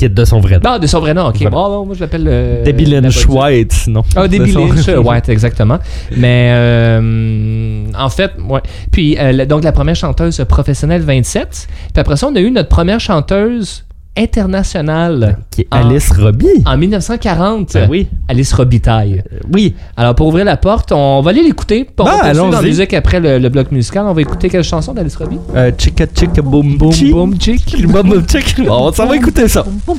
Qui 0.00 0.06
est 0.06 0.08
de 0.08 0.24
son 0.24 0.40
vrai 0.40 0.54
nom. 0.58 0.70
Non, 0.72 0.78
de 0.78 0.86
son 0.86 0.98
vrai 1.00 1.12
nom, 1.12 1.26
ok. 1.26 1.36
Voilà. 1.42 1.50
Bon, 1.50 1.68
bon, 1.68 1.84
moi 1.84 1.94
je 1.94 2.00
l'appelle. 2.00 2.24
euh, 2.26 2.64
Debbie 2.64 2.86
Lynch. 2.86 3.26
White, 3.26 3.72
sinon. 3.72 4.02
Ah, 4.16 4.26
Debbie 4.26 4.50
Lynch, 4.52 4.88
ouais, 4.88 5.20
exactement. 5.28 5.78
Mais 6.16 6.50
euh, 6.54 7.84
en 7.98 8.08
fait, 8.08 8.32
ouais. 8.48 8.60
Puis 8.90 9.18
euh, 9.18 9.44
donc 9.44 9.62
la 9.62 9.72
première 9.72 9.96
chanteuse 9.96 10.42
professionnelle 10.48 11.02
27. 11.02 11.68
Puis 11.92 12.00
après 12.00 12.16
ça, 12.16 12.28
on 12.28 12.34
a 12.34 12.40
eu 12.40 12.50
notre 12.50 12.70
première 12.70 12.98
chanteuse 12.98 13.84
internationale 14.16 15.38
Qui 15.50 15.62
est 15.62 15.66
Ah. 15.70 15.78
Alice 15.80 16.10
Robbie. 16.12 16.46
en 16.66 16.76
1940. 16.76 17.72
Ben 17.74 17.88
oui. 17.90 18.08
Alice 18.28 18.52
Robitaille. 18.52 19.22
Euh, 19.32 19.38
Oui. 19.52 19.74
Alors 19.96 20.14
pour 20.14 20.26
ouvrir 20.28 20.44
la 20.44 20.56
porte, 20.56 20.92
on 20.92 21.20
va 21.22 21.30
aller 21.30 21.42
l'écouter. 21.42 21.88
On 21.98 22.04
Ben, 22.04 22.10
va 22.10 22.24
allons-y. 22.24 22.56
en 22.56 22.62
musique 22.62 22.92
après 22.94 23.20
le, 23.20 23.38
le 23.38 23.48
bloc 23.48 23.70
musical. 23.72 24.04
On 24.06 24.12
va 24.12 24.20
écouter 24.20 24.48
quelle 24.48 24.64
chanson 24.64 24.92
d'Alice 24.94 25.16
Robbie 25.16 25.38
Euh, 25.54 25.70
chicka 25.76 26.06
chicka 26.14 26.42
boom 26.42 26.76
boom 26.76 26.90
Boom, 26.90 27.10
boom, 27.12 27.40
chick. 27.40 27.86
Boom 27.86 28.08
boom 28.08 28.28
chick. 28.28 28.56
On 28.68 28.92
s'en 28.92 29.06
va 29.06 29.16
écouter 29.16 29.48
ça. 29.48 29.64
Boum 29.86 29.98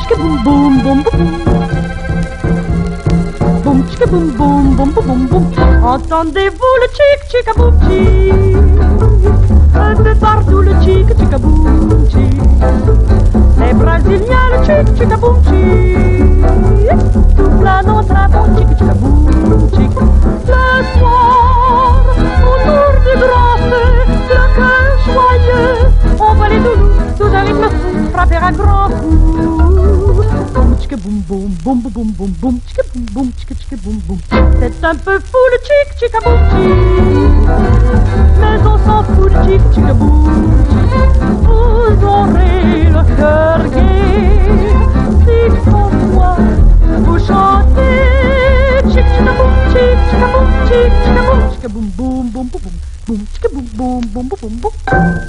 chicka 0.00 0.16
boum 0.22 0.42
boum 0.44 0.82
boum 0.82 1.02
boum 1.44 1.75
chicka 3.88 4.06
boum 4.06 4.30
boum 4.36 4.76
boum 4.76 4.90
boum 4.92 5.26
boum 5.28 5.44
Entendez-vous 5.82 6.74
le 6.80 6.88
chic 6.96 7.20
chicka 7.30 7.52
boum 7.56 7.74
chic 7.82 8.32
Un 9.74 9.94
peu 9.94 10.14
partout 10.14 10.62
le 10.62 10.72
chic 10.82 11.06
chicka 11.18 11.38
boum 11.38 12.06
chic 12.10 12.34
Les 13.58 13.72
Brésiliens 13.74 14.48
le 14.52 14.58
chic 14.64 14.86
chicka 14.98 15.16
boum 15.16 15.36
chic 15.44 16.90
Toute 17.36 17.62
la 17.62 17.82
note 17.82 18.10
un 18.10 18.28
bon 18.28 18.46
chic 18.56 18.68
chicka 18.78 18.94
boum 18.94 19.68
chic 19.74 19.92
Le 20.46 20.98
soir 20.98 22.04
autour 22.52 22.92
du 23.04 23.12
grand 23.22 23.56
feu 23.68 23.86
Le 24.30 24.44
cœur 24.56 24.88
joyeux. 25.06 25.78
On 26.18 26.34
va 26.34 26.48
les 26.48 26.58
doudous 26.58 26.90
tous 27.18 27.34
avec 27.34 27.54
le 27.54 27.68
fou 27.68 28.10
Frapper 28.12 28.36
un 28.36 28.52
grand 28.52 28.88
coup 28.88 29.75
Tchika 30.16 30.38
tchika 30.78 30.96
tchika 33.36 33.54
tchika 33.54 33.76
C'est 34.58 34.84
un 34.84 34.94
peu 34.94 35.18
fou 35.20 35.42
le 35.52 35.58
chic 35.62 35.88
chika 35.98 36.18
boum 36.24 36.38
chic 36.50 37.46
Mais 38.40 38.58
on 38.64 38.78
s'en 38.78 39.02
fout 39.02 39.30
le 39.30 39.38
chic 39.44 39.62
chika 39.74 39.92
boum 39.92 40.54
Vous 41.42 42.06
aurez 42.06 42.84
le 42.84 43.02
cœur 43.16 43.60
gai 43.74 44.40
Si 45.20 45.36
moi 45.70 46.36
vous 46.98 47.18
chantez 47.18 47.96
Chic 48.88 49.06
chika 49.16 49.32
boum 49.36 49.52
chic 49.72 49.98
chika 50.08 50.26
boum 50.32 50.48
chic 50.66 50.92
chika 51.04 51.22
boum 51.28 51.40
chika 51.52 51.68
boum 51.68 51.86
boum 51.96 52.24
boum 52.30 52.46
boum 52.48 52.62
boum 53.06 53.20
boum 53.52 53.64
boum 53.76 54.00
boum 54.12 54.28
boum 54.40 54.54
boum 54.62 55.25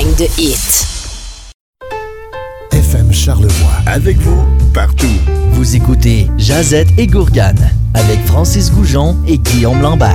de 0.00 0.24
hits. 0.38 0.86
FM 2.72 3.12
Charlevoix. 3.12 3.70
Avec 3.84 4.16
vous, 4.16 4.42
partout. 4.72 5.06
Vous 5.52 5.76
écoutez 5.76 6.30
Jazette 6.38 6.88
et 6.96 7.06
Gourgane 7.06 7.70
avec 7.92 8.18
Francis 8.24 8.72
Goujon 8.72 9.18
et 9.28 9.36
Guillaume 9.36 9.82
Lambert. 9.82 10.14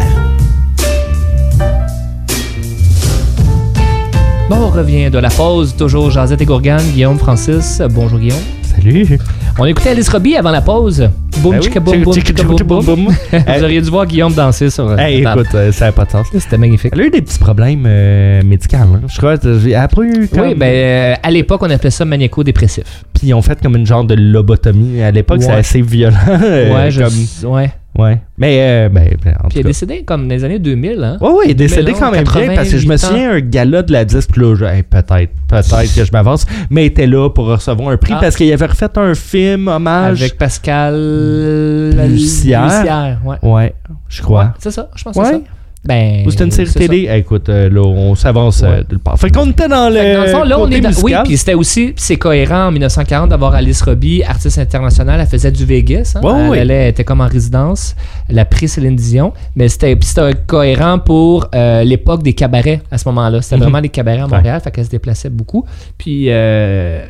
Bon, 4.49 4.55
on 4.55 4.69
revient 4.69 5.11
de 5.11 5.19
la 5.19 5.29
pause. 5.29 5.75
Toujours 5.75 6.09
Jazette 6.09 6.41
et 6.41 6.45
Gourgane, 6.45 6.83
Guillaume, 6.91 7.19
Francis. 7.19 7.79
Bonjour 7.91 8.17
Guillaume. 8.17 8.41
Salut. 8.63 9.19
On 9.59 9.65
écoutait 9.65 9.89
Alice 9.91 10.09
Robbie 10.09 10.35
avant 10.35 10.51
la 10.51 10.61
pause. 10.61 11.09
Boum, 11.45 11.59
Ben 11.83 12.03
boum, 12.65 12.83
boum. 12.85 13.07
Vous 13.57 13.63
auriez 13.63 13.81
dû 13.81 13.89
voir 13.89 14.05
Guillaume 14.05 14.33
danser 14.33 14.69
sur 14.69 14.89
euh, 14.89 14.97
Hey, 14.97 15.21
écoute, 15.21 15.47
euh, 15.53 15.71
ça 15.71 15.85
n'a 15.85 15.91
pas 15.91 16.05
de 16.05 16.11
sens. 16.11 16.27
C'était 16.37 16.57
magnifique. 16.57 16.91
Elle 16.93 17.01
a 17.01 17.05
eu 17.05 17.09
des 17.11 17.21
petits 17.21 17.39
problèmes 17.39 17.85
euh, 17.87 18.41
médicaux. 18.43 18.77
hein. 18.77 19.01
Je 19.07 19.17
crois 19.17 19.37
que 19.37 19.59
j'ai 19.59 19.75
appris 19.75 20.07
Oui, 20.33 20.55
ben, 20.55 21.17
à 21.21 21.31
l'époque, 21.31 21.61
on 21.63 21.69
appelait 21.69 21.91
ça 21.91 22.05
maniaco-dépressif. 22.05 23.05
Puis 23.13 23.27
ils 23.27 23.33
ont 23.33 23.41
fait 23.41 23.61
comme 23.61 23.75
une 23.75 23.85
genre 23.85 24.03
de 24.03 24.15
lobotomie. 24.15 25.01
À 25.01 25.11
l'époque, 25.11 25.43
c'est 25.43 25.51
assez 25.51 25.81
violent. 25.81 26.15
ouais, 26.29 26.89
je. 26.91 27.45
Ouais. 27.45 27.71
Ouais. 27.97 28.19
Mais, 28.37 28.57
euh, 28.59 28.89
ben, 28.89 29.07
ben, 29.23 29.35
en 29.43 29.47
Puis 29.47 29.59
il 29.59 29.61
est 29.61 29.63
décédé 29.63 30.03
comme 30.03 30.27
dans 30.27 30.33
les 30.35 30.43
années 30.43 30.59
2000, 30.59 31.01
hein? 31.03 31.17
Ouais, 31.21 31.29
ouais, 31.29 31.45
il 31.45 31.51
est 31.51 31.53
décédé 31.55 31.93
2011, 31.93 31.99
quand 31.99 32.11
même 32.11 32.23
bien 32.47 32.55
parce 32.55 32.69
que 32.69 32.77
je 32.77 32.85
me 32.87 32.95
88 32.97 33.05
ans. 33.05 33.07
souviens 33.07 33.31
un 33.31 33.39
gala 33.39 33.81
de 33.83 33.91
la 33.93 34.03
disque, 34.05 34.35
là, 34.35 34.55
je- 34.55 34.65
hey, 34.65 34.83
peut-être, 34.83 35.31
peut-être 35.47 35.95
que 35.95 36.03
je 36.05 36.11
m'avance, 36.11 36.45
mais 36.69 36.83
il 36.83 36.87
était 36.87 37.07
là 37.07 37.29
pour 37.29 37.45
recevoir 37.47 37.89
un 37.89 37.97
prix 37.97 38.13
Ah. 38.15 38.19
parce 38.21 38.35
qu'il 38.35 38.51
avait 38.51 38.65
refait 38.65 38.89
un 38.97 39.13
film 39.15 39.67
hommage. 39.69 40.21
Avec 40.21 40.37
Pascal 40.37 40.95
Lucière. 42.09 42.65
Lucière, 42.65 43.19
ouais. 43.23 43.37
Ouais, 43.41 43.73
je 44.09 44.21
crois. 44.21 44.41
Ouais, 44.43 44.49
c'est 44.59 44.71
ça, 44.71 44.89
je 44.95 45.03
pense 45.03 45.15
que 45.15 45.19
Ouais. 45.21 45.25
c'est 45.27 45.31
ça. 45.37 45.41
Ben, 45.87 46.23
Ou 46.25 46.31
c'était 46.31 46.45
une 46.45 46.51
série 46.51 46.71
télé? 46.73 47.07
Eh, 47.11 47.17
écoute, 47.19 47.47
euh, 47.49 47.69
là, 47.69 47.81
on 47.81 48.15
s'avance 48.15 48.63
euh, 48.63 48.67
Ouais. 48.77 48.83
de 48.83 48.93
le 48.93 48.97
part. 48.97 49.19
Fait 49.19 49.29
qu'on 49.29 49.49
était 49.51 49.67
dans 49.67 49.89
le. 49.89 49.95
Fait 49.95 50.11
que 50.11 50.15
dans 50.17 50.23
le 50.23 50.27
fond, 50.29 50.43
là, 50.43 50.59
on 50.59 50.69
est 50.71 50.81
dans. 50.81 50.89
Oui, 51.03 51.13
puis 51.23 51.37
c'était 51.37 51.53
aussi. 51.53 51.93
C'est 51.95 52.17
cohérent 52.17 52.67
en 52.67 52.71
1940 52.71 53.29
d'avoir 53.29 53.53
Alice 53.53 53.81
Robbie, 53.83 54.23
artiste 54.23 54.57
internationale. 54.57 55.19
Elle 55.21 55.27
faisait 55.27 55.51
du 55.51 55.63
Vegas. 55.65 56.13
Hein? 56.15 56.21
Ouais, 56.49 56.57
elle, 56.59 56.69
ouais. 56.69 56.89
était 56.89 57.03
comme 57.03 57.21
en 57.21 57.27
résidence. 57.27 57.95
Elle 58.29 58.39
a 58.39 58.45
pris 58.45 58.67
Céline 58.67 58.95
Dion. 58.95 59.31
Mais 59.55 59.67
c'était 59.69 59.95
cohérent 60.47 60.97
pour 60.99 61.47
euh, 61.53 61.83
l'époque 61.83 62.23
des 62.23 62.33
cabarets 62.33 62.81
à 62.89 62.97
ce 62.97 63.07
moment-là. 63.09 63.41
C'était 63.43 63.57
Mhm. 63.57 63.61
vraiment 63.63 63.81
des 63.81 63.89
cabarets 63.89 64.21
à 64.21 64.27
Montréal. 64.27 64.59
Fait 64.61 64.71
qu'elle 64.71 64.85
se 64.85 64.89
déplaçait 64.89 65.29
beaucoup. 65.29 65.65
Puis. 65.97 66.25
euh, 66.29 67.05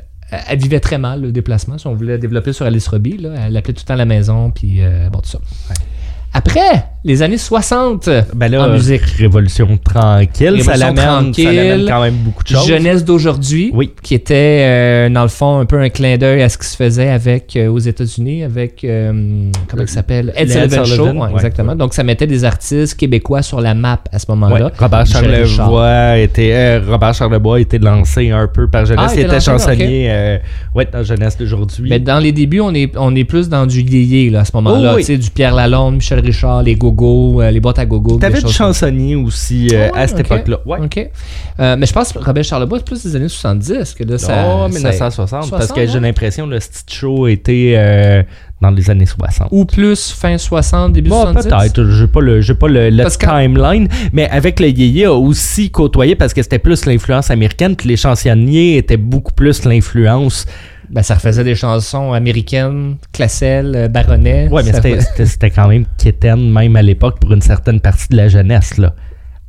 elle 0.50 0.58
vivait 0.60 0.80
très 0.80 0.98
mal 0.98 1.22
le 1.22 1.32
déplacement. 1.32 1.78
Si 1.78 1.86
on 1.88 1.94
voulait 1.94 2.18
développer 2.18 2.52
sur 2.52 2.66
Alice 2.66 2.88
Robbie, 2.88 3.18
là, 3.20 3.30
elle 3.48 3.56
appelait 3.56 3.74
tout 3.74 3.84
le 3.84 3.88
temps 3.88 3.94
à 3.94 3.98
la 3.98 4.06
maison, 4.06 4.50
puis 4.50 4.78
euh, 4.80 5.08
bon, 5.10 5.20
tout 5.20 5.30
ça. 5.30 5.38
Après, 6.38 6.84
les 7.06 7.22
années 7.22 7.38
60, 7.38 8.10
Ben 8.34 8.52
là, 8.52 8.68
en 8.68 8.70
musique. 8.74 9.04
Révolution 9.18 9.78
tranquille, 9.78 10.62
ça 10.64 10.74
Révolution 10.74 10.74
l'amène, 10.74 10.96
ça 10.98 11.22
tranquille, 11.22 11.56
l'amène 11.56 11.88
quand 11.88 12.02
même 12.02 12.16
beaucoup 12.16 12.44
de 12.44 12.50
choses. 12.50 12.68
Jeunesse 12.68 13.06
d'aujourd'hui, 13.06 13.72
Oui. 13.74 13.92
qui 14.04 14.16
était 14.16 14.66
euh, 14.66 15.10
dans 15.10 15.22
le 15.22 15.30
fond 15.30 15.60
un 15.60 15.66
peu 15.66 15.80
un 15.80 15.88
clin 15.88 16.18
d'œil 16.18 16.42
à 16.42 16.50
ce 16.50 16.58
qui 16.58 16.68
se 16.68 16.76
faisait 16.76 17.10
avec 17.10 17.56
euh, 17.56 17.70
aux 17.70 17.80
États-Unis 17.80 18.44
avec 18.44 18.84
euh, 18.84 19.50
comment 19.70 19.84
il 19.84 19.88
s'appelle? 19.88 20.34
Ed 20.36 20.50
Sullivan 20.50 20.84
Show, 20.84 20.86
Sullivan, 20.86 21.18
ouais, 21.18 21.28
ouais. 21.28 21.34
exactement. 21.36 21.76
Donc 21.76 21.94
ça 21.94 22.04
mettait 22.04 22.28
des 22.28 22.44
artistes 22.44 22.98
québécois 22.98 23.44
sur 23.44 23.62
la 23.62 23.74
map 23.76 24.02
à 24.12 24.20
ce 24.20 24.26
moment-là. 24.30 24.72
Robert 24.78 25.02
Michel 25.02 25.48
Charlevoix 25.48 26.18
était 26.18 26.80
Robert 26.80 27.14
Charlebois 27.14 27.62
été 27.62 27.78
lancé 27.80 28.32
un 28.32 28.48
peu 28.48 28.68
par 28.68 28.86
Jeunesse. 28.86 29.06
Ah, 29.08 29.14
il 29.14 29.20
était 29.22 29.30
était 29.30 29.40
chansonnier 29.40 30.40
ouais, 30.74 30.88
dans 30.92 31.04
Jeunesse 31.04 31.38
d'aujourd'hui. 31.38 31.90
Mais 31.90 32.00
dans 32.00 32.20
les 32.20 32.34
débuts, 32.34 32.60
on 32.60 32.74
est, 32.74 32.92
on 32.98 33.16
est 33.16 33.24
plus 33.24 33.48
dans 33.48 33.66
du 33.66 33.82
yéyé 33.82 34.32
là, 34.32 34.42
à 34.42 34.46
ce 34.46 34.52
moment-là. 34.56 34.92
Oh, 34.94 34.96
oui. 34.98 35.02
Tu 35.04 35.14
sais, 35.14 35.18
du 35.18 35.30
Pierre 35.30 35.56
Lalonde, 35.56 35.96
Michel 35.96 36.25
Richard, 36.26 36.64
les 36.64 36.76
gogos, 36.76 37.42
euh, 37.42 37.52
les 37.52 37.60
boîtes 37.60 37.80
à 37.80 37.86
gogo. 37.86 38.18
T'avais 38.18 38.42
des 38.42 38.48
du 38.48 38.52
chansonnier 38.54 39.16
aussi 39.16 39.68
euh, 39.74 39.90
ouais, 39.90 39.98
à 39.98 40.08
cette 40.08 40.20
époque-là. 40.22 40.60
Ouais. 40.66 40.80
OK. 40.84 41.10
Euh, 41.60 41.76
mais 41.78 41.86
je 41.86 41.94
pense 41.94 42.12
que 42.12 42.20
Robert 42.20 42.44
Charlebois, 42.44 42.80
c'est 42.80 42.86
plus 42.86 43.04
des 43.04 43.16
années 43.16 43.30
70 43.30 43.94
que 43.94 44.04
là, 44.04 44.18
ça. 44.18 44.46
Oh, 44.48 44.68
ça- 44.72 44.74
1960, 44.80 45.50
parce 45.50 45.68
60, 45.68 45.76
que 45.78 45.86
j'ai 45.88 45.98
hein? 45.98 46.02
l'impression 46.02 46.46
que 46.48 46.52
le 46.52 46.60
style 46.60 46.94
show 46.96 47.28
était 47.28 47.74
euh, 47.78 48.24
dans 48.62 48.72
les 48.72 48.90
années 48.90 49.06
60. 49.06 49.48
Ou 49.52 49.66
plus 49.66 50.12
fin 50.12 50.38
60, 50.38 50.94
début 50.94 51.10
Bon, 51.10 51.22
70. 51.22 51.48
peut-être, 51.50 51.90
j'ai 51.92 52.08
pas 52.08 52.22
le, 52.22 52.42
j'ai 52.42 52.54
pas 52.56 52.68
le, 52.68 52.90
le 52.90 53.04
Parce 53.04 53.18
timeline, 53.18 53.88
mais 54.12 54.30
avec 54.30 54.60
le 54.60 54.68
yéyé 54.70 55.06
a 55.06 55.14
aussi 55.14 55.70
côtoyé 55.70 56.16
parce 56.16 56.34
que 56.34 56.42
c'était 56.42 56.60
plus 56.60 56.86
l'influence 56.86 57.30
américaine, 57.32 57.76
puis 57.76 57.90
les 57.90 57.98
chansonniers 57.98 58.78
étaient 58.78 58.98
beaucoup 58.98 59.34
plus 59.34 59.66
l'influence. 59.66 60.46
Ben, 60.96 61.04
ça 61.04 61.16
refaisait 61.16 61.44
des 61.44 61.56
chansons 61.56 62.14
américaines, 62.14 62.96
Classel, 63.12 63.74
euh, 63.76 63.88
Baronnet. 63.90 64.48
Ouais, 64.48 64.64
mais 64.64 64.72
c'était 64.72 65.26
c'était 65.26 65.52
quand 65.52 65.68
même 65.68 65.84
quétaine, 65.98 66.50
même 66.50 66.78
à 66.78 66.82
l'époque, 66.82 67.20
pour 67.20 67.34
une 67.34 67.42
certaine 67.42 67.82
partie 67.82 68.08
de 68.12 68.16
la 68.16 68.30
jeunesse, 68.30 68.78
là. 68.78 68.96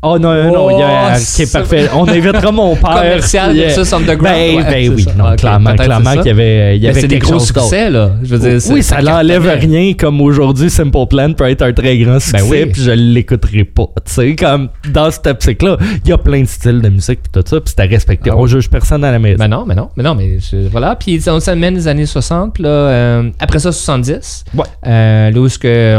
Oh 0.06 0.18
non, 0.18 0.34
non, 0.34 0.52
non, 0.52 0.70
il 0.70 0.78
y 0.80 0.82
a, 0.82 1.12
Oh, 1.16 1.42
ok, 1.42 1.52
parfait. 1.52 1.88
On 1.94 2.06
invitera 2.08 2.52
mon 2.52 2.74
père. 2.76 2.90
Commercial 2.94 3.50
euh, 3.50 3.66
versus 3.66 3.92
underground. 3.92 4.34
Ben, 4.36 4.56
Ouais, 4.56 4.62
ben 4.64 4.72
c'est 4.72 4.88
oui, 4.88 5.06
non, 5.16 5.36
clairement, 5.36 5.74
clairement 5.74 6.10
c'est 6.12 6.16
qu'il 6.18 6.26
y 6.26 6.30
avait, 6.30 6.76
il 6.76 6.82
y 6.82 6.82
Mais 6.86 6.90
avait 6.90 7.00
c'est 7.00 7.08
des 7.08 7.18
gros 7.18 7.32
chose 7.34 7.46
succès, 7.46 7.90
là. 7.90 8.10
Je 8.22 8.34
veux 8.34 8.38
dire, 8.50 8.60
c'est- 8.60 8.72
Oui, 8.72 8.82
ça 8.82 9.00
l'enlève 9.00 9.46
rien 9.46 9.92
comme 9.94 10.20
aujourd'hui 10.20 10.70
Simple 10.70 11.06
Plan 11.08 11.32
peut 11.32 11.48
être 11.50 11.62
un 11.62 11.72
très 11.72 11.98
grand 11.98 12.20
succès 12.20 12.38
Ben 12.38 12.44
oui. 12.48 12.66
puis 12.66 12.82
je 12.82 12.90
l'écouterai 12.92 13.64
pas. 13.64 13.86
Tu 14.04 14.12
sais, 14.12 14.36
comme 14.36 14.68
dans 14.90 15.10
cette 15.10 15.26
optique-là, 15.26 15.76
il 16.04 16.08
y 16.10 16.12
a 16.12 16.18
plein 16.18 16.42
de 16.42 16.46
styles 16.46 16.80
de 16.80 16.88
musique 16.88 17.20
puis 17.22 17.30
tout 17.32 17.42
ça, 17.48 17.60
puis 17.60 17.70
c'était 17.70 17.84
respecté. 17.84 18.30
Ah 18.32 18.36
On 18.36 18.42
oui. 18.42 18.48
juge 18.50 18.68
personne 18.70 19.02
à 19.04 19.10
la 19.12 19.18
maison. 19.18 19.38
Ben 19.38 19.48
non, 19.48 19.64
mais 19.66 19.74
non, 19.74 19.88
mais 19.96 20.02
non, 20.04 20.14
mais 20.14 20.38
je- 20.38 20.68
voilà. 20.68 20.96
Puis 20.96 21.20
on 21.28 21.40
s'amène 21.40 21.74
les 21.74 21.88
années 21.88 22.06
60, 22.06 22.54
puis 22.54 22.62
là, 22.62 22.68
euh, 22.68 23.30
après 23.40 23.58
ça, 23.58 23.72
70. 23.72 24.44
Ouais. 24.54 24.64
Euh, 24.86 25.30
là 25.30 25.40
où 25.40 25.48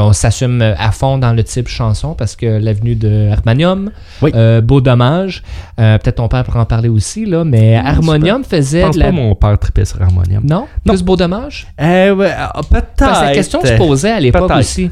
on 0.07 0.13
s'assume 0.13 0.61
à 0.61 0.91
fond 0.91 1.17
dans 1.17 1.33
le 1.33 1.43
type 1.43 1.67
chanson, 1.67 2.13
parce 2.13 2.35
que 2.35 2.45
l'avenue 2.45 2.95
de 2.95 3.29
Harmonium, 3.31 3.91
Oui. 4.21 4.31
euh, 4.35 4.61
Beau 4.61 4.81
Dommage, 4.81 5.43
euh, 5.79 5.97
peut-être 5.97 6.15
ton 6.15 6.27
père 6.27 6.43
pourra 6.43 6.61
en 6.61 6.65
parler 6.65 6.89
aussi, 6.89 7.25
là, 7.25 7.43
mais 7.43 7.75
Harmonium 7.75 8.43
je 8.43 8.55
faisait 8.57 8.81
pense 8.81 8.95
de 8.95 8.99
la... 8.99 9.05
pas 9.07 9.11
mon 9.11 9.35
père 9.35 9.57
tripait 9.59 9.85
sur 9.85 10.01
Harmonium. 10.01 10.43
Non? 10.43 10.61
Non. 10.85 10.93
Plus 10.93 11.03
Beau 11.03 11.15
Dommage? 11.15 11.67
Euh, 11.81 12.15
ouais, 12.15 12.31
ah, 12.37 12.59
peut-être. 12.69 13.21
La 13.23 13.33
question 13.33 13.61
se 13.63 13.73
posait 13.77 14.11
à 14.11 14.19
l'époque 14.19 14.51
aussi. 14.57 14.89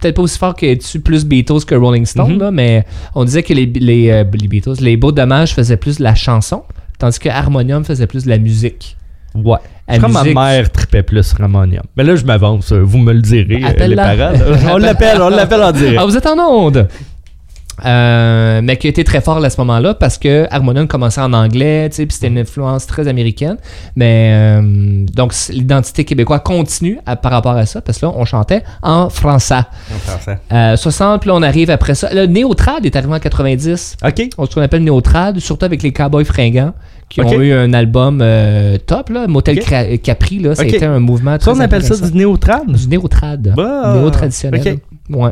Peut-être 0.00 0.14
pas 0.16 0.22
aussi 0.22 0.38
fort 0.38 0.54
que 0.54 0.74
tu 0.74 1.00
plus 1.00 1.24
Beatles 1.26 1.64
que 1.66 1.74
Rolling 1.74 2.06
Stone, 2.06 2.34
Mhm. 2.34 2.38
là, 2.40 2.50
mais 2.52 2.86
on 3.16 3.24
disait 3.24 3.42
que 3.42 3.52
les, 3.52 3.66
les, 3.66 4.10
euh, 4.10 4.24
les 4.32 4.46
Beatles, 4.48 4.76
les 4.80 4.96
Beaux 4.96 5.10
Dommages 5.10 5.54
faisaient 5.54 5.76
plus 5.76 5.98
de 5.98 6.04
la 6.04 6.14
chanson, 6.14 6.62
tandis 6.98 7.18
que 7.18 7.28
Harmonium 7.28 7.84
faisait 7.84 8.06
plus 8.06 8.24
de 8.24 8.28
la 8.30 8.38
musique. 8.38 8.96
Ouais. 9.34 9.58
Je 9.88 9.98
que 9.98 10.06
ma 10.06 10.22
mère 10.24 10.70
tripait 10.70 11.02
plus 11.02 11.34
Harmonium. 11.38 11.82
Mais 11.96 12.04
là, 12.04 12.14
je 12.14 12.24
m'avance. 12.24 12.70
euh, 12.72 12.80
Vous 12.82 12.98
me 12.98 13.12
le 13.12 13.20
direz, 13.22 13.60
les 13.88 13.96
parents. 13.96 14.32
On 14.72 14.76
l'appelle, 14.78 15.20
on 15.20 15.28
l'appelle 15.30 15.62
en 15.62 15.72
direct. 15.72 15.98
Ah, 16.00 16.04
vous 16.06 16.16
êtes 16.16 16.26
en 16.26 16.38
onde! 16.38 16.86
Euh, 17.84 18.60
mais 18.62 18.76
qui 18.76 18.86
a 18.86 18.90
été 18.90 19.02
très 19.02 19.20
fort 19.20 19.42
à 19.42 19.50
ce 19.50 19.60
moment-là 19.60 19.94
parce 19.94 20.18
que 20.18 20.46
Harmonium 20.50 20.86
commençait 20.86 21.20
en 21.20 21.32
anglais, 21.32 21.88
puis 21.90 22.06
c'était 22.10 22.28
une 22.28 22.38
influence 22.38 22.86
très 22.86 23.08
américaine. 23.08 23.56
Mais 23.96 24.30
euh, 24.34 25.04
donc 25.14 25.34
l'identité 25.50 26.04
québécoise 26.04 26.40
continue 26.44 26.98
à- 27.06 27.16
par 27.16 27.32
rapport 27.32 27.56
à 27.56 27.66
ça 27.66 27.80
parce 27.80 27.98
que 27.98 28.06
là 28.06 28.12
on 28.14 28.24
chantait 28.24 28.62
en 28.82 29.08
français. 29.08 29.62
En 29.94 29.98
français. 29.98 30.38
Euh, 30.52 30.76
60, 30.76 31.20
puis 31.22 31.28
là 31.28 31.34
on 31.36 31.42
arrive 31.42 31.70
après 31.70 31.94
ça. 31.94 32.12
Le 32.12 32.26
Néotrad 32.26 32.84
est 32.84 32.94
arrivé 32.94 33.14
en 33.14 33.18
90. 33.18 33.96
OK. 34.06 34.22
On 34.38 34.46
ce 34.46 34.54
qu'on 34.54 34.60
appelle 34.62 34.84
Néotrad, 34.84 35.38
surtout 35.38 35.64
avec 35.64 35.82
les 35.82 35.92
Cowboys 35.92 36.24
fringants 36.24 36.74
qui 37.08 37.20
ont 37.20 37.40
eu 37.40 37.52
un 37.52 37.72
album 37.74 38.20
euh, 38.22 38.78
top 38.78 39.10
là, 39.10 39.26
Motel 39.26 39.58
Capri 40.02 40.38
là, 40.38 40.54
ça 40.54 40.62
a 40.62 40.64
été 40.76 40.86
un 40.86 40.98
mouvement 40.98 41.36
très 41.36 41.50
Ça, 41.50 41.56
on 41.56 41.60
appelle 41.60 41.84
ça 41.84 41.96
du 41.96 42.16
néotrad? 42.16 42.70
Du 42.70 42.88
néo-trad. 42.88 43.52
Bah, 43.54 43.94
Néo-traditionnel. 43.96 44.78
Ouais. 45.10 45.30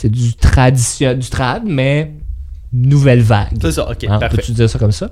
C'est 0.00 0.08
du 0.10 0.32
tradition, 0.34 1.12
du 1.14 1.28
trad, 1.28 1.62
mais 1.66 2.12
nouvelle 2.72 3.20
vague. 3.20 3.48
C'est 3.60 3.72
ça, 3.72 3.90
OK, 3.90 4.04
Hein, 4.08 4.18
parfait. 4.20 4.36
Peux-tu 4.36 4.52
dire 4.52 4.70
ça 4.70 4.78
comme 4.78 4.92
ça? 4.92 5.10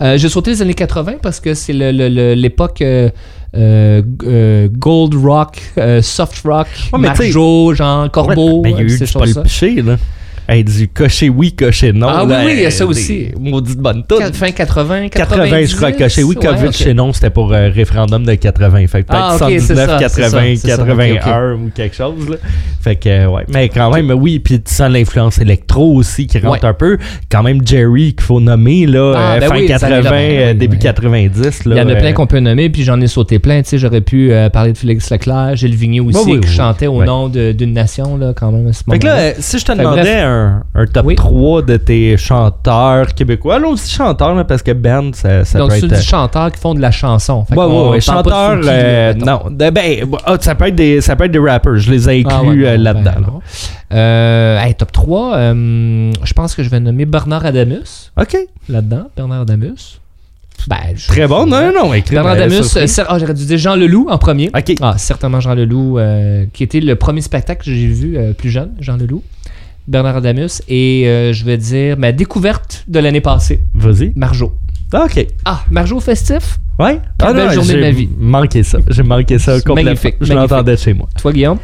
Euh, 0.00 0.16
J'ai 0.16 0.30
sauté 0.30 0.52
les 0.52 0.62
années 0.62 0.72
80 0.72 1.16
parce 1.22 1.40
que 1.40 1.52
c'est 1.52 1.74
le- 1.74 1.92
le- 1.92 2.08
le- 2.08 2.32
l'époque 2.32 2.80
euh, 2.80 3.10
euh, 3.54 4.68
gold 4.72 5.14
rock, 5.22 5.60
soft 6.00 6.40
rock, 6.46 6.68
Ouais, 6.94 7.00
Marjo, 7.00 7.74
genre 7.74 8.10
Corbeau, 8.10 8.62
Ouais, 8.62 8.62
ben, 8.62 8.68
il 8.70 8.76
y 8.76 8.80
a 8.80 8.82
eu 8.84 8.86
du 8.86 9.04
là. 9.84 9.96
Hey, 10.48 10.62
du 10.62 10.86
cocher 10.88 11.28
oui, 11.28 11.52
cocher 11.54 11.92
non. 11.92 12.06
Ah 12.08 12.22
oui, 12.24 12.30
là, 12.30 12.42
oui, 12.44 12.52
il 12.54 12.62
y 12.62 12.66
a 12.66 12.70
ça 12.70 12.86
aussi. 12.86 13.28
Maudites 13.38 13.78
bonnes 13.78 14.04
toutes. 14.08 14.20
Quat- 14.20 14.32
Fin 14.32 14.50
80, 14.52 15.08
80, 15.08 15.64
je 15.64 15.74
crois, 15.76 15.90
cocher 15.92 16.22
oui, 16.22 16.36
ouais, 16.36 16.46
COVID 16.46 16.72
chez 16.72 16.94
non, 16.94 17.12
c'était 17.12 17.30
pour 17.30 17.52
euh, 17.52 17.68
référendum 17.68 18.24
de 18.24 18.34
80. 18.34 18.86
Fait 18.86 19.02
que 19.02 19.08
peut-être 19.08 19.20
Ah, 19.20 19.34
ok, 19.36 19.42
c'est 19.48 19.58
79, 19.74 19.86
ça, 19.86 20.08
c'est 20.08 20.20
80, 20.22 20.30
ça, 20.30 20.40
c'est 20.56 20.68
ça, 20.68 20.82
ok, 20.82 20.88
81 20.88 21.52
ou 21.54 21.70
quelque 21.74 21.96
chose. 21.96 22.28
Là. 22.30 22.36
Fait 22.80 22.94
que, 22.94 23.08
euh, 23.08 23.26
ouais. 23.28 23.42
Mais 23.52 23.68
quand 23.68 23.90
même, 23.92 24.10
oui, 24.12 24.38
puis 24.38 24.60
tu 24.62 24.72
sens 24.72 24.88
l'influence 24.90 25.38
électro 25.40 25.92
aussi 25.94 26.26
qui 26.28 26.38
rentre 26.38 26.62
Ouais. 26.62 26.68
un 26.70 26.74
peu. 26.74 26.96
Quand 27.30 27.42
même, 27.42 27.66
Jerry, 27.66 28.14
qu'il 28.14 28.22
faut 28.24 28.38
nommer, 28.38 28.86
là, 28.86 29.14
Ah, 29.16 29.34
euh, 29.34 29.40
ben 29.40 29.48
fin 29.48 29.56
oui, 29.56 29.66
ça 29.66 29.74
80, 29.80 29.92
arrive 29.94 30.04
là, 30.04 30.10
ben 30.12 30.38
euh, 30.38 30.54
début 30.54 30.76
oui. 30.76 30.82
90. 30.82 31.64
Là, 31.64 31.74
Il 31.74 31.78
y 31.78 31.80
en 31.80 31.88
a 31.88 31.92
euh, 31.92 31.98
plein 31.98 32.12
qu'on 32.12 32.26
peut 32.28 32.38
nommer, 32.38 32.70
puis 32.70 32.84
j'en 32.84 33.00
ai 33.00 33.08
sauté 33.08 33.40
plein. 33.40 33.62
Tu 33.62 33.70
sais, 33.70 33.78
j'aurais 33.78 34.00
pu 34.00 34.32
euh, 34.32 34.48
parler 34.48 34.72
de 34.72 34.78
Félix 34.78 35.10
Leclerc, 35.10 35.56
Gilles 35.56 35.74
Vigneault 35.74 36.04
aussi, 36.10 36.18
Oui, 36.24 36.32
oui, 36.34 36.40
qui 36.40 36.52
chantait 36.54 36.86
au 36.86 37.02
nom 37.02 37.28
d'une 37.28 37.72
nation, 37.72 38.16
là, 38.16 38.32
quand 38.36 38.52
même, 38.52 38.68
à 38.68 38.72
ce 38.72 38.84
Fait 38.88 38.98
que 39.00 39.06
là, 39.06 39.16
euh, 39.16 39.32
si 39.40 39.58
je 39.58 39.64
te 39.64 39.72
demandais 39.72 40.02
bref. 40.02 40.14
Un, 40.36 40.62
un 40.74 40.86
top 40.86 41.06
Oui. 41.06 41.14
3 41.16 41.62
de 41.62 41.76
tes 41.76 42.16
chanteurs 42.16 43.14
québécois, 43.14 43.58
là 43.58 43.68
aussi 43.68 43.90
chanteurs, 43.92 44.34
là, 44.34 44.44
parce 44.44 44.62
que 44.62 44.72
band, 44.72 45.10
ça, 45.14 45.44
ça 45.44 45.58
Donc, 45.58 45.70
peut 45.70 45.76
c'est 45.80 45.86
être... 45.86 45.96
des 45.96 46.02
chanteurs 46.02 46.52
qui 46.52 46.60
font 46.60 46.74
de 46.74 46.80
la 46.80 46.90
chanson. 46.90 47.44
Fait 47.44 47.56
Ouais, 47.56 47.64
ouais, 47.64 47.88
ouais, 47.90 48.00
chanteurs, 48.00 48.60
euh, 48.64 49.14
non. 49.14 49.42
De- 49.50 49.70
ben, 49.70 50.06
ah, 50.24 50.36
ça, 50.40 50.54
peut 50.54 50.66
être 50.68 50.74
des, 50.74 51.00
ça 51.00 51.16
peut 51.16 51.24
être 51.24 51.32
des 51.32 51.38
rappers. 51.38 51.76
Je 51.76 51.90
les 51.90 52.08
ai 52.08 52.20
inclus 52.20 52.32
Ah 52.34 52.42
ouais, 52.42 52.66
euh, 52.66 52.76
non, 52.76 52.82
là-dedans. 52.84 53.02
ben, 53.14 53.20
là. 53.20 53.26
non. 53.26 53.40
Euh, 53.92 54.58
hey, 54.62 54.74
top 54.74 54.92
3, 54.92 55.34
euh, 55.36 56.12
je 56.24 56.32
pense 56.32 56.54
que 56.54 56.62
je 56.62 56.68
vais 56.68 56.80
nommer 56.80 57.04
Bernard 57.04 57.46
Adamus 57.46 58.10
OK. 58.20 58.36
là-dedans. 58.68 59.08
Bernard 59.16 59.42
Adamus. 59.42 60.00
Ben, 60.68 60.76
je- 60.96 61.06
Très 61.06 61.28
bon. 61.28 61.46
Non, 61.46 61.60
non, 61.66 61.72
non. 61.84 61.94
écrit, 61.94 62.14
Bernard 62.16 62.32
Adamus, 62.32 62.76
euh, 62.76 62.86
ah, 63.08 63.18
j'aurais 63.18 63.34
dû 63.34 63.44
dire 63.44 63.58
Jean 63.58 63.76
Leloup 63.76 64.08
en 64.10 64.18
premier. 64.18 64.48
OK. 64.56 64.74
Ah, 64.80 64.94
certainement 64.98 65.38
Jean 65.38 65.54
Leloup, 65.54 65.98
euh, 65.98 66.46
qui 66.52 66.64
était 66.64 66.80
le 66.80 66.96
premier 66.96 67.20
spectacle 67.20 67.64
que 67.64 67.70
j'ai 67.72 67.86
vu 67.86 68.16
euh, 68.16 68.32
plus 68.32 68.50
jeune, 68.50 68.70
Jean 68.80 68.96
Leloup. 68.96 69.22
Bernard 69.88 70.16
Adamus. 70.16 70.62
Et 70.68 71.04
euh, 71.06 71.32
je 71.32 71.44
vais 71.44 71.56
dire 71.58 71.96
ma 71.98 72.12
découverte 72.12 72.84
de 72.88 72.98
l'année 72.98 73.20
passée, 73.20 73.60
Vas-y. 73.74 74.12
Marjo. 74.16 74.52
Ah, 74.92 75.04
OK. 75.06 75.26
Ah, 75.44 75.62
Marjo 75.70 75.98
festif? 76.00 76.58
Ouais. 76.78 77.00
Ah, 77.22 77.32
belle 77.32 77.50
journée 77.52 77.68
de 77.74 77.78
j'ai 77.78 77.80
ma 77.80 77.90
vie. 77.90 78.08
manqué 78.18 78.62
ça. 78.62 78.78
J'ai 78.88 79.02
manqué 79.02 79.38
ça 79.38 79.54
complètement. 79.60 79.90
magnifique, 79.90 80.16
Je 80.20 80.32
l'entendais 80.32 80.76
chez 80.76 80.92
moi. 80.92 81.08
Toi, 81.18 81.32
Guillaume? 81.32 81.58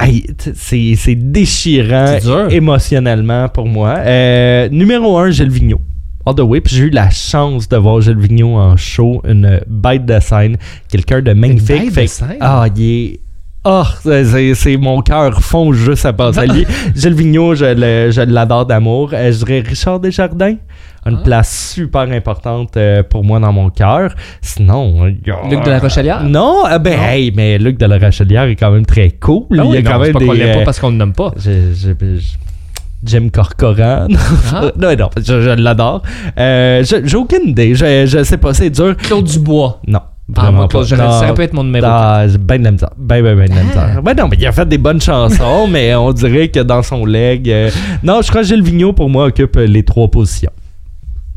Hey, 0.00 0.24
c'est 0.54 0.94
c'est 0.96 1.14
déchirant 1.14 2.18
dur. 2.20 2.46
émotionnellement 2.50 3.48
pour 3.48 3.66
moi. 3.68 3.96
Euh, 3.98 4.68
numéro 4.70 5.18
1, 5.18 5.30
Gilles 5.30 5.50
Vigneault. 5.50 5.80
All 6.24 6.34
the 6.34 6.40
way. 6.40 6.60
Puis 6.60 6.74
j'ai 6.76 6.84
eu 6.84 6.90
la 6.90 7.10
chance 7.10 7.68
de 7.68 7.76
voir 7.76 8.00
Gilles 8.00 8.18
Vigneault 8.18 8.56
en 8.56 8.76
show, 8.76 9.20
une 9.28 9.60
bête 9.68 10.06
de 10.06 10.18
scène, 10.20 10.56
quelqu'un 10.88 11.20
de 11.20 11.32
magnifique. 11.34 11.66
bête 11.68 11.86
de 11.88 11.90
Fait 11.92 12.06
scène? 12.06 12.36
Ah, 12.40 12.66
il 12.74 12.82
est. 12.82 13.20
Oh, 13.64 13.84
c'est- 14.02 14.76
mon 14.76 15.02
cœur 15.02 15.40
fond 15.40 15.72
juste 15.72 16.04
à 16.04 16.12
penser 16.12 16.40
à 16.40 16.46
lui. 16.46 16.66
Gilles 16.96 17.14
Vigneault, 17.14 17.54
je 17.54 18.24
l'adore 18.24 18.66
d'amour. 18.66 19.10
Euh, 19.12 19.30
je 19.30 19.44
dirais 19.44 19.60
Richard 19.60 20.00
Desjardins. 20.00 20.56
Une 21.06 21.18
Ah. 21.20 21.22
place 21.24 21.72
super 21.74 22.02
importante 22.02 22.76
euh, 22.76 23.02
pour 23.04 23.22
moi 23.24 23.38
dans 23.40 23.52
mon 23.52 23.70
cœur. 23.70 24.14
Sinon, 24.40 25.04
a- 25.04 25.08
Luc 25.08 25.64
de 25.64 25.70
la 25.70 25.78
Rochelière? 25.78 26.24
Non, 26.24 26.62
ah 26.64 26.78
ben, 26.80 26.96
Non. 26.96 27.04
hey, 27.04 27.32
mais 27.36 27.58
Luc 27.58 27.78
de 27.78 27.86
la 27.86 27.98
Rochelière 27.98 28.44
est 28.44 28.56
quand 28.56 28.70
même 28.72 28.86
très 28.86 29.10
cool. 29.12 29.44
Ah 29.52 29.62
il 29.64 29.74
y 29.74 29.76
a 29.76 29.82
non, 29.82 29.90
quand 29.90 29.98
même 30.00 30.12
pas 30.12 30.18
qu'on 30.18 30.32
des. 30.32 30.38
l'aime 30.38 30.48
euh, 30.56 30.58
pas 30.60 30.64
parce 30.64 30.80
qu'on 30.80 30.90
ne 30.92 30.96
nomme 30.96 31.12
pas. 31.12 31.32
je- 31.36 31.72
je- 31.74 32.18
je- 32.18 32.36
Jim 33.04 33.28
Corcoran. 33.32 34.06
Ah. 34.54 34.60
non, 34.78 34.94
non, 34.96 35.08
je, 35.24 35.54
l'adore. 35.60 36.02
Euh, 36.38 36.84
J'ai 36.84 37.16
aucune 37.16 37.48
idée. 37.48 37.74
Je, 37.74 38.06
je 38.06 38.22
sais 38.22 38.38
pas, 38.38 38.54
c'est 38.54 38.70
dur. 38.70 38.96
Claude 38.96 39.24
Dubois. 39.24 39.80
Non, 39.88 40.00
vraiment 40.28 40.52
moi, 40.52 40.68
pas. 40.68 40.84
Claude, 40.84 40.98
Non. 41.00 41.20
ça 41.20 41.32
pu 41.32 41.42
être 41.42 41.52
mon 41.52 41.64
numéro 41.64 41.86
Ah, 41.88 42.24
ben 42.40 42.58
de 42.58 42.64
la 42.64 42.70
misère. 42.72 42.90
Ben, 42.96 43.22
ben, 43.22 43.36
ben 43.36 43.48
de 43.48 43.54
la 43.54 43.60
Ah. 43.60 43.64
misère. 43.64 44.02
Ben 44.02 44.14
non, 44.16 44.28
mais 44.28 44.36
il 44.38 44.46
a 44.46 44.52
fait 44.52 44.68
des 44.68 44.78
bonnes 44.78 45.00
chansons, 45.00 45.66
mais 45.68 45.94
on 45.94 46.12
dirait 46.12 46.48
que 46.48 46.60
dans 46.60 46.82
son 46.82 47.04
leg. 47.04 47.50
euh, 47.50 47.70
Non, 48.02 48.22
je 48.22 48.28
crois 48.28 48.42
que 48.42 48.46
Gilles 48.48 48.62
Vigneault, 48.62 48.92
pour 48.92 49.10
moi, 49.10 49.26
occupe 49.26 49.56
euh, 49.56 49.66
les 49.66 49.82
trois 49.82 50.08
positions. 50.08 50.50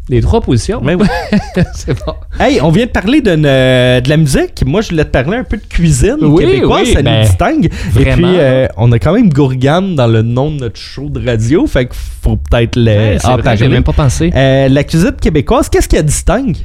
Les 0.08 0.22
trois 0.22 0.40
positions? 0.40 0.82
Mais 0.84 0.94
oui. 0.94 1.08
c'est 1.74 1.98
bon. 2.06 2.14
Hey, 2.40 2.62
on 2.62 2.70
vient 2.70 2.86
de 2.86 2.92
parler 2.92 3.24
euh, 3.26 4.00
de 4.02 4.08
la 4.08 4.18
musique. 4.18 4.64
Moi, 4.64 4.82
je 4.82 4.90
voulais 4.90 5.04
te 5.04 5.10
parler 5.10 5.38
un 5.38 5.44
peu 5.44 5.58
de 5.58 5.64
cuisine 5.68 6.18
Oui, 6.22 6.46
québécoise. 6.46 6.84
oui, 6.86 6.94
ça 6.94 7.02
ben, 7.02 7.22
nous 7.22 7.26
distingue. 7.28 7.66
Et 8.00 8.06
puis, 8.12 8.24
euh, 8.24 8.68
on 8.78 8.92
a 8.92 9.00
quand 9.00 9.14
même 9.14 9.30
Gourgane 9.34 9.96
dans 9.96 10.06
le 10.06 10.22
nom 10.22 10.52
de 10.52 10.60
notre 10.60 10.78
show 10.80 11.10
de 11.10 11.28
radio. 11.28 11.66
Fait 11.66 11.88
qu'il 11.88 11.98
faut 12.22 12.36
peut-être 12.36 12.76
le, 12.76 12.86
Ouais, 12.86 13.18
vrai, 13.42 13.58
j'ai 13.58 13.68
même 13.68 13.82
pas 13.84 13.94
pensé. 13.94 14.32
Euh, 14.36 14.70
la 14.70 14.84
cuisine 14.84 15.14
québécoise, 15.20 15.70
qu'est-ce 15.70 15.88
qui 15.90 15.96
la 15.96 16.04
distingue? 16.04 16.56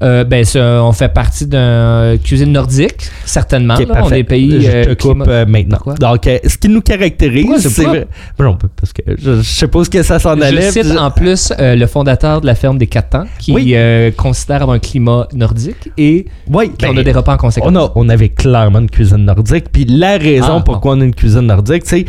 Euh, 0.00 0.22
ben, 0.22 0.44
ça, 0.44 0.84
on 0.84 0.92
fait 0.92 1.08
partie 1.12 1.44
d'une 1.46 2.18
cuisine 2.22 2.52
nordique, 2.52 3.10
certainement. 3.24 3.74
Là. 3.74 4.02
on 4.04 4.10
est 4.10 4.22
pays. 4.22 4.62
Je 4.62 4.70
euh, 4.70 4.84
te 4.84 5.02
coupe 5.02 5.18
climat- 5.24 5.28
euh, 5.28 5.44
maintenant. 5.46 5.76
Pourquoi? 5.78 5.94
Donc, 5.94 6.26
euh, 6.28 6.38
ce 6.46 6.56
qui 6.56 6.68
nous 6.68 6.80
caractérise, 6.82 7.66
c'est 7.68 7.82
vrai. 7.84 8.06
Ben 8.38 8.56
parce 8.76 8.92
que 8.92 9.02
je, 9.18 9.42
ce 9.42 9.64
que 9.90 10.02
ça 10.04 10.20
s'en 10.20 10.40
allait. 10.40 10.66
Je 10.68 10.70
cite 10.70 10.84
je- 10.86 10.96
en 10.96 11.10
plus 11.10 11.52
euh, 11.58 11.74
le 11.74 11.86
fondateur 11.88 12.40
de 12.40 12.46
la 12.46 12.54
ferme 12.54 12.78
des 12.78 12.86
Quatre 12.86 13.10
Temps, 13.10 13.24
qui 13.40 13.52
Oui. 13.52 13.72
euh, 13.74 14.12
considère 14.12 14.62
avoir 14.62 14.76
un 14.76 14.78
climat 14.78 15.26
nordique 15.34 15.90
et 15.98 16.26
Oui, 16.48 16.68
qu'on 16.80 16.92
ben, 16.92 16.98
a 16.98 17.02
des 17.02 17.12
repas 17.12 17.34
en 17.34 17.38
conséquence. 17.38 17.70
On, 17.72 17.76
a, 17.76 17.92
on 17.96 18.08
avait 18.08 18.28
clairement 18.28 18.78
une 18.78 18.90
cuisine 18.90 19.24
nordique. 19.24 19.66
Puis 19.72 19.84
la 19.84 20.16
raison 20.16 20.58
Ah, 20.58 20.62
pourquoi 20.64 20.92
on 20.92 21.00
a 21.00 21.04
une 21.04 21.14
cuisine 21.14 21.40
nordique, 21.40 21.82
c'est. 21.86 22.04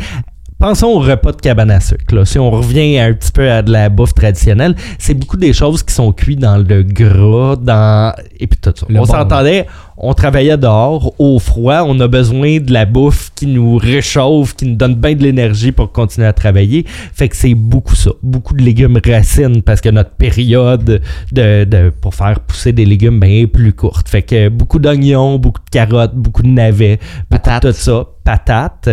Pensons 0.60 0.88
au 0.88 0.98
repas 0.98 1.32
de 1.32 1.40
cabane 1.40 1.70
à 1.70 1.80
sucre. 1.80 2.14
là. 2.14 2.26
Si 2.26 2.38
on 2.38 2.50
revient 2.50 2.98
un 2.98 3.14
petit 3.14 3.32
peu 3.32 3.50
à 3.50 3.62
de 3.62 3.72
la 3.72 3.88
bouffe 3.88 4.12
traditionnelle, 4.12 4.76
c'est 4.98 5.14
beaucoup 5.14 5.38
des 5.38 5.54
choses 5.54 5.82
qui 5.82 5.94
sont 5.94 6.12
cuites 6.12 6.38
dans 6.38 6.58
le 6.58 6.82
gras, 6.82 7.56
dans 7.56 8.14
et 8.38 8.46
puis 8.46 8.60
tout 8.60 8.70
ça. 8.76 8.84
Le 8.90 8.96
on 8.96 9.00
bon, 9.00 9.06
s'entendait, 9.06 9.66
on 10.02 10.14
travaillait 10.14 10.56
dehors, 10.56 11.14
au 11.18 11.38
froid, 11.38 11.82
on 11.86 12.00
a 12.00 12.08
besoin 12.08 12.58
de 12.58 12.72
la 12.72 12.86
bouffe 12.86 13.30
qui 13.34 13.46
nous 13.46 13.76
réchauffe, 13.76 14.56
qui 14.56 14.64
nous 14.66 14.76
donne 14.76 14.94
bien 14.94 15.14
de 15.14 15.22
l'énergie 15.22 15.72
pour 15.72 15.92
continuer 15.92 16.26
à 16.26 16.32
travailler. 16.32 16.84
Fait 17.14 17.28
que 17.28 17.36
c'est 17.36 17.54
beaucoup 17.54 17.94
ça, 17.94 18.10
beaucoup 18.22 18.54
de 18.54 18.62
légumes 18.62 18.98
racines 19.04 19.62
parce 19.62 19.80
que 19.82 19.90
notre 19.90 20.10
période 20.12 21.02
de, 21.32 21.64
de- 21.64 21.92
pour 22.00 22.14
faire 22.14 22.40
pousser 22.40 22.72
des 22.72 22.86
légumes 22.86 23.20
ben, 23.20 23.30
est 23.30 23.46
plus 23.46 23.72
courte. 23.74 24.08
Fait 24.08 24.22
que 24.22 24.48
beaucoup 24.48 24.78
d'oignons, 24.78 25.38
beaucoup 25.38 25.60
de 25.62 25.70
carottes, 25.70 26.14
beaucoup 26.14 26.42
de 26.42 26.48
navets, 26.48 26.98
Patates. 27.28 27.62
tout 27.62 27.72
ça, 27.72 28.06
patates. 28.24 28.88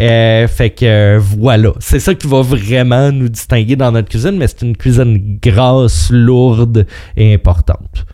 Euh, 0.00 0.46
fait 0.48 0.70
que 0.70 0.84
euh, 0.84 1.18
voilà, 1.20 1.72
c'est 1.80 1.98
ça 2.00 2.14
qui 2.14 2.26
va 2.28 2.40
vraiment 2.42 3.10
nous 3.10 3.28
distinguer 3.28 3.74
dans 3.76 3.90
notre 3.90 4.08
cuisine, 4.08 4.36
mais 4.36 4.46
c'est 4.46 4.62
une 4.62 4.76
cuisine 4.76 5.38
grasse, 5.42 6.08
lourde 6.12 6.86
et 7.16 7.34
importante. 7.34 8.04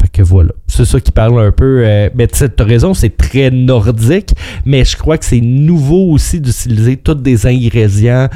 Fait 0.00 0.08
que 0.08 0.22
voilà, 0.22 0.52
c'est 0.68 0.84
ça 0.84 1.00
qui 1.00 1.10
parle 1.10 1.40
un 1.40 1.50
peu. 1.50 1.82
euh, 1.84 2.08
mais 2.14 2.28
tu 2.28 2.48
t'as 2.48 2.64
raison, 2.64 2.94
c'est 2.94 3.16
très 3.16 3.50
nordique, 3.50 4.32
mais 4.64 4.84
je 4.84 4.96
crois 4.96 5.18
que 5.18 5.24
c'est 5.24 5.40
nouveau 5.40 6.12
aussi 6.12 6.40
d'utiliser 6.40 6.96
tous 6.96 7.14
des 7.14 7.46
ingrédients 7.46 8.28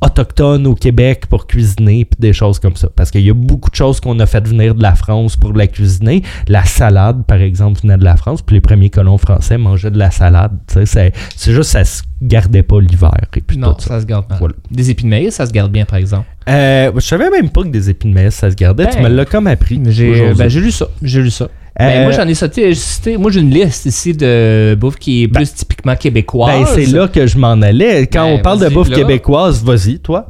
autochtones 0.00 0.66
au 0.66 0.74
Québec 0.74 1.26
pour 1.28 1.46
cuisiner 1.46 2.04
puis 2.04 2.18
des 2.20 2.32
choses 2.32 2.58
comme 2.58 2.76
ça. 2.76 2.88
Parce 2.94 3.10
qu'il 3.10 3.22
y 3.22 3.30
a 3.30 3.34
beaucoup 3.34 3.70
de 3.70 3.74
choses 3.74 4.00
qu'on 4.00 4.18
a 4.20 4.26
fait 4.26 4.46
venir 4.46 4.74
de 4.74 4.82
la 4.82 4.94
France 4.94 5.36
pour 5.36 5.52
la 5.52 5.66
cuisiner. 5.66 6.22
La 6.46 6.64
salade, 6.64 7.24
par 7.26 7.40
exemple, 7.40 7.80
venait 7.82 7.98
de 7.98 8.04
la 8.04 8.16
France, 8.16 8.42
puis 8.42 8.54
les 8.54 8.60
premiers 8.60 8.90
colons 8.90 9.18
français 9.18 9.58
mangeaient 9.58 9.90
de 9.90 9.98
la 9.98 10.10
salade. 10.10 10.52
C'est 10.68 11.12
juste 11.52 11.70
ça 11.70 11.84
se 11.84 12.02
gardait 12.20 12.62
pas 12.62 12.80
l'hiver 12.80 13.12
et 13.36 13.40
puis 13.40 13.56
Non, 13.58 13.74
tout 13.74 13.82
ça. 13.82 13.88
ça 13.90 14.00
se 14.00 14.06
garde 14.06 14.26
mal. 14.28 14.38
Voilà. 14.38 14.54
Des 14.70 14.90
épis 14.90 15.04
de 15.04 15.08
maïs, 15.08 15.34
ça 15.34 15.46
se 15.46 15.52
garde 15.52 15.70
bien, 15.70 15.84
par 15.84 15.98
exemple. 15.98 16.26
Euh, 16.48 16.90
je 16.96 17.00
savais 17.00 17.30
même 17.30 17.50
pas 17.50 17.62
que 17.62 17.68
des 17.68 17.90
épines 17.90 18.10
de 18.10 18.14
maïs 18.14 18.34
ça 18.34 18.50
se 18.50 18.56
gardait. 18.56 18.88
tu 18.88 18.96
Ben, 18.96 19.04
me 19.04 19.08
l'as 19.14 19.24
comme 19.24 19.46
appris. 19.46 19.80
J'ai 19.86 20.32
ben, 20.34 20.48
j'ai 20.48 20.60
lu 20.60 20.70
ça. 20.72 20.88
J'ai 21.02 21.22
lu 21.22 21.30
ça. 21.30 21.44
Euh, 21.44 21.48
Ben, 21.78 22.02
moi, 22.02 22.12
j'en 22.12 22.26
ai 22.26 22.34
sauté, 22.34 22.74
cité- 22.74 23.16
Moi, 23.16 23.30
j'ai 23.30 23.38
une 23.40 23.50
liste 23.50 23.86
ici 23.86 24.12
de 24.12 24.76
bouffe 24.80 24.96
qui 24.96 25.22
est 25.24 25.28
plus 25.28 25.54
typiquement 25.54 25.94
québécoise. 25.94 26.74
Ben, 26.74 26.84
c'est 26.84 26.86
là 26.92 27.06
que 27.06 27.24
je 27.26 27.38
m'en 27.38 27.52
allais. 27.62 28.08
Quand 28.08 28.24
on 28.26 28.40
parle 28.40 28.60
de 28.60 28.68
bouffe 28.68 28.88
là. 28.88 28.96
québécoise, 28.96 29.62
vas-y, 29.62 30.00
toi. 30.00 30.28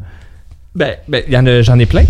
Ben, 0.74 0.96
j'en 1.62 1.78
ai 1.78 1.86
plein. 1.86 2.04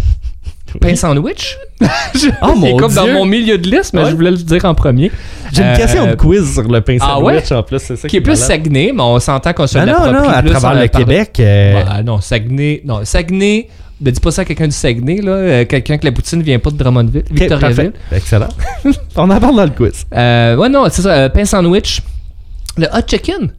Pain 0.81 0.95
sandwich? 0.97 1.57
Je- 2.15 2.29
Oh, 2.43 2.53
il 2.57 2.65
est 2.67 2.71
mon 2.73 2.77
comme 2.77 2.93
dans 2.95 3.07
mon 3.09 3.25
milieu 3.25 3.57
de 3.59 3.69
liste, 3.69 3.93
mais 3.95 4.03
Ouais. 4.03 4.11
je 4.11 4.15
voulais 4.17 4.31
le 4.33 4.37
dire 4.37 4.65
en 4.65 4.75
premier. 4.75 5.11
J'ai 5.53 5.63
une 5.63 5.69
Euh, 5.69 5.77
question 5.77 6.07
de 6.07 6.15
quiz 6.15 6.53
sur 6.55 6.63
le 6.63 6.81
pain 6.81 6.97
ah 7.01 7.07
sandwich 7.17 7.53
en 7.53 7.63
plus, 7.63 7.79
c'est 7.79 7.97
ça 7.97 8.09
Qui 8.09 8.17
est 8.17 8.19
est 8.19 8.23
plus. 8.23 8.37
Saguenay, 8.37 8.93
mais 8.95 9.03
on 9.03 9.19
s'entend 9.21 9.53
qu'on 9.53 9.67
se 9.67 9.75
Ben 9.79 9.87
non, 9.87 9.93
l'approprie 9.93 10.13
non, 10.29 10.29
à 10.29 10.43
plus 10.43 10.51
travers 10.51 10.83
le 10.83 10.89
par- 10.89 11.01
Québec. 11.01 11.37
euh, 11.41 11.83
Bah, 11.85 12.03
non, 12.03 12.21
Saguenay. 12.21 12.83
Non, 12.85 13.01
Saguenay. 13.05 13.69
Ne 14.01 14.11
dis 14.13 14.21
pas 14.21 14.31
ça 14.31 14.43
à 14.43 14.45
quelqu'un 14.45 14.67
du 14.67 14.75
Saguenay, 14.77 15.21
là. 15.23 15.33
euh, 15.33 15.65
quelqu'un 15.65 15.99
que 15.99 16.05
la 16.05 16.13
poutine 16.13 16.41
vient 16.43 16.59
pas 16.61 16.71
de 16.71 16.77
Drummondville. 16.77 17.25
Victoriaville. 17.31 17.91
parfait. 17.93 18.17
Excellent. 18.17 18.49
on 19.17 19.29
en 19.31 19.41
parle 19.41 19.57
dans 19.57 19.65
le 19.65 19.71
quiz. 19.71 20.05
Euh, 20.15 20.55
ouais, 20.57 20.69
non, 20.69 20.85
c'est 20.91 21.03
ça. 21.03 21.11
euh, 21.11 21.29
pain 21.29 21.45
sandwich. 21.45 22.03
Le 22.77 22.87
hot 22.87 23.03
chicken. 23.09 23.51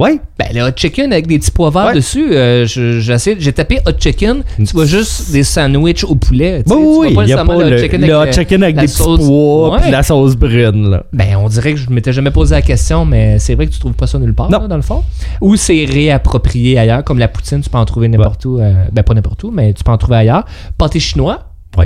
Oui. 0.00 0.18
Ben, 0.38 0.46
le 0.54 0.62
hot 0.62 0.72
chicken 0.76 1.12
avec 1.12 1.26
des 1.26 1.38
petits 1.38 1.50
pois 1.50 1.68
verts 1.70 1.86
Ouais. 1.88 1.94
dessus, 1.94 2.32
euh, 2.32 2.64
j'ai 2.66 3.52
tapé 3.52 3.80
hot 3.86 3.92
chicken, 3.98 4.42
tu 4.56 4.64
vois 4.72 4.86
juste 4.86 5.30
des 5.30 5.44
sandwichs 5.44 6.04
au 6.04 6.14
poulet. 6.14 6.62
tu 6.62 6.70
sais, 6.70 6.74
Oui, 6.74 7.08
tu 7.08 7.12
vois 7.14 7.22
oui, 7.22 7.28
il 7.28 7.30
y 7.30 7.32
a 7.34 7.44
pas 7.44 7.56
le, 7.68 7.76
chicken 7.78 8.00
le 8.00 8.14
avec, 8.16 8.30
hot 8.34 8.40
chicken 8.40 8.62
avec 8.62 8.76
des 8.76 8.82
petits 8.86 8.94
sauce. 8.94 9.20
pois 9.26 9.78
Ouais. 9.78 9.90
la 9.90 10.02
sauce 10.02 10.36
brune. 10.36 10.90
Là. 10.90 11.02
Ben, 11.12 11.36
on 11.36 11.48
dirait 11.48 11.74
que 11.74 11.78
je 11.78 11.90
m'étais 11.90 12.12
jamais 12.14 12.30
posé 12.30 12.54
la 12.54 12.62
question, 12.62 13.04
mais 13.04 13.38
c'est 13.38 13.54
vrai 13.54 13.66
que 13.66 13.72
tu 13.72 13.78
trouves 13.78 13.92
pas 13.92 14.06
ça 14.06 14.18
nulle 14.18 14.34
part, 14.34 14.50
Non. 14.50 14.60
là, 14.60 14.68
dans 14.68 14.76
le 14.76 14.82
fond. 14.82 15.02
Ou 15.42 15.56
c'est 15.56 15.84
réapproprié 15.84 16.78
ailleurs, 16.78 17.04
comme 17.04 17.18
la 17.18 17.28
poutine, 17.28 17.60
tu 17.60 17.68
peux 17.68 17.78
en 17.78 17.84
trouver 17.84 18.08
n'importe 18.08 18.44
où. 18.46 18.58
euh, 18.58 18.72
ben, 18.92 19.02
pas 19.02 19.12
n'importe 19.14 19.44
où, 19.44 19.50
mais 19.50 19.72
tu 19.74 19.84
peux 19.84 19.92
en 19.92 19.98
trouver 19.98 20.16
ailleurs. 20.16 20.44
Pâté 20.78 20.98
chinois. 20.98 21.40
Oui. 21.76 21.84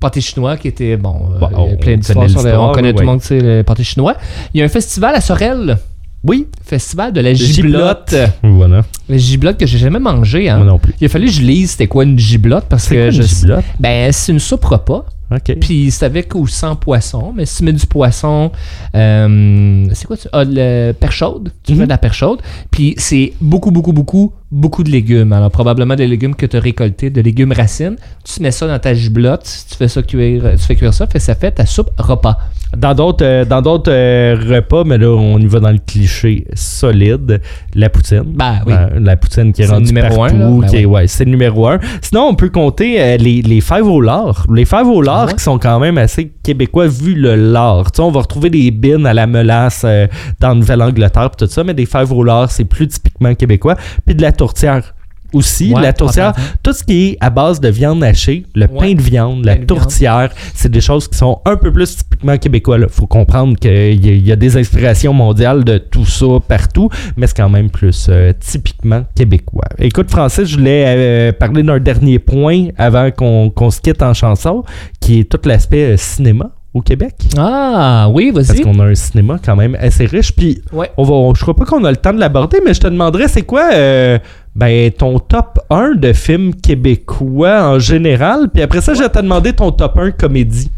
Pâté 0.00 0.22
chinois 0.22 0.56
qui 0.56 0.68
était, 0.68 0.96
bon, 0.96 1.14
euh, 1.34 1.38
Bon, 1.40 1.48
on 1.54 1.76
plein 1.76 1.96
connaît 1.98 2.02
sur 2.02 2.18
le- 2.20 2.26
l'histoire, 2.26 2.70
On 2.70 2.72
connaît 2.72 2.88
oui, 2.88 2.94
tout 2.94 3.00
le 3.00 3.06
monde, 3.06 3.20
tu 3.20 3.26
sais, 3.26 3.38
le 3.40 3.62
pâté 3.64 3.84
chinois. 3.84 4.14
Il 4.54 4.60
y 4.60 4.62
a 4.62 4.64
un 4.64 4.68
festival 4.68 5.14
à 5.14 5.20
Sorel 5.20 5.76
Oui, 6.22 6.46
Festival 6.62 7.12
de 7.12 7.20
la 7.20 7.32
giblotte. 7.32 8.14
Voilà. 8.42 8.82
La 9.08 9.16
giblotte 9.16 9.58
que 9.58 9.66
j'ai 9.66 9.78
jamais 9.78 9.98
mangé. 9.98 10.48
Hein. 10.48 10.58
Moi 10.58 10.66
non 10.66 10.78
plus. 10.78 10.94
Il 11.00 11.06
a 11.06 11.08
fallu 11.08 11.26
que 11.26 11.32
je 11.32 11.42
lise 11.42 11.72
c'était 11.72 11.86
quoi 11.86 12.04
une 12.04 12.18
giblotte 12.18 12.66
parce 12.68 12.88
que 12.88 12.94
quoi 12.94 13.04
une 13.04 13.10
je 13.10 13.22
giblotte? 13.22 13.64
Ben, 13.78 14.12
c'est 14.12 14.32
une 14.32 14.38
soupe 14.38 14.64
repas. 14.64 15.06
OK. 15.32 15.56
Puis 15.60 15.90
c'est 15.90 16.04
avec 16.04 16.34
ou 16.34 16.46
sans 16.46 16.76
poisson. 16.76 17.32
Mais 17.34 17.46
si 17.46 17.58
tu 17.58 17.64
mets 17.64 17.72
du 17.72 17.86
poisson, 17.86 18.50
euh, 18.94 19.86
c'est 19.94 20.06
quoi 20.06 20.16
tu 20.16 20.28
ah, 20.32 20.44
le 20.44 20.92
perche 20.92 21.16
chaude. 21.16 21.52
Tu 21.64 21.74
mets 21.74 21.84
de 21.84 21.88
la 21.88 21.98
perche 21.98 22.18
chaude. 22.18 22.40
Puis 22.70 22.94
c'est 22.98 23.32
beaucoup, 23.40 23.70
beaucoup, 23.70 23.92
beaucoup, 23.92 24.32
beaucoup 24.50 24.82
de 24.82 24.90
légumes. 24.90 25.32
Alors 25.32 25.50
probablement 25.50 25.94
des 25.94 26.06
légumes 26.06 26.34
que 26.34 26.46
tu 26.46 26.56
as 26.56 26.60
récoltés, 26.60 27.10
de 27.10 27.20
légumes 27.20 27.52
racines. 27.52 27.96
Tu 28.24 28.42
mets 28.42 28.50
ça 28.50 28.66
dans 28.66 28.78
ta 28.78 28.94
giblotte. 28.94 29.48
Tu 29.70 29.76
fais 29.76 29.88
ça 29.88 30.02
cuire, 30.02 30.42
tu 30.52 30.58
fais 30.64 30.76
cuire 30.76 30.94
ça. 30.94 31.06
Fait 31.06 31.18
ça 31.20 31.34
fait 31.34 31.52
ta 31.52 31.66
soupe 31.66 31.90
repas. 31.98 32.38
Dans 32.76 32.94
d'autres 32.94 33.24
euh, 33.24 33.44
dans 33.44 33.62
d'autres 33.62 33.90
euh, 33.90 34.36
repas, 34.48 34.84
mais 34.84 34.96
là, 34.96 35.08
on 35.08 35.38
y 35.40 35.46
va 35.46 35.58
dans 35.58 35.72
le 35.72 35.80
cliché 35.84 36.46
solide, 36.54 37.40
la 37.74 37.88
poutine. 37.90 38.22
Ben 38.26 38.60
oui. 38.64 38.72
Euh, 38.76 39.00
la 39.00 39.16
poutine 39.16 39.52
qui 39.52 39.62
est 39.62 39.64
C'est 39.64 39.70
le 39.72 39.78
rendue 39.78 39.92
numéro 39.92 40.16
partout. 40.16 40.60
Ben 40.60 40.68
est- 40.68 40.76
oui. 40.78 40.84
ouais, 40.84 41.06
c'est 41.08 41.24
le 41.24 41.32
numéro 41.32 41.66
un. 41.66 41.80
Sinon, 42.00 42.28
on 42.28 42.34
peut 42.36 42.48
compter 42.48 43.00
euh, 43.02 43.16
les, 43.16 43.42
les 43.42 43.60
fèves 43.60 43.88
au 43.88 44.00
lard. 44.00 44.46
Les 44.54 44.64
fèves 44.64 44.86
au 44.86 45.02
lard 45.02 45.22
Ah 45.22 45.26
ouais? 45.26 45.34
qui 45.34 45.42
sont 45.42 45.58
quand 45.58 45.80
même 45.80 45.98
assez 45.98 46.30
québécois 46.44 46.86
vu 46.86 47.14
le 47.14 47.34
lard. 47.34 47.90
Tu 47.90 47.96
sais, 47.96 48.02
on 48.02 48.12
va 48.12 48.20
retrouver 48.20 48.50
des 48.50 48.70
bines 48.70 49.04
à 49.04 49.14
la 49.14 49.26
melasse 49.26 49.82
euh, 49.84 50.06
dans 50.38 50.54
Nouvelle-Angleterre 50.54 51.30
tout 51.36 51.46
ça, 51.48 51.64
mais 51.64 51.74
des 51.74 51.86
fèves 51.86 52.12
au 52.12 52.22
lard, 52.22 52.52
c'est 52.52 52.64
plus 52.64 52.86
typiquement 52.86 53.34
québécois. 53.34 53.74
Puis 54.06 54.14
de 54.14 54.22
la 54.22 54.30
tourtière 54.44 54.84
aussi. 55.32 55.72
Ouais, 55.72 55.80
la 55.82 55.92
tourtière, 55.92 56.32
tout 56.64 56.72
ce 56.78 56.82
qui 56.82 56.94
est 57.10 57.16
à 57.20 57.30
base 57.30 57.60
de 57.60 57.68
viande 57.80 58.02
hachée, 58.02 58.38
le 58.60 58.66
Ouais. 58.66 58.78
pain 58.80 58.94
de 58.94 59.02
viande, 59.12 59.44
la 59.44 59.54
de 59.54 59.64
tourtière, 59.64 60.30
c'est 60.58 60.72
des 60.76 60.80
choses 60.88 61.06
qui 61.06 61.16
sont 61.16 61.34
un 61.44 61.56
peu 61.62 61.70
plus 61.72 61.90
typiquement 61.98 62.36
québécois. 62.36 62.78
Il 62.80 62.88
faut 62.88 63.06
comprendre 63.06 63.56
qu'il 63.56 63.70
y, 64.04 64.08
a- 64.12 64.16
il 64.22 64.26
y 64.26 64.32
a 64.32 64.36
des 64.46 64.56
inspirations 64.56 65.12
mondiales 65.24 65.62
de 65.70 65.78
tout 65.78 66.04
ça 66.18 66.26
partout, 66.54 66.88
mais 67.16 67.28
c'est 67.28 67.36
quand 67.36 67.48
même 67.58 67.70
plus 67.70 68.08
euh, 68.08 68.32
typiquement 68.40 69.02
québécois. 69.14 69.68
Écoute, 69.78 70.10
Francis, 70.10 70.46
je 70.48 70.56
voulais 70.58 70.84
euh, 70.88 71.32
parler 71.32 71.62
d'un 71.62 71.78
dernier 71.78 72.18
point 72.18 72.60
avant 72.76 73.08
qu'on 73.18 73.50
qu'on 73.56 73.70
se 73.70 73.80
quitte 73.80 74.02
en 74.02 74.14
chanson, 74.14 74.64
qui 75.00 75.20
est 75.20 75.24
tout 75.32 75.40
l'aspect 75.48 75.92
euh, 75.92 75.96
cinéma 75.96 76.46
au 76.72 76.82
Québec. 76.82 77.14
Ah 77.36 78.08
oui, 78.12 78.30
Parce 78.32 78.48
vas-y. 78.48 78.60
qu'on 78.62 78.78
a 78.78 78.84
un 78.86 78.94
cinéma 78.94 79.38
quand 79.44 79.56
même 79.56 79.76
assez 79.80 80.06
riche. 80.06 80.32
Puis 80.32 80.62
Ouais. 80.72 80.90
on 80.96 81.02
va, 81.04 81.12
on- 81.14 81.34
je 81.34 81.40
crois 81.42 81.54
pas 81.56 81.64
qu'on 81.64 81.84
a 81.84 81.90
le 81.90 81.96
temps 81.96 82.12
de 82.12 82.20
l'aborder, 82.20 82.58
mais 82.64 82.74
je 82.74 82.80
te 82.80 82.86
demanderais, 82.86 83.26
c'est 83.28 83.42
quoi 83.42 83.70
euh, 83.74 84.18
ben, 84.54 84.90
ton 84.92 85.18
top 85.18 85.58
1 85.70 85.94
de 85.96 86.12
films 86.12 86.54
québécois 86.54 87.62
en 87.64 87.78
général? 87.78 88.48
Puis 88.52 88.62
après 88.62 88.80
ça, 88.80 88.94
je 88.94 89.00
vais 89.02 89.08
te 89.08 89.18
demander 89.18 89.52
ton 89.52 89.72
top 89.72 89.98
1 89.98 90.12
comédie. 90.12 90.70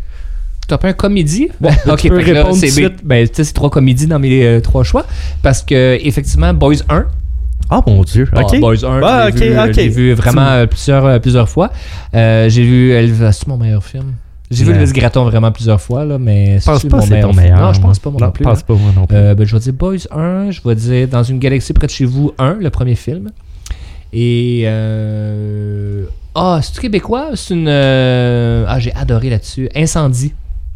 Top 0.69 0.85
un 0.85 0.93
comédie? 0.93 1.49
Bon, 1.61 1.69
ok, 1.89 1.99
tu 2.01 2.09
peux 2.09 2.17
répondre 2.17 2.55
c'est 2.55 2.69
suite. 2.69 3.05
ben, 3.05 3.27
tu 3.29 3.35
sais, 3.35 3.45
c'est 3.45 3.53
trois 3.53 3.69
comédies 3.69 4.07
dans 4.07 4.19
mes 4.21 4.45
euh, 4.47 4.61
trois 4.61 4.85
choix. 4.85 5.05
Parce 5.43 5.61
que, 5.63 5.99
effectivement, 6.03 6.55
Boys 6.55 6.77
1. 6.89 7.05
Ah 7.69 7.81
mon 7.87 8.03
Dieu, 8.03 8.29
Ah, 8.35 8.43
ok. 8.45 8.61
Boys 8.61 8.85
1, 8.85 9.01
Ah, 9.03 9.29
je 9.35 9.39
l'ai 9.39 9.49
vu, 9.51 9.59
ok, 9.59 9.65
ok. 9.67 9.73
je 9.75 9.81
l'ai 9.81 9.89
vu 9.89 10.13
vraiment 10.15 10.47
euh, 10.47 10.67
plusieurs, 10.67 11.05
euh, 11.05 11.19
plusieurs 11.19 11.49
fois. 11.49 11.71
Euh, 12.15 12.49
j'ai 12.49 12.63
vu 12.63 12.93
Elvis, 12.93 13.33
c'est 13.33 13.47
mon 13.49 13.59
meilleur 13.59 13.83
film. 13.85 14.15
J'ai 14.53 14.65
vu 14.65 14.73
Ouais. 14.73 14.79
Elvis 14.79 14.93
Gratton 14.93 15.25
vraiment 15.25 15.51
plusieurs 15.51 15.81
fois, 15.81 16.05
là, 16.05 16.19
mais 16.19 16.59
Je 16.61 16.65
pense 16.67 16.83
c'est 16.83 16.89
pas 16.89 16.99
que 17.01 17.07
c'est 17.07 17.21
ton 17.21 17.33
meilleur. 17.33 17.61
Non, 17.61 17.73
je 17.73 17.81
pense 17.81 17.99
pas 17.99 18.11
moi. 18.11 18.21
non 18.21 18.31
plus. 18.31 18.45
Je 18.45 18.49
pense 18.51 18.63
pas 18.63 18.75
moi 18.75 18.91
non 18.95 19.07
plus. 19.07 19.17
Euh, 19.17 19.35
ben, 19.35 19.47
je 19.47 19.55
vais 19.57 19.61
dire 19.61 19.73
Boys 19.73 19.97
1, 20.11 20.51
je 20.51 20.61
vais 20.65 20.75
dire 20.75 21.09
Dans 21.09 21.23
une 21.23 21.39
galaxie 21.39 21.73
près 21.73 21.87
de 21.87 21.93
chez 21.93 22.05
vous 22.05 22.33
1, 22.39 22.59
le 22.61 22.71
premier 22.71 22.95
film. 22.95 23.31
Et. 24.13 24.63
euh, 24.67 26.05
Ah, 26.35 26.61
c'est 26.63 26.81
québécois? 26.81 27.31
C'est 27.35 27.55
une. 27.55 27.67
euh, 27.69 28.65
Ah, 28.69 28.79
j'ai 28.79 28.93
adoré 28.95 29.31
là-dessus. 29.31 29.69
Incendie. 29.75 30.33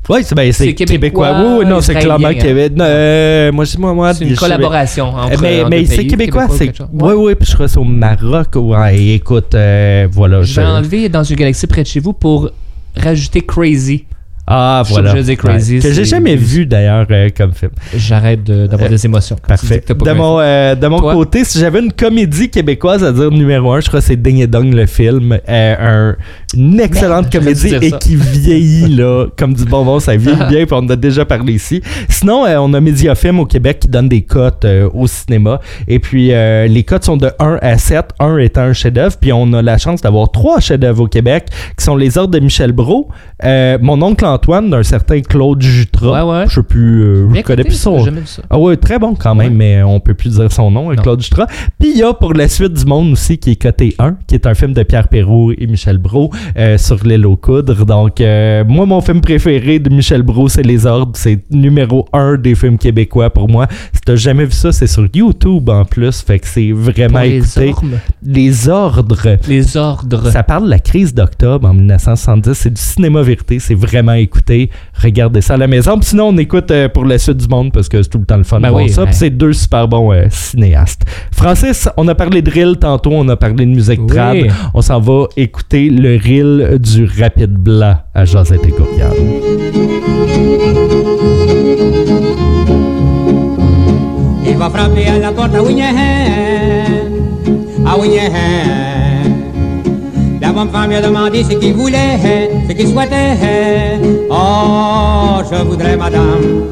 oui, 0.08 0.20
c'est 0.22 0.34
ben, 0.34 0.52
québécois. 0.52 0.86
québécois, 0.86 1.32
Oui, 1.40 1.56
oui, 1.60 1.66
non, 1.66 1.80
c'est 1.80 1.94
clairement. 1.94 2.32
Québec. 2.32 2.72
Non, 2.76 2.84
euh, 2.86 3.52
moi, 3.52 3.64
je- 3.64 3.76
moi, 3.78 3.92
moi, 3.92 4.14
C'est 4.14 4.24
une 4.24 4.34
je- 4.34 4.40
collaboration 4.40 5.06
entre. 5.08 5.40
mais 5.42 5.60
entre 5.60 5.70
mais 5.70 5.82
deux 5.82 5.86
c'est 5.94 6.06
québécois, 6.06 6.46
c'est. 6.50 6.72
Oui, 6.92 7.12
oui, 7.16 7.34
puis 7.34 7.46
je 7.48 7.54
crois 7.54 7.66
que 7.66 7.72
c'est 7.72 7.78
au 7.78 7.84
Maroc. 7.84 8.48
Ouais, 8.56 8.98
écoute, 9.14 9.54
euh, 9.54 10.06
voilà. 10.12 10.42
Je 10.42 10.60
vais 10.60 10.66
enlever 10.66 11.08
dans 11.08 11.24
une 11.24 11.36
galaxie 11.36 11.66
près 11.66 11.82
de 11.82 11.88
chez 11.88 12.00
vous 12.00 12.12
pour 12.12 12.50
rajouter 12.96 13.42
Crazy. 13.42 14.06
Ah, 14.46 14.82
Je 14.86 14.92
voilà. 14.92 15.12
de 15.12 15.22
dire 15.22 15.36
Crazy, 15.36 15.74
Ouais, 15.76 15.80
Que 15.80 15.92
j'ai 15.92 16.04
jamais 16.04 16.36
vu 16.36 16.66
d'ailleurs 16.66 17.06
euh, 17.10 17.28
comme 17.36 17.52
film. 17.52 17.72
J'arrête 17.96 18.44
de- 18.44 18.66
d'avoir 18.68 18.88
Euh, 18.88 18.92
des 18.94 19.04
émotions. 19.04 19.36
Parfait. 19.46 19.80
pas 19.80 19.94
De 19.94 20.12
mon, 20.16 20.38
euh, 20.38 20.74
de 20.76 20.86
mon 20.86 21.00
Toi? 21.00 21.14
côté, 21.14 21.42
si 21.44 21.58
j'avais 21.58 21.80
une 21.80 21.92
comédie 21.92 22.48
québécoise 22.48 23.02
à 23.02 23.10
dire 23.12 23.30
numéro 23.30 23.72
un, 23.72 23.80
je 23.80 23.88
crois 23.88 23.98
que 24.00 24.06
c'est 24.06 24.16
Ding 24.22 24.38
et 24.40 24.46
Dong 24.46 24.72
le 24.72 24.86
film. 24.86 25.36
Euh, 25.48 25.74
un- 26.12 26.16
une 26.56 26.78
excellente 26.78 27.22
Merde, 27.22 27.44
comédie 27.44 27.74
et 27.74 27.90
qui 27.92 28.14
vieillit 28.14 28.94
là, 28.94 29.26
comme 29.36 29.52
du 29.52 29.64
bonbon, 29.64 29.98
ça 29.98 30.16
vieillit 30.16 30.36
bien, 30.48 30.64
puis 30.64 30.72
on 30.74 30.76
en 30.78 30.88
a 30.90 30.96
déjà 30.96 31.24
parlé 31.24 31.54
ici. 31.54 31.82
Sinon, 32.08 32.46
euh, 32.46 32.56
on 32.58 32.72
a 32.74 32.80
Mediafilm 32.80 33.40
au 33.40 33.46
Québec 33.46 33.80
qui 33.80 33.88
donne 33.88 34.08
des 34.08 34.22
cotes 34.22 34.64
euh, 34.64 34.88
au 34.94 35.06
cinéma. 35.08 35.60
Et 35.88 35.98
puis, 35.98 36.32
euh, 36.32 36.66
les 36.68 36.84
cotes 36.84 37.04
sont 37.04 37.16
de 37.16 37.30
1 37.40 37.58
à 37.62 37.78
7, 37.78 38.10
1 38.20 38.38
étant 38.38 38.60
un 38.62 38.72
chef-d'œuvre. 38.72 39.16
Puis, 39.20 39.32
on 39.32 39.52
a 39.54 39.60
la 39.62 39.76
chance 39.78 40.00
d'avoir 40.02 40.30
trois 40.30 40.60
chefs-d'œuvre 40.60 41.02
au 41.02 41.08
Québec 41.08 41.46
qui 41.76 41.84
sont 41.84 41.96
Les 41.96 42.16
Ordres 42.16 42.30
de 42.32 42.38
Michel 42.38 42.70
Brault, 42.72 43.08
euh, 43.44 43.78
Mon 43.82 44.00
oncle 44.02 44.24
Antoine 44.36 44.70
d'un 44.70 44.82
certain 44.82 45.20
Claude 45.20 45.60
Jutra. 45.62 46.24
Ouais, 46.26 46.38
ouais. 46.40 46.44
Je 46.48 46.54
sais 46.56 46.62
plus, 46.62 47.02
euh, 47.02 47.28
je 47.34 47.40
connais 47.42 47.64
plus 47.64 47.74
son 47.74 48.04
jamais 48.04 48.20
vu 48.20 48.26
ça. 48.26 48.42
ah 48.50 48.58
ouais, 48.58 48.76
très 48.76 48.98
bon 48.98 49.14
quand 49.14 49.34
même, 49.34 49.52
Ouais. 49.52 49.56
mais 49.56 49.82
on 49.82 49.98
peut 50.00 50.14
plus 50.14 50.34
dire 50.38 50.50
son 50.52 50.70
nom, 50.70 50.90
Non. 50.90 51.02
Claude 51.02 51.22
Jutra. 51.22 51.46
Puis 51.78 51.90
il 51.92 51.98
y 51.98 52.02
a 52.02 52.12
pour 52.14 52.34
la 52.34 52.48
suite 52.48 52.72
du 52.74 52.84
monde 52.84 53.12
aussi 53.12 53.38
qui 53.38 53.52
est 53.52 53.56
coté 53.62 53.94
1, 53.98 54.16
qui 54.26 54.34
est 54.34 54.46
un 54.46 54.54
film 54.54 54.72
de 54.72 54.82
Pierre 54.82 55.08
Perrault 55.08 55.52
et 55.56 55.66
Michel 55.66 55.98
Brault 55.98 56.30
euh, 56.56 56.76
sur 56.78 57.02
l'île 57.04 57.26
aux 57.26 57.36
coudres. 57.36 57.84
Donc 57.86 58.20
euh, 58.20 58.64
moi, 58.66 58.86
mon 58.86 59.00
film 59.00 59.20
préféré 59.20 59.78
de 59.78 59.90
Michel 59.90 60.22
Brault, 60.22 60.48
c'est 60.48 60.62
Les 60.62 60.86
Ordres. 60.86 61.12
C'est 61.16 61.40
numéro 61.50 62.06
1 62.12 62.36
des 62.36 62.54
films 62.54 62.78
québécois 62.78 63.30
pour 63.30 63.48
moi. 63.48 63.66
Si 63.92 64.00
t'as 64.04 64.16
jamais 64.16 64.44
vu 64.44 64.52
ça, 64.52 64.72
c'est 64.72 64.86
sur 64.86 65.06
YouTube 65.14 65.68
en 65.70 65.84
plus, 65.84 66.20
fait 66.22 66.38
que 66.38 66.46
c'est 66.46 66.72
vraiment 66.72 67.20
les 67.20 67.38
écouté. 67.38 67.70
ormes. 67.76 67.98
Les 68.24 68.68
Ordres. 68.68 69.36
Les 69.48 69.76
ordres. 69.76 70.30
Ça 70.30 70.42
parle 70.42 70.64
de 70.64 70.70
la 70.70 70.78
crise 70.78 71.14
d'octobre 71.14 71.68
en 71.68 71.74
1970. 71.74 72.54
C'est 72.54 72.70
du 72.74 72.80
cinéma 72.80 73.22
vérité. 73.22 73.58
C'est 73.58 73.74
vraiment 73.74 74.12
écouté. 74.26 74.70
Regardez 75.02 75.40
ça 75.40 75.54
à 75.54 75.56
la 75.56 75.66
maison. 75.66 75.98
Puis 75.98 76.10
sinon, 76.10 76.28
on 76.28 76.36
écoute 76.36 76.70
euh, 76.70 76.88
pour 76.88 77.04
la 77.04 77.18
suite 77.18 77.38
du 77.38 77.48
monde 77.48 77.72
parce 77.72 77.88
que 77.88 78.02
c'est 78.02 78.08
tout 78.08 78.18
le 78.18 78.26
temps 78.26 78.36
le 78.36 78.44
fun 78.44 78.60
Ben 78.60 78.68
de 78.68 78.72
voir 78.72 78.84
oui, 78.84 78.90
ça. 78.90 79.04
Puis 79.06 79.14
c'est 79.14 79.30
deux 79.30 79.52
super 79.52 79.88
bons 79.88 80.12
euh, 80.12 80.26
cinéastes. 80.30 81.02
Francis, 81.32 81.88
on 81.96 82.06
a 82.08 82.14
parlé 82.14 82.42
de 82.42 82.50
reel 82.50 82.76
tantôt. 82.78 83.10
On 83.12 83.28
a 83.28 83.36
parlé 83.36 83.64
de 83.64 83.70
musique 83.70 84.00
Oui. 84.00 84.06
trad. 84.08 84.36
On 84.74 84.82
s'en 84.82 85.00
va 85.00 85.24
écouter 85.36 85.88
le 85.90 86.16
reel 86.16 86.78
du 86.78 87.08
Rapide 87.18 87.54
Blanc 87.54 87.96
à 88.14 88.24
Josette 88.24 88.66
et. 88.66 88.72
Il 94.48 94.56
va 94.56 94.70
frapper 94.70 95.06
à 95.06 95.18
la 95.18 95.32
porte 95.32 95.54
à 95.54 95.62
à 97.86 97.98
Winnehan. 97.98 98.85
La 100.56 100.62
bonne 100.62 100.72
femme 100.72 100.88
lui 100.88 100.96
a 100.96 101.02
demandé 101.02 101.44
ce 101.44 101.52
qu'il 101.52 101.74
voulait, 101.74 102.18
ce 102.66 102.72
qu'il 102.72 102.88
souhaitait. 102.88 104.00
Oh, 104.30 105.42
je 105.50 105.62
voudrais, 105.62 105.98
madame, 105.98 106.64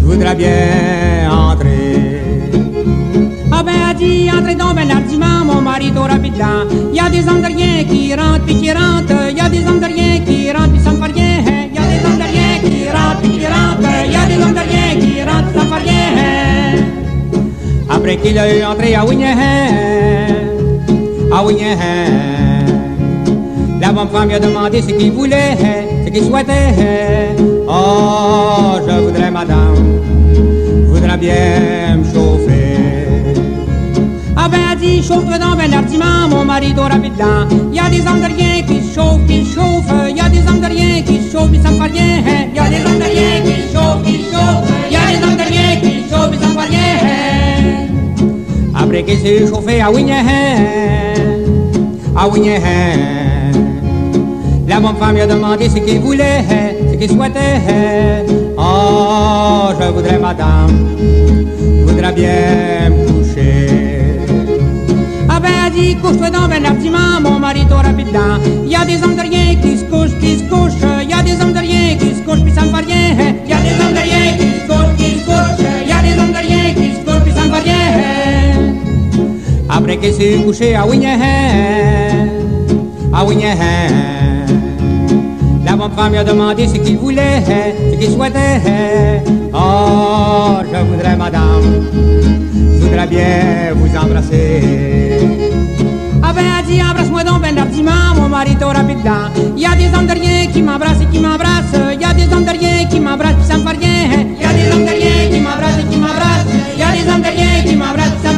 je 0.00 0.06
voudrais 0.06 0.34
bien 0.34 1.30
entrer. 1.30 2.22
Ah 3.52 3.62
ben, 3.62 3.74
a 3.90 3.92
dit, 3.92 4.30
entrez 4.32 4.54
donc 4.54 4.76
ben 4.76 4.90
hardiment, 4.90 5.44
mon 5.44 5.60
mari 5.60 5.88
est 5.88 5.98
au 5.98 6.94
y 6.94 6.98
a 6.98 7.10
des 7.10 7.28
hommes 7.28 7.42
qui 7.44 8.14
rentrent 8.14 8.46
puis 8.46 8.54
qui 8.54 8.72
rentrent. 8.72 9.36
Y 9.36 9.40
a 9.40 9.50
des 9.50 9.66
hommes 9.66 9.80
qui 9.80 10.50
rentrent 10.52 10.70
puis 10.70 10.80
ça 10.80 10.90
me 10.90 10.96
fait 10.96 11.12
rien. 11.12 11.42
Y 11.74 11.78
a 11.78 11.82
des 11.82 12.06
hommes 12.06 12.22
qui 12.64 12.88
rentrent 12.88 13.20
puis 13.20 13.30
qui 13.32 13.46
rentrent. 13.46 13.82
Y 14.10 14.16
a 14.16 14.26
des 14.26 14.42
hommes 14.42 14.54
qui 14.98 15.22
rentrent, 15.22 15.52
ça 15.54 15.62
me 15.62 15.68
fait 15.68 15.90
rien. 15.90 16.84
Après 17.90 18.16
qu'il 18.16 18.38
a 18.38 18.56
eu 18.56 18.64
entré 18.64 18.94
à 18.94 19.04
Winnehan, 19.04 19.36
à 21.30 21.44
Winnehan, 21.44 22.43
la 23.94 24.02
bonne 24.02 24.12
femme 24.12 24.28
lui 24.28 24.34
a 24.34 24.40
demandé 24.40 24.82
ce 24.82 24.88
qu'il 24.88 25.12
voulait, 25.12 25.56
ce 26.04 26.10
qu'il 26.10 26.24
souhaitait. 26.24 27.36
Oh, 27.68 28.78
je 28.86 29.04
voudrais, 29.04 29.30
madame, 29.30 30.00
voudrais 30.88 31.16
bien 31.16 31.96
me 31.98 32.04
chauffer. 32.04 32.76
Ah 34.36 34.48
ben, 34.50 34.76
dit, 34.80 35.00
chauffe-toi 35.00 35.38
donc 35.38 35.58
ben 35.58 35.72
hardiment, 35.72 36.28
mon 36.28 36.44
mari 36.44 36.74
rapidement. 36.76 37.46
Il 37.70 37.76
y 37.76 37.80
a 37.80 37.88
des 37.88 38.00
hommes 38.00 38.20
de 38.20 38.26
rien 38.26 38.62
qui 38.66 38.80
chauffent, 38.92 39.24
qui 39.28 39.44
chauffent. 39.44 39.94
Y 40.08 40.20
a 40.20 40.28
des 40.28 40.40
hommes 40.48 40.60
de 40.60 40.66
rien 40.66 41.02
qui 41.02 41.20
chauffent, 41.30 41.62
ça 41.62 41.70
me 41.70 41.76
fait 41.76 41.92
rien. 41.92 42.50
Y 42.52 42.58
a 42.58 42.68
des 42.68 42.84
hommes 42.84 42.98
de 42.98 43.04
rien 43.04 43.42
qui 43.44 43.72
chauffent, 43.72 44.02
qui 44.04 44.24
chauffent. 44.24 44.68
Y 44.90 44.96
a 44.96 44.98
des 45.12 45.24
hommes 45.24 45.36
de 45.36 45.46
rien 45.52 45.80
qui 45.80 46.02
chauffent, 46.10 46.40
ça 46.40 46.48
me 46.48 46.54
fait 46.54 46.68
rien. 46.68 46.94
Après 48.74 49.02
qu'il 49.04 49.18
s'est 49.18 49.46
chauffé 49.46 49.80
à 49.80 49.90
Winnehan, 49.90 50.24
à 52.16 52.28
Winnehan, 52.28 53.33
la 54.74 54.80
bonne 54.80 54.96
femme 54.96 55.14
lui 55.14 55.20
a 55.20 55.26
demandé 55.28 55.68
ce 55.68 55.76
qu'il 55.76 56.00
voulait, 56.00 56.42
ce 56.90 56.96
qu'il 56.96 57.08
souhaitait. 57.08 57.62
Oh, 58.58 59.68
je 59.80 59.86
voudrais, 59.86 60.18
madame, 60.18 60.96
je 60.98 61.92
voudrais 61.92 62.12
bien 62.12 62.90
me 62.90 63.06
toucher. 63.06 64.18
Ah 65.28 65.38
ben, 65.38 65.50
elle 65.64 65.72
dit, 65.74 65.94
couche-toi 66.02 66.28
dans 66.30 66.48
ben 66.48 66.60
l'artiment, 66.60 67.20
mon 67.22 67.38
mari 67.38 67.64
t'aura 67.68 67.90
plus 67.90 68.02
dedans. 68.02 68.40
Y 68.66 68.74
a 68.74 68.84
des 68.84 69.00
hommes 69.04 69.14
qui 69.62 69.78
se 69.78 69.84
couchent, 69.84 70.18
qui 70.18 70.38
se 70.38 70.42
couchent. 70.42 70.72
Il 71.04 71.08
Y 71.08 71.12
a 71.12 71.22
des 71.22 71.40
hommes 71.40 71.54
qui 71.54 72.10
se 72.16 72.22
couchent, 72.22 72.42
puis 72.42 72.52
ça 72.52 72.62
me 72.62 72.70
va 72.70 72.78
rien. 72.78 73.14
Il 73.44 73.50
Y 73.50 73.52
a 73.52 73.58
des 73.58 73.78
hommes 73.80 73.94
qui 74.38 74.44
se 74.58 74.66
couchent, 74.66 74.96
qui 74.96 75.20
se 75.20 75.24
couchent. 75.24 75.62
Y 75.86 75.92
a 75.92 76.02
des 76.02 76.18
hommes 76.20 76.34
qui 76.74 76.90
se 76.96 77.00
couchent, 77.04 77.22
puis 77.22 77.32
ça 77.32 77.44
me 77.44 77.50
va 77.52 77.58
rien. 77.58 77.74
Après 79.70 79.96
qu'elle 79.98 80.14
s'est 80.14 80.42
couchée, 80.44 80.74
ah 80.74 80.84
oui, 80.84 81.00
ah 83.12 83.24
oui, 83.24 83.36
ah 83.36 83.44
oui 83.52 84.13
a 86.18 86.24
demandé 86.24 86.68
ce 86.68 86.74
qu'il 86.74 86.98
voulait, 86.98 87.42
ce 87.90 87.96
qu'il 87.96 88.10
souhaitait. 88.10 89.22
Oh, 89.52 90.58
je 90.62 90.84
voudrais, 90.84 91.16
madame, 91.16 91.62
je 91.92 92.86
voudrais 92.86 93.06
bien 93.06 93.74
vous 93.74 93.96
embrasser. 93.96 95.18
Ah 96.22 96.32
ben, 96.32 96.44
dit, 96.66 96.80
embrasse-moi 96.80 97.24
donc 97.24 97.42
ben 97.42 97.54
mon 98.16 98.28
mari 98.28 98.56
t'aura 98.56 98.84
plus 98.84 98.94
y 99.56 99.66
a 99.66 99.74
des 99.74 99.86
hommes 99.96 100.06
qui 100.52 100.62
m'embrassent 100.62 101.02
et 101.02 101.06
qui 101.06 101.18
m'embrassent. 101.20 101.74
Y 102.00 102.04
a 102.04 102.14
des 102.14 102.32
hommes 102.32 102.46
qui 102.90 103.00
m'embrassent, 103.00 103.34
puis 103.34 103.46
ça 103.46 103.58
me. 103.58 103.64
Il 103.64 104.40
y 104.40 104.44
a 104.44 104.52
des 104.52 104.70
hommes 104.72 104.86
qui 105.30 105.40
m'embrassent 105.40 105.80
et 105.80 105.92
qui 105.92 105.98
m'embrassent. 105.98 106.46
Y 106.78 106.82
a 106.82 106.92
des 106.92 107.10
hommes 107.10 107.22
qui 107.66 107.76
m'embrassent, 107.76 108.12
puis 108.22 108.30
ça. 108.30 108.34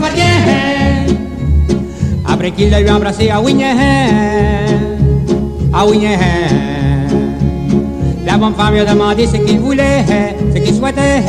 Après 2.28 2.50
qu'il 2.50 2.70
l'a 2.70 2.94
embrassé 2.94 3.30
à 3.30 3.40
Wignahan, 3.40 3.76
à 5.72 5.86
Wignahan. 5.86 6.75
Femme 8.38 8.74
lui 8.74 8.80
a 8.80 8.84
demandé 8.84 9.26
ce 9.26 9.36
qu'il 9.38 9.60
voulait, 9.60 10.04
ce 10.54 10.60
qu'il 10.60 10.74
souhaitait. 10.74 11.22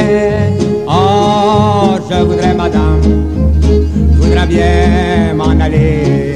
Oh, 0.88 1.95
je 2.10 2.24
voudrais, 2.24 2.53
madame, 2.53 3.01
je 3.62 4.22
voudrais 4.22 4.45
bien 4.45 5.34
m'en 5.34 5.58
aller. 5.60 6.36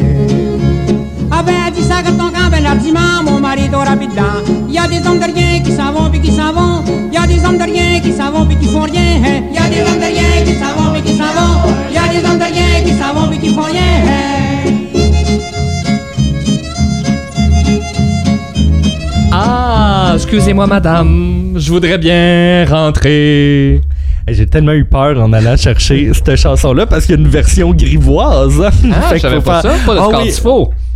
Ah 1.30 1.44
ben, 1.44 1.72
dis 1.74 1.84
ça 1.84 1.96
quand 2.06 2.14
ton 2.14 2.30
camp, 2.32 2.50
ben 2.50 2.66
hardiment, 2.66 3.24
mon 3.24 3.40
mari 3.40 3.70
plus 3.98 4.08
dedans. 4.08 4.40
Il 4.70 4.74
y 4.74 4.78
a 4.78 4.88
des 4.88 5.06
hommes 5.06 5.20
de 5.20 5.26
rien 5.26 5.60
qui 5.62 5.72
s'en 5.72 5.92
vont 5.92 6.10
puis 6.10 6.22
qui 6.22 6.32
s'en 6.32 6.54
vont. 6.54 6.84
Y 7.12 7.18
a 7.18 7.28
des 7.28 7.44
hommes 7.46 7.58
de 7.58 7.64
rien 7.64 8.00
qui 8.00 8.14
s'en 8.14 8.32
vont 8.32 8.46
puis 8.46 8.56
qui 8.56 8.68
font 8.68 8.84
rien. 8.84 9.20
Y 9.54 9.58
a 9.58 9.70
des 9.70 9.82
hommes 9.82 10.00
de 10.00 10.06
rien 10.06 10.44
qui 10.46 10.54
s'en 10.54 10.82
vont 10.82 10.94
puis 10.94 11.02
qui 11.02 11.18
s'en 11.18 11.32
vont. 11.36 11.70
Y 11.94 11.98
a 11.98 12.08
des 12.14 12.26
hommes 12.28 12.40
de 12.40 12.46
rien 12.46 12.82
qui 12.86 12.94
s'en 12.94 13.14
vont 13.14 13.28
puis 13.28 13.40
qui 13.40 13.54
font 13.54 13.64
rien. 13.64 14.51
Excusez-moi, 20.34 20.66
madame. 20.66 21.56
Je 21.58 21.70
voudrais 21.72 21.98
bien 21.98 22.66
rentrer. 22.66 23.82
J'ai 24.30 24.46
tellement 24.46 24.72
eu 24.72 24.86
peur 24.86 25.20
en 25.22 25.34
allant 25.34 25.58
chercher 25.58 26.10
cette 26.14 26.38
chanson-là 26.38 26.86
parce 26.86 27.06
qu'il 27.06 27.16
y 27.16 27.18
a 27.18 27.22
une 27.22 27.28
version 27.28 27.74
grivoise. 27.74 28.62
Ah, 28.64 29.10
je 29.14 29.18
savais 29.20 29.42
pas 29.42 29.62
faire- 29.62 29.72
ça. 29.74 29.86
Pas 29.86 29.94
de 29.96 30.00
Ah 30.00 30.08
oui. 30.24 30.32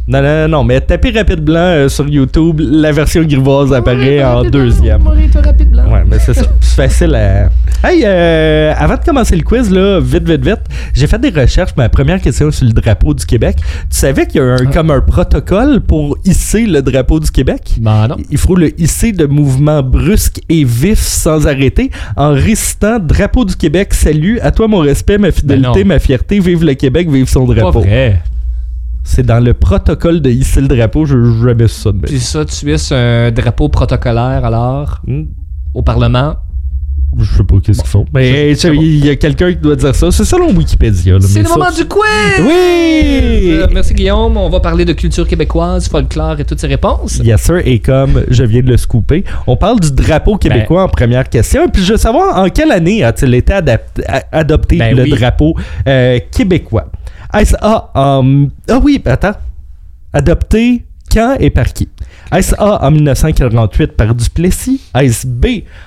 Non, 0.08 0.22
non, 0.22 0.47
non, 0.47 0.64
mais 0.64 0.82
tapez 0.82 1.10
rapide 1.10 1.39
blanc 1.41 1.56
euh, 1.60 1.89
sur 1.89 2.08
YouTube, 2.08 2.62
la 2.64 2.91
version 2.91 3.24
grivoise 3.24 3.74
apparaît 3.74 4.24
en 4.24 4.43
deuxième. 4.43 5.01
Ouais, 5.08 6.03
mais 6.08 6.20
c'est 6.20 6.36
ça. 6.36 6.45
C'est 6.62 6.76
facile 6.76 7.16
à. 7.16 7.49
Hey, 7.84 8.03
euh, 8.06 8.74
avant 8.78 8.95
de 8.97 9.03
commencer 9.03 9.36
le 9.36 9.41
quiz, 9.41 9.72
là, 9.72 9.99
vite, 9.99 10.28
vite, 10.30 10.45
vite, 10.45 10.60
j'ai 10.93 11.08
fait 11.08 11.18
des 11.20 11.30
recherches. 11.30 11.72
Ma 11.76 11.89
première 11.89 12.22
question 12.22 12.51
sur 12.51 12.66
le 12.66 12.74
drapeau 12.74 13.14
du 13.16 13.26
Québec. 13.26 13.56
Tu 13.89 13.97
savais 13.97 14.28
qu'il 14.28 14.41
y 14.41 14.43
a 14.43 14.53
un, 14.53 14.66
comme 14.68 14.91
un 14.91 15.01
protocole 15.01 15.82
pour 15.82 16.18
hisser 16.24 16.66
le 16.68 16.82
drapeau 16.84 17.20
du 17.20 17.32
Québec? 17.32 17.76
Ben 17.80 18.08
non. 18.08 18.18
Il 18.30 18.38
faut 18.38 18.56
le 18.56 18.80
hisser 18.80 19.12
de 19.12 19.26
mouvements 19.26 19.82
brusques 19.82 20.41
et 20.49 20.64
vifs 20.66 20.99
sans 20.99 21.47
arrêter 21.47 21.89
en 22.16 22.32
récitant 22.32 22.99
Drapeau 22.99 23.45
du 23.45 23.56
Québec, 23.56 23.93
salut, 23.93 24.39
à 24.41 24.51
toi 24.51 24.68
mon 24.68 24.80
respect, 24.80 25.18
ma 25.18 25.32
fidélité, 25.32 25.84
non. 25.84 25.86
ma 25.86 25.99
fierté, 25.99 26.39
vive 26.39 26.64
le 26.64 26.74
Québec, 26.76 27.10
vive 27.10 27.28
son 27.28 27.47
Pas 27.47 27.53
drapeau. 27.56 27.80
vrai. 27.80 28.22
C'est 29.08 29.24
dans 29.24 29.39
le 29.39 29.53
protocole 29.53 30.20
de 30.20 30.32
hisser 30.32 30.62
le 30.62 30.68
drapeau, 30.68 31.06
je 31.06 31.16
jamais 31.45 31.68
ça 31.68 31.91
de 31.91 31.99
Puis 31.99 32.20
ça, 32.20 32.43
tu 32.43 32.74
es 32.74 32.91
un 32.91 33.32
drapeau 33.32 33.70
protocolaire 33.70 34.43
alors 34.43 34.99
Hmm, 35.06 35.26
au 35.76 35.84
Parlement. 35.84 36.38
Je 37.18 37.38
sais 37.38 37.43
pas 37.43 37.55
qu'est-ce 37.63 37.80
qu'ils 37.82 37.89
font. 37.89 38.05
Mais 38.13 38.53
bon. 38.53 38.72
il 38.82 39.05
y 39.05 39.09
a 39.09 39.16
quelqu'un 39.16 39.51
qui 39.51 39.57
doit 39.59 39.76
dire 39.76 39.95
ça. 39.95 40.11
C'est 40.11 40.26
selon 40.26 40.51
Wikipédia. 40.53 41.13
là, 41.13 41.20
C'est 41.22 41.39
le 41.39 41.45
ça- 41.45 41.57
moment 41.57 41.72
du 41.72 41.86
quiz! 41.86 42.01
Oui! 42.39 43.51
Euh, 43.51 43.68
merci 43.72 43.93
Guillaume. 43.93 44.36
On 44.38 44.49
va 44.49 44.59
parler 44.59 44.86
de 44.86 44.93
culture 44.93 45.28
québécoise, 45.28 45.88
folklore 45.88 46.39
et 46.39 46.45
toutes 46.45 46.59
ces 46.59 46.68
réponses. 46.68 47.20
Yes 47.24 47.41
sir, 47.41 47.61
et 47.66 47.80
comme 47.80 48.24
je 48.30 48.43
viens 48.43 48.61
de 48.61 48.68
le 48.70 48.78
scooper, 48.78 49.24
on 49.47 49.55
parle 49.55 49.80
du 49.80 49.91
drapeau 49.91 50.38
québécois 50.38 50.82
Ben. 50.82 50.86
en 50.86 50.89
première 50.89 51.30
question. 51.30 51.70
Puis 51.70 51.84
je 51.84 51.93
veux 51.93 51.97
savoir 51.97 52.38
en 52.38 52.49
quelle 52.49 52.72
année 52.72 53.03
a-t-il 53.03 53.34
été 53.34 53.53
adopté 54.32 54.78
Ben 54.78 54.95
le 54.95 55.03
oui. 55.03 55.09
drapeau 55.11 55.55
euh, 55.88 56.20
québécois? 56.32 56.91
Est-ce 57.34 57.55
A 57.61 57.91
en... 57.95 58.47
Ah 58.70 58.80
oui, 58.84 59.01
attends. 59.05 59.34
Adopté 60.13 60.84
quand 61.11 61.36
et 61.39 61.49
par 61.49 61.66
qui? 61.74 61.88
Est-ce 62.36 62.55
A 62.57 62.86
en 62.86 62.91
1948 62.91 63.95
par 63.95 64.13
Duplessis? 64.13 64.81
Est-ce 64.93 65.25
B 65.25 65.45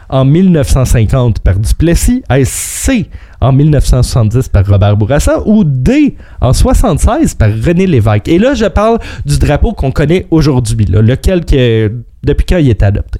en 0.09 0.24
1950 0.24 1.40
par 1.40 1.59
Duplessis? 1.59 2.22
Est-ce 2.30 2.51
C 2.51 3.11
en 3.40 3.53
1970 3.53 4.49
par 4.49 4.66
Robert 4.66 4.96
Bourassa? 4.96 5.42
Ou 5.46 5.64
D 5.64 6.16
en 6.40 6.53
76 6.53 7.34
par 7.34 7.51
René 7.51 7.86
Lévesque? 7.86 8.28
Et 8.28 8.38
là, 8.38 8.55
je 8.55 8.64
parle 8.66 8.99
du 9.26 9.38
drapeau 9.38 9.72
qu'on 9.72 9.90
connaît 9.90 10.26
aujourd'hui, 10.30 10.86
lequel 10.86 11.44
que, 11.44 11.92
depuis 12.24 12.46
quand 12.46 12.59
il 12.59 12.70
est 12.70 12.82
adopté? 12.82 13.18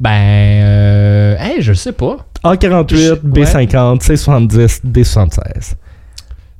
Ben, 0.00 0.10
euh, 0.10 1.36
hey, 1.38 1.60
je 1.62 1.72
sais 1.74 1.92
pas. 1.92 2.16
A48, 2.44 2.96
Je- 2.96 3.14
B50, 3.14 4.00
C70, 4.02 4.80
D76. 4.84 5.74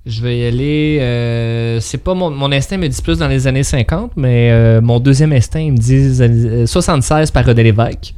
Je 0.05 0.21
vais 0.21 0.39
y 0.39 0.45
aller. 0.47 0.99
euh, 1.01 1.79
c'est 1.81 1.99
pas 2.03 2.15
mon, 2.15 2.31
mon 2.31 2.51
instinct 2.51 2.77
me 2.77 2.89
dit 2.89 3.03
plus 3.03 3.19
dans 3.19 3.29
les 3.29 3.47
années 3.47 3.63
50, 3.63 4.13
mais 4.17 4.51
euh, 4.51 4.81
mon 4.81 4.99
deuxième 4.99 5.33
instinct 5.33 5.61
il 5.61 5.73
me 5.73 5.79
dit 5.79 6.21
euh, 6.21 6.67
76 6.67 7.31
par 7.31 7.45
René 7.45 7.63
Lévesque. 7.63 8.15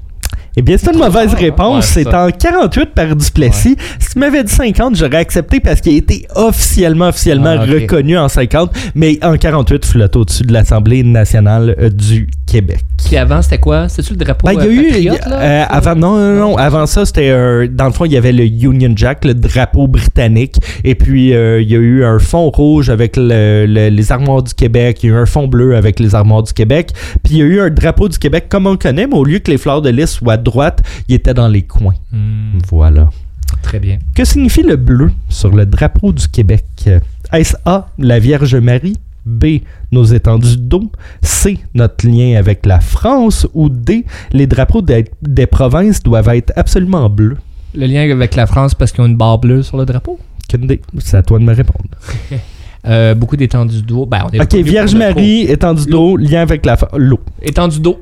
Eh 0.57 0.63
bien, 0.63 0.77
c'est 0.79 0.93
une 0.93 0.99
mauvaise 0.99 1.31
fort, 1.31 1.35
hein? 1.39 1.43
réponse. 1.43 1.97
Ouais, 1.97 2.05
c'est 2.05 2.15
en 2.15 2.31
48 2.31 2.91
par 2.95 3.15
Duplessis. 3.17 3.77
Si 3.99 4.11
tu 4.13 4.19
m'avais 4.21 4.45
dit 4.45 4.53
50, 4.53 4.95
j'aurais 4.97 5.17
accepté 5.17 5.59
parce 5.59 5.81
qu'il 5.81 5.95
a 5.95 5.97
été 5.97 6.27
officiellement, 6.37 7.09
officiellement 7.09 7.57
Ah, 7.59 7.65
reconnu 7.65 8.17
en 8.17 8.29
50. 8.29 8.71
Mais 8.95 9.19
en 9.25 9.37
48, 9.37 9.85
flotte 9.85 10.15
au-dessus 10.15 10.45
de 10.45 10.53
l'Assemblée 10.53 11.03
nationale 11.03 11.75
euh, 11.81 11.91
du 11.91 12.29
Québec. 12.47 12.85
Puis 13.07 13.17
avant, 13.17 13.43
c'était 13.43 13.59
quoi? 13.59 13.89
C'était-tu 13.89 14.15
le 14.15 14.19
drapeau 14.25 14.47
Ben, 14.47 14.53
il 14.55 14.59
y 14.59 14.61
a 14.61 14.65
euh, 14.65 14.73
eu. 14.73 14.87
patriote, 14.89 15.27
là? 15.27 15.41
euh, 15.41 15.65
avant, 15.69 15.95
non, 15.95 16.17
non, 16.17 16.35
non. 16.51 16.57
Avant 16.57 16.87
ça, 16.87 17.05
c'était. 17.05 17.31
euh, 17.31 17.69
dans 17.71 17.87
le 17.87 17.93
fond, 17.93 18.05
il 18.05 18.13
y 18.13 18.17
avait 18.17 18.33
le 18.33 18.45
Union 18.45 18.93
Jack, 18.97 19.25
le 19.25 19.35
drapeau 19.35 19.87
britannique. 19.87 20.57
Et 20.85 20.95
puis, 20.95 21.35
euh, 21.35 21.61
il 21.61 21.71
y 21.71 21.75
a 21.75 21.79
eu 21.79 22.05
un 22.05 22.19
fond 22.19 22.51
rouge 22.51 22.91
avec 22.91 23.17
le- 23.17 23.67
le- 23.67 23.89
les 23.89 24.13
armoires 24.13 24.43
du 24.43 24.55
Québec. 24.55 25.03
Il 25.03 25.11
y 25.11 25.13
a 25.13 25.17
eu 25.17 25.19
un 25.19 25.27
fond 25.27 25.47
bleu 25.47 25.77
avec 25.77 26.01
les 26.01 26.15
armoires 26.15 26.43
du 26.43 26.53
Québec. 26.53 26.91
Puis, 27.23 27.35
il 27.35 27.39
y 27.39 27.43
a 27.43 27.47
eu 27.47 27.61
un 27.61 27.71
drapeau 27.71 28.09
du 28.09 28.19
Québec 28.19 28.47
comme 28.49 28.67
on 28.67 28.73
le 28.73 28.77
connaît, 28.77 29.07
mais 29.07 29.15
au 29.17 29.25
lieu 29.25 29.39
que 29.39 29.51
les 29.51 29.59
fleurs 29.59 29.83
de 29.83 29.91
lys 29.91 30.11
soient 30.11 30.35
à 30.35 30.37
droite, 30.37 30.83
il 31.09 31.15
était 31.15 31.35
dans 31.35 31.49
les 31.49 31.63
coins. 31.63 31.95
Hmm, 32.13 32.59
Voilà. 32.71 33.11
très 33.63 33.79
bien. 33.79 33.99
Que 34.15 34.25
signifie 34.25 34.63
le 34.63 34.77
bleu 34.77 35.11
sur 35.29 35.55
le 35.55 35.67
drapeau 35.67 36.13
du 36.13 36.27
Québec? 36.29 36.65
Est-ce 37.33 37.57
A, 37.65 37.89
la 37.99 38.19
Vierge 38.19 38.55
Marie? 38.57 38.97
B, 39.27 39.61
nos 39.93 40.05
étendues 40.05 40.57
d'eau? 40.57 40.91
C, 41.23 41.59
notre 41.75 42.07
lien 42.07 42.37
avec 42.39 42.67
la 42.67 42.81
France? 42.81 43.47
Ou 43.55 43.69
D, 43.69 44.05
les 44.33 44.47
drapeaux 44.47 44.83
des, 44.83 45.07
des 45.23 45.47
provinces 45.47 46.03
doivent 46.03 46.29
être 46.29 46.53
absolument 46.57 47.09
bleus? 47.09 47.39
Le 47.75 47.87
lien 47.87 48.09
avec 48.11 48.37
la 48.37 48.47
France 48.47 48.75
parce 48.75 48.93
qu'ils 48.93 49.03
ont 49.03 49.07
une 49.07 49.17
barre 49.17 49.39
bleue 49.39 49.63
sur 49.63 49.77
le 49.77 49.85
drapeau? 49.85 50.19
C'est 50.99 51.17
à 51.17 51.23
toi 51.23 51.39
de 51.39 51.45
me 51.45 51.55
répondre. 51.55 51.89
Euh, 52.87 53.15
beaucoup 53.15 53.37
d'étendues 53.39 53.81
d'eau. 53.81 54.05
Ben, 54.05 54.27
on 54.27 54.31
est 54.31 54.43
Ok, 54.43 54.55
Vierge 54.57 54.95
Marie, 54.95 55.45
étendue 55.45 55.87
d'eau, 55.87 56.19
lien 56.19 56.43
avec 56.43 56.67
la 56.67 56.77
l'eau. 56.95 57.17
eau. 57.17 57.21
Étendue 57.41 57.81
d'eau. 57.81 57.99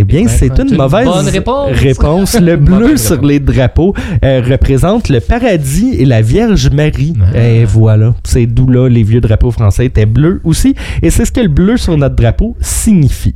Eh 0.00 0.04
bien, 0.04 0.20
Eh 0.20 0.24
ben, 0.26 0.28
c'est 0.28 0.58
une 0.60 0.68
une 0.68 0.76
mauvaise 0.76 1.06
bonne 1.06 1.28
réponse. 1.28 1.76
réponse. 1.76 2.40
Le 2.40 2.56
bleu 2.68 2.96
sur 2.96 3.20
les 3.20 3.40
drapeaux 3.40 3.94
euh, 4.24 4.40
représente 4.48 5.08
le 5.08 5.18
paradis 5.18 5.94
et 5.98 6.04
la 6.04 6.22
Vierge 6.22 6.70
Marie. 6.70 7.14
Ah. 7.20 7.36
Et 7.36 7.64
voilà, 7.64 8.14
c'est 8.22 8.46
d'où 8.46 8.68
là 8.68 8.88
les 8.88 9.02
vieux 9.02 9.20
drapeaux 9.20 9.50
français 9.50 9.86
étaient 9.86 10.06
bleus 10.06 10.40
aussi. 10.44 10.76
Et 11.02 11.10
c'est 11.10 11.24
ce 11.24 11.32
que 11.32 11.40
le 11.40 11.48
bleu 11.48 11.76
sur 11.76 11.96
notre 11.98 12.14
drapeau 12.14 12.56
signifie. 12.60 13.34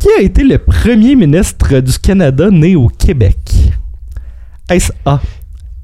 Qui 0.00 0.08
a 0.18 0.22
été 0.22 0.42
le 0.42 0.58
premier 0.58 1.14
ministre 1.14 1.78
du 1.78 1.96
Canada 1.96 2.50
né 2.50 2.74
au 2.74 2.88
Québec? 2.88 3.38
Est-ce 4.68 4.90
A. 5.04 5.20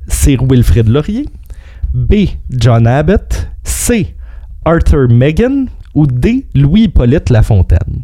Sir 0.09 0.43
Wilfrid 0.43 0.89
Laurier? 0.89 1.27
B. 1.95 2.15
John 2.51 2.89
Abbott? 2.89 3.49
C. 3.63 4.17
Arthur 4.65 5.09
Megan? 5.09 5.69
Ou 5.95 6.09
D. 6.09 6.47
Louis-Hippolyte 6.57 7.31
Lafontaine? 7.31 8.03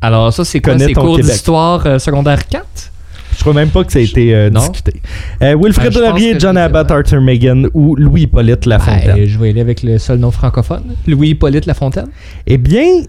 Alors, 0.00 0.32
ça, 0.32 0.44
c'est 0.44 0.60
quoi? 0.60 0.78
C'est 0.78 0.92
cours 0.92 1.18
d'histoire 1.18 1.86
euh, 1.86 1.98
secondaire 1.98 2.46
4 2.46 2.64
Je 3.34 3.40
crois 3.40 3.54
même 3.54 3.70
pas 3.70 3.82
que 3.84 3.92
ça 3.92 3.98
a 3.98 4.02
été 4.02 4.34
euh, 4.34 4.50
discuté. 4.50 5.00
Euh, 5.42 5.56
Wilfrid 5.60 5.94
Ben, 5.94 6.00
Laurier, 6.00 6.36
John 6.38 6.56
Abbott. 6.56 6.90
Arthur 6.90 7.20
Megan 7.20 7.68
ou 7.74 7.96
Louis-Hippolyte 7.96 8.66
Lafontaine? 8.66 9.16
Ben, 9.16 9.26
je 9.26 9.38
vais 9.38 9.50
aller 9.50 9.60
avec 9.60 9.82
le 9.82 9.98
seul 9.98 10.18
nom 10.18 10.30
francophone. 10.30 10.94
Louis-Hippolyte 11.06 11.66
Lafontaine. 11.66 12.08
Eh 12.46 12.58
bien, 12.58 13.02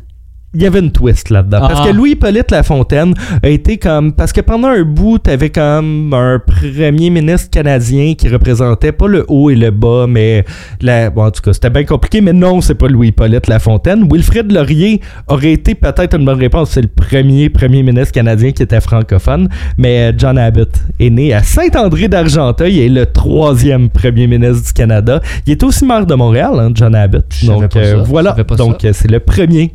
il 0.54 0.62
y 0.62 0.66
avait 0.66 0.80
une 0.80 0.92
twist 0.92 1.30
là-dedans. 1.30 1.60
Parce 1.60 1.82
Ah. 1.84 1.88
que 1.90 1.94
Louis-Hippolyte 1.96 2.52
Lafontaine 2.52 3.14
a 3.44 3.50
été 3.50 3.78
comme. 3.78 4.14
Parce 4.14 4.32
que 4.32 4.42
pendant 4.42 4.70
un 4.70 4.84
bout, 4.84 5.20
t'avais 5.20 5.50
comme 5.50 6.14
un 6.14 6.40
premier 6.40 7.10
ministre 7.10 7.50
canadien 7.52 8.14
qui 8.16 8.30
représentait 8.30 8.92
pas 8.94 9.08
le 9.08 9.26
haut 9.28 9.50
et 9.50 9.56
le 9.56 9.72
bas, 9.72 10.06
mais. 10.08 10.46
La, 10.82 11.10
bon, 11.10 11.26
en 11.26 11.32
tout 11.32 11.42
cas, 11.42 11.54
c'était 11.54 11.70
bien 11.70 11.84
compliqué, 11.84 12.22
mais 12.22 12.34
non, 12.34 12.62
c'est 12.62 12.76
pas 12.76 12.88
Louis-Hippolyte 12.88 13.48
Lafontaine. 13.48 14.08
Wilfrid 14.12 14.52
Laurier 14.52 15.02
aurait 15.28 15.52
été 15.54 15.76
peut-être 15.76 16.16
une 16.18 16.26
bonne 16.26 16.40
réponse. 16.40 16.72
C'est 16.72 16.82
le 16.82 16.88
premier 16.88 17.50
premier 17.50 17.84
ministre 17.84 18.14
canadien 18.14 18.52
qui 18.52 18.64
était 18.64 18.82
francophone. 18.82 19.50
Mais 19.78 20.10
euh, 20.12 20.14
John 20.18 20.38
Abbott 20.38 20.80
est 21.00 21.10
né 21.10 21.34
à 21.34 21.44
Saint-André 21.44 22.08
d'Argenteuil 22.08 22.80
et 22.80 22.86
est 22.86 22.90
le 22.90 23.06
troisième 23.06 23.90
premier 23.90 24.28
ministre 24.28 24.66
du 24.68 24.74
Canada. 24.74 25.20
Il 25.46 25.52
est 25.52 25.64
aussi 25.64 25.86
maire 25.86 26.06
de 26.06 26.16
Montréal, 26.16 26.54
hein, 26.58 26.72
John 26.74 26.96
Abbott. 26.96 27.26
Je 27.32 27.48
Donc 27.48 27.68
pas 27.68 27.80
euh, 27.80 27.98
ça, 27.98 28.04
voilà. 28.04 28.34
pas 28.34 28.56
Donc 28.56 28.86
euh, 28.86 28.92
c'est 28.94 29.12
le 29.12 29.20
premier 29.20 29.74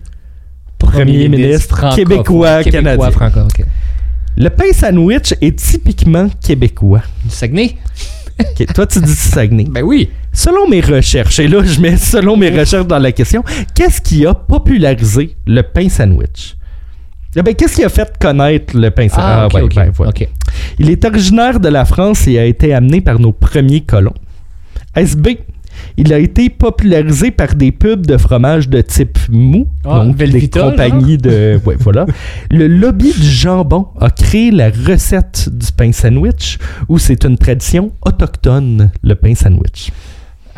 premier 0.92 1.28
ministre 1.28 1.76
francophone. 1.76 2.04
québécois, 2.04 2.64
canadien. 2.64 3.10
Le 4.36 4.48
pain 4.48 4.72
sandwich 4.72 5.34
est 5.40 5.58
typiquement 5.58 6.28
québécois. 6.40 7.02
Du 7.24 7.30
Saguenay? 7.30 7.76
Toi, 8.74 8.86
tu 8.86 9.00
dis 9.00 9.14
Saguenay. 9.14 9.66
Ben 9.68 9.82
oui. 9.82 10.10
Selon 10.32 10.68
mes 10.68 10.80
recherches, 10.80 11.38
et 11.38 11.48
là, 11.48 11.62
je 11.62 11.78
mets 11.80 11.96
selon 11.96 12.36
mes 12.36 12.48
recherches 12.48 12.86
dans 12.86 12.98
la 12.98 13.12
question, 13.12 13.44
qu'est-ce 13.74 14.00
qui 14.00 14.24
a 14.26 14.34
popularisé 14.34 15.36
le 15.46 15.62
pain 15.62 15.88
sandwich? 15.88 16.56
Eh 17.36 17.42
ben, 17.42 17.54
qu'est-ce 17.54 17.76
qui 17.76 17.84
a 17.84 17.88
fait 17.88 18.16
connaître 18.18 18.76
le 18.76 18.90
pain 18.90 19.08
sandwich? 19.08 19.24
Ah, 19.26 19.46
ok, 19.46 19.54
ouais, 19.54 19.62
ok. 19.62 19.74
ben, 19.74 19.90
voilà. 19.94 20.10
ok. 20.10 20.28
Il 20.78 20.90
est 20.90 21.04
originaire 21.04 21.60
de 21.60 21.68
la 21.68 21.84
France 21.84 22.26
et 22.26 22.38
a 22.38 22.44
été 22.46 22.72
amené 22.72 23.00
par 23.00 23.18
nos 23.18 23.32
premiers 23.32 23.82
colons. 23.82 24.14
SB. 24.96 25.40
Il 25.96 26.12
a 26.12 26.18
été 26.18 26.48
popularisé 26.50 27.30
par 27.30 27.54
des 27.54 27.72
pubs 27.72 28.06
de 28.06 28.16
fromage 28.16 28.68
de 28.68 28.80
type 28.80 29.18
mou, 29.30 29.66
Ah, 29.84 30.00
donc 30.00 30.16
des 30.16 30.48
compagnies 30.48 31.18
de... 31.18 31.60
Ouais, 31.66 31.76
voilà. 31.78 32.06
Le 32.50 32.66
lobby 32.66 33.12
du 33.12 33.26
jambon 33.26 33.88
a 34.00 34.10
créé 34.10 34.50
la 34.50 34.70
recette 34.70 35.48
du 35.52 35.66
pain 35.72 35.92
sandwich, 35.92 36.58
où 36.88 36.98
c'est 36.98 37.24
une 37.24 37.36
tradition 37.36 37.92
autochtone, 38.04 38.90
le 39.02 39.14
pain 39.14 39.34
sandwich. 39.34 39.90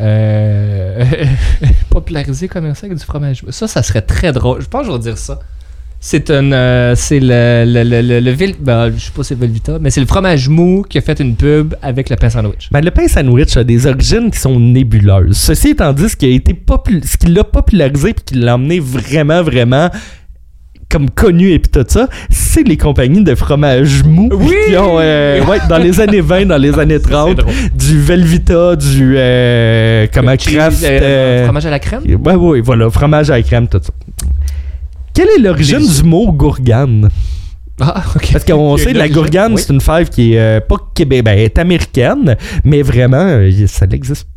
Euh, 0.00 1.04
popularisé 1.90 2.48
comme 2.48 2.74
ça 2.74 2.86
avec 2.86 2.98
du 2.98 3.04
fromage. 3.04 3.44
Ça, 3.50 3.68
ça 3.68 3.82
serait 3.82 4.02
très 4.02 4.32
drôle. 4.32 4.60
Je 4.60 4.66
pense 4.68 4.82
que 4.82 4.88
je 4.88 4.92
vais 4.92 5.02
dire 5.02 5.18
ça. 5.18 5.38
C'est 6.06 6.30
un, 6.30 6.52
euh, 6.52 6.92
c'est 6.94 7.18
le, 7.18 7.64
le, 7.66 7.82
le, 7.82 8.02
le, 8.02 8.20
le 8.20 8.30
Vel- 8.32 8.56
ben, 8.60 8.92
je 8.94 9.04
sais 9.06 9.10
pas 9.16 9.22
si 9.22 9.28
c'est 9.30 9.38
Velvita, 9.38 9.78
mais 9.80 9.88
c'est 9.88 10.00
le 10.02 10.06
fromage 10.06 10.50
mou 10.50 10.84
qui 10.86 10.98
a 10.98 11.00
fait 11.00 11.18
une 11.18 11.34
pub 11.34 11.74
avec 11.80 12.10
le 12.10 12.16
pain 12.16 12.28
sandwich. 12.28 12.68
Ben, 12.70 12.84
le 12.84 12.90
pain 12.90 13.08
sandwich 13.08 13.56
a 13.56 13.64
des 13.64 13.86
origines 13.86 14.30
qui 14.30 14.38
sont 14.38 14.60
nébuleuses. 14.60 15.34
Ceci 15.34 15.68
étant 15.70 15.94
dit, 15.94 16.06
ce 16.10 16.14
qui 16.16 16.26
a 16.26 16.28
été 16.28 16.54
ce 17.04 17.16
qui 17.16 17.28
l'a 17.28 17.42
popularisé 17.42 18.10
et 18.10 18.12
qui 18.12 18.34
l'a 18.34 18.56
emmené 18.56 18.80
vraiment, 18.80 19.42
vraiment 19.42 19.88
comme 20.90 21.08
connu 21.08 21.50
et 21.52 21.58
puis 21.58 21.70
tout 21.72 21.84
ça, 21.88 22.06
c'est 22.28 22.62
les 22.68 22.76
compagnies 22.76 23.24
de 23.24 23.34
fromage 23.34 24.04
mou 24.04 24.28
Oui! 24.30 24.54
qui 24.68 24.76
ont, 24.76 24.98
euh, 25.00 25.42
ouais, 25.46 25.58
dans 25.70 25.78
les 25.78 25.98
années 26.00 26.20
20, 26.20 26.44
dans 26.46 26.58
les 26.58 26.78
années 26.78 27.00
30, 27.00 27.36
drôle. 27.38 27.52
du 27.74 27.98
Velvita, 27.98 28.76
du 28.76 29.14
euh, 29.16 30.06
comment 30.12 30.36
Kraft, 30.36 30.84
euh, 30.84 31.00
euh, 31.02 31.44
fromage 31.44 31.64
à 31.66 31.70
la 31.70 31.78
crème? 31.78 32.02
ouais, 32.24 32.34
ouais, 32.34 32.60
voilà, 32.60 32.90
fromage 32.90 33.30
à 33.30 33.36
la 33.36 33.42
crème, 33.42 33.66
tout 33.68 33.80
ça. 33.82 33.90
Quelle 35.14 35.28
est 35.38 35.40
l'origine 35.40 35.78
Les- 35.78 36.02
du 36.02 36.02
mot 36.02 36.32
gourgane? 36.32 37.08
Ah, 37.80 38.02
ok. 38.14 38.30
Parce 38.32 38.44
qu'on 38.44 38.76
sait, 38.76 38.90
une 38.92 38.98
la 38.98 39.08
gourgane, 39.08 39.54
oui. 39.54 39.60
c'est 39.64 39.72
une 39.72 39.80
fève 39.80 40.08
qui 40.08 40.34
est 40.34 40.38
euh, 40.38 40.60
pas 40.60 40.76
québécoise, 40.94 41.24
ben, 41.24 41.38
elle 41.38 41.44
est 41.44 41.58
américaine, 41.58 42.36
mais 42.64 42.82
vraiment, 42.82 43.16
euh, 43.26 43.50
ça 43.66 43.86
n'existe 43.86 44.28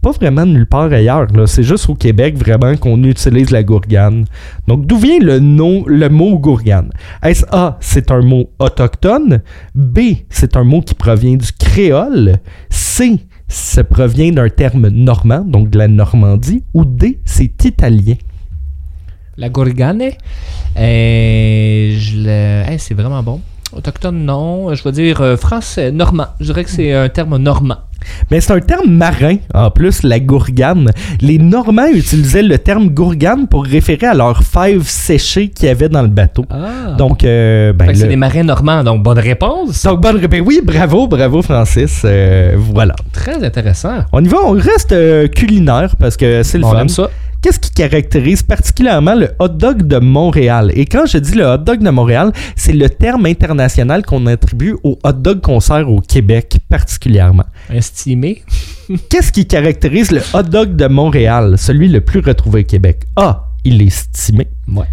pas 0.00 0.12
vraiment 0.12 0.46
nulle 0.46 0.66
part 0.66 0.92
ailleurs. 0.92 1.26
là. 1.34 1.46
C'est 1.48 1.64
juste 1.64 1.88
au 1.90 1.94
Québec, 1.96 2.36
vraiment, 2.36 2.76
qu'on 2.76 3.02
utilise 3.02 3.50
la 3.50 3.64
gourgane. 3.64 4.26
Donc, 4.68 4.86
d'où 4.86 4.96
vient 4.96 5.18
le, 5.20 5.40
nom, 5.40 5.82
le 5.88 6.08
mot 6.08 6.38
gourgane? 6.38 6.90
Est-ce 7.22 7.44
A, 7.50 7.78
c'est 7.80 8.12
un 8.12 8.22
mot 8.22 8.50
autochtone? 8.60 9.42
B, 9.74 9.98
c'est 10.30 10.56
un 10.56 10.62
mot 10.62 10.80
qui 10.82 10.94
provient 10.94 11.34
du 11.36 11.50
créole? 11.58 12.36
C, 12.70 13.18
ça 13.48 13.82
provient 13.82 14.30
d'un 14.30 14.48
terme 14.50 14.86
normand, 14.88 15.40
donc 15.40 15.68
de 15.70 15.78
la 15.78 15.88
Normandie? 15.88 16.62
Ou 16.74 16.84
D, 16.84 17.18
c'est 17.24 17.64
italien? 17.64 18.14
La 19.40 19.48
gourgane. 19.50 20.02
Je 20.76 22.16
le... 22.16 22.68
hey, 22.68 22.76
c'est 22.78 22.94
vraiment 22.94 23.22
bon. 23.22 23.40
Autochtone, 23.72 24.24
non. 24.24 24.74
Je 24.74 24.82
vais 24.82 24.90
dire 24.90 25.20
euh, 25.20 25.36
français, 25.36 25.92
normand. 25.92 26.26
Je 26.40 26.46
dirais 26.46 26.64
que 26.64 26.70
c'est 26.70 26.92
un 26.92 27.08
terme 27.08 27.36
normand. 27.36 27.76
Mais 28.32 28.40
c'est 28.40 28.52
un 28.52 28.58
terme 28.60 28.90
marin, 28.90 29.36
en 29.54 29.70
plus, 29.70 30.02
la 30.02 30.18
gourgane. 30.18 30.90
Les 31.20 31.38
Normands 31.38 31.86
utilisaient 31.86 32.42
le 32.42 32.58
terme 32.58 32.88
gourgane 32.88 33.46
pour 33.46 33.64
référer 33.64 34.08
à 34.08 34.14
leurs 34.14 34.42
fèves 34.42 34.88
séchées 34.88 35.50
qu'il 35.50 35.66
y 35.66 35.68
avait 35.68 35.88
dans 35.88 36.02
le 36.02 36.08
bateau. 36.08 36.44
Ah. 36.50 36.96
Donc, 36.96 37.22
euh, 37.22 37.72
ben, 37.72 37.94
c'est 37.94 38.08
des 38.08 38.16
marins 38.16 38.42
normands, 38.42 38.82
donc 38.82 39.04
bonne 39.04 39.20
réponse. 39.20 39.84
Donc, 39.84 40.00
bonne 40.00 40.18
ben 40.26 40.42
oui, 40.44 40.60
bravo, 40.64 41.06
bravo, 41.06 41.42
Francis. 41.42 42.02
Euh, 42.04 42.56
voilà. 42.58 42.96
Très 43.12 43.44
intéressant. 43.44 43.98
On 44.12 44.24
y 44.24 44.28
va, 44.28 44.38
on 44.44 44.52
reste 44.52 44.90
euh, 44.90 45.28
culinaire 45.28 45.94
parce 45.96 46.16
que 46.16 46.42
c'est 46.42 46.58
le 46.58 46.64
On 46.64 46.72
fun. 46.72 46.80
aime 46.80 46.88
ça. 46.88 47.08
Qu'est-ce 47.40 47.60
qui 47.60 47.70
caractérise 47.70 48.42
particulièrement 48.42 49.14
le 49.14 49.30
hot 49.38 49.48
dog 49.48 49.86
de 49.86 49.98
Montréal? 49.98 50.72
Et 50.74 50.86
quand 50.86 51.06
je 51.06 51.18
dis 51.18 51.36
le 51.36 51.44
hot 51.44 51.58
dog 51.58 51.84
de 51.84 51.90
Montréal, 51.90 52.32
c'est 52.56 52.72
le 52.72 52.90
terme 52.90 53.26
international 53.26 54.04
qu'on 54.04 54.26
attribue 54.26 54.76
au 54.82 54.98
hot 55.04 55.12
dog 55.12 55.40
qu'on 55.40 55.60
sert 55.60 55.88
au 55.88 56.00
Québec 56.00 56.58
particulièrement. 56.68 57.44
Estimé. 57.72 58.42
Qu'est-ce 59.08 59.30
qui 59.30 59.46
caractérise 59.46 60.10
le 60.10 60.20
hot 60.34 60.42
dog 60.42 60.74
de 60.74 60.88
Montréal, 60.88 61.56
celui 61.58 61.86
le 61.88 62.00
plus 62.00 62.18
retrouvé 62.18 62.62
au 62.62 62.64
Québec? 62.64 63.04
A. 63.14 63.46
Il 63.62 63.82
est 63.82 63.90
stimé. 63.90 64.48
Ouais. 64.66 64.86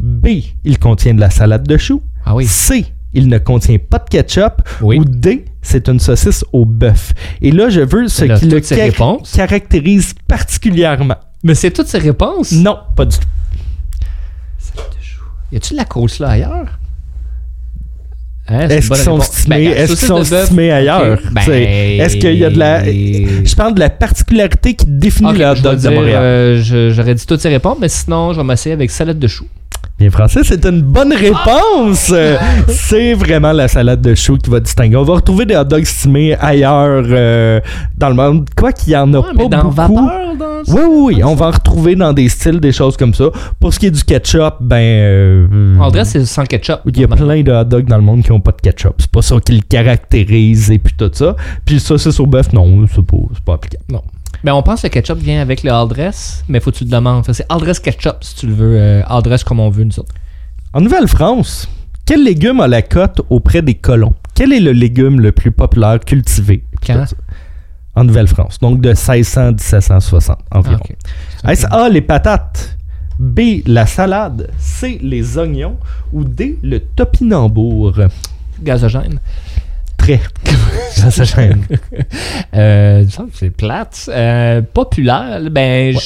B. 0.00 0.26
Il 0.64 0.80
contient 0.80 1.14
de 1.14 1.20
la 1.20 1.30
salade 1.30 1.68
de 1.68 1.76
choux. 1.76 2.02
Ah 2.24 2.34
oui. 2.34 2.46
C. 2.46 2.84
Il 3.12 3.28
ne 3.28 3.38
contient 3.38 3.78
pas 3.78 4.00
de 4.00 4.08
ketchup. 4.08 4.62
Oui. 4.80 4.98
Ou 4.98 5.04
D. 5.04 5.44
C'est 5.60 5.88
une 5.88 6.00
saucisse 6.00 6.44
au 6.52 6.64
bœuf. 6.64 7.12
Et 7.40 7.52
là, 7.52 7.68
je 7.68 7.82
veux 7.82 8.08
ce 8.08 8.24
qui 8.24 8.46
le 8.46 8.60
réponses. 8.74 9.32
caractérise 9.36 10.14
particulièrement. 10.26 11.18
Mais 11.42 11.54
c'est 11.54 11.70
toutes 11.70 11.88
ces 11.88 11.98
réponses? 11.98 12.52
Non, 12.52 12.78
pas 12.96 13.04
du 13.04 13.16
tout. 13.18 13.26
Y 15.52 15.56
a-tu 15.56 15.72
de 15.74 15.78
la 15.78 15.84
coleslaw 15.84 16.26
ailleurs? 16.28 16.78
Hein, 18.48 18.68
Est-ce 18.68 18.88
qu'ils 18.88 18.96
sont 18.96 19.20
stimés, 19.20 19.68
Ben, 19.68 19.72
est-ce 19.76 19.92
qu'ils 19.92 20.06
saucisse 20.08 20.08
sont 20.08 20.18
de 20.24 20.28
bœuf, 20.30 20.46
stimés 20.46 20.72
ailleurs? 20.72 21.18
Ben, 21.30 21.42
Est-ce 21.52 22.16
qu'il 22.16 22.34
y 22.34 22.44
a 22.44 22.50
de 22.50 22.58
la... 22.58 22.84
Je 22.84 23.54
parle 23.54 23.74
de 23.74 23.80
la 23.80 23.90
particularité 23.90 24.74
qui 24.74 24.86
définit 24.86 25.32
le 25.38 25.44
hot 25.46 25.54
dog 25.56 25.80
de 25.80 25.88
Montréal. 25.90 26.22
euh, 26.22 26.90
J'aurais 26.92 27.14
dit 27.14 27.26
toutes 27.26 27.40
ces 27.40 27.50
réponses, 27.50 27.78
mais 27.80 27.88
sinon, 27.88 28.32
je 28.32 28.38
vais 28.40 28.44
m'essayer 28.44 28.72
avec 28.72 28.90
salade 28.90 29.18
de 29.18 29.28
choux. 29.28 29.46
Bien, 29.98 30.10
Francis, 30.10 30.42
c'est 30.44 30.64
une 30.66 30.82
bonne 30.82 31.12
réponse. 31.12 32.10
Euh, 32.12 32.36
c'est 32.68 33.14
vraiment 33.14 33.52
la 33.52 33.68
salade 33.68 34.00
de 34.00 34.14
choux 34.16 34.36
qui 34.36 34.50
va 34.50 34.58
distinguer. 34.58 34.96
On 34.96 35.04
va 35.04 35.14
retrouver 35.14 35.44
des 35.46 35.54
hot 35.54 35.64
dogs 35.64 35.84
stimés 35.84 36.34
ailleurs 36.40 37.04
euh, 37.08 37.60
dans 37.96 38.08
le 38.08 38.14
monde. 38.16 38.48
Quoi 38.56 38.72
qu'il 38.72 38.94
y 38.94 38.96
en 38.96 39.12
a 39.14 39.18
Ouais, 39.18 39.26
mais 39.36 39.48
pas 39.48 39.56
dans 39.56 39.62
beaucoup. 39.70 39.74
vapeur, 40.04 40.36
dans 40.36 40.72
Oui, 40.74 40.80
oui, 40.88 41.14
oui. 41.16 41.24
On 41.24 41.34
va 41.36 41.46
en 41.46 41.50
retrouver 41.52 41.94
dans 41.94 42.12
des 42.12 42.28
styles, 42.28 42.58
des 42.58 42.72
choses 42.72 42.96
comme 42.96 43.14
ça. 43.14 43.26
Pour 43.60 43.72
ce 43.72 43.78
qui 43.78 43.86
est 43.86 43.90
du 43.92 44.02
ketchup, 44.02 44.54
ben... 44.60 44.76
euh, 44.76 45.78
En 45.78 45.88
vrai, 45.90 46.04
c'est 46.04 46.24
sans 46.24 46.44
ketchup. 46.46 46.80
il 46.86 47.00
y 47.00 47.04
a 47.04 47.08
plein 47.08 47.42
de 47.42 47.52
hot 47.52 47.64
dogs 47.64 47.86
dans 47.86 47.96
le 47.98 48.02
monde 48.02 48.22
qui 48.24 48.30
n'ont 48.32 48.40
pas 48.40 48.52
de 48.52 48.60
ketchup. 48.60 48.94
C'est 48.98 49.10
pas 49.10 49.22
ça 49.22 49.36
qui 49.44 49.52
le 49.52 49.62
caractérise 49.68 50.70
et 50.72 50.78
puis 50.78 50.94
tout 50.98 51.10
ça. 51.12 51.36
Puis 51.64 51.78
ça, 51.78 51.96
c'est 51.96 52.18
au 52.18 52.26
bœuf, 52.26 52.52
non, 52.52 52.86
c'est 52.92 53.04
pas, 53.06 53.16
c'est 53.34 53.44
pas 53.44 53.54
applicable. 53.54 53.84
Non. 53.90 54.02
Ben, 54.44 54.52
on 54.54 54.62
pense 54.62 54.82
que 54.82 54.86
le 54.86 54.90
ketchup 54.90 55.18
vient 55.18 55.40
avec 55.40 55.62
le 55.62 55.70
all 55.70 55.88
dress, 55.88 56.44
mais 56.48 56.58
faut 56.60 56.70
que 56.72 56.76
tu 56.78 56.84
le 56.84 56.90
demandes. 56.90 57.24
C'est 57.32 57.46
all 57.48 57.60
dress 57.60 57.78
ketchup 57.78 58.16
si 58.22 58.34
tu 58.36 58.46
le 58.48 58.54
veux. 58.54 58.76
euh, 58.76 59.02
all 59.06 59.22
dress 59.22 59.44
comme 59.44 59.60
on 59.60 59.70
veut, 59.70 59.84
nous 59.84 59.98
autres. 60.00 60.14
En 60.72 60.80
Nouvelle-France, 60.80 61.68
quel 62.06 62.24
légume 62.24 62.60
a 62.60 62.66
la 62.66 62.82
cote 62.82 63.20
auprès 63.30 63.62
des 63.62 63.74
colons? 63.74 64.14
Quel 64.34 64.52
est 64.52 64.60
le 64.60 64.72
légume 64.72 65.20
le 65.20 65.30
plus 65.32 65.52
populaire 65.52 66.00
cultivé? 66.00 66.64
Quand? 66.84 67.04
En 67.94 68.04
Nouvelle-France. 68.04 68.58
Donc 68.60 68.80
de 68.80 68.88
1600 68.88 69.40
à 69.40 69.50
1760 69.52 70.38
environ. 70.50 70.80
Ah. 71.44 71.52
Est-ce 71.52 71.66
A, 71.70 71.88
les 71.88 72.00
patates? 72.00 72.76
B, 73.18 73.60
la 73.66 73.86
salade? 73.86 74.50
C, 74.58 74.98
les 75.02 75.38
oignons? 75.38 75.76
Ou 76.12 76.24
D, 76.24 76.58
le 76.62 76.80
topinambour? 76.80 77.94
Gazogène. 78.62 79.20
Euh, 82.54 83.04
me 83.04 83.08
semble 83.08 83.30
que 83.30 83.38
c'est 83.38 83.50
plate. 83.50 84.08
Euh, 84.12 84.62
populaire, 84.62 85.40
ben, 85.50 85.96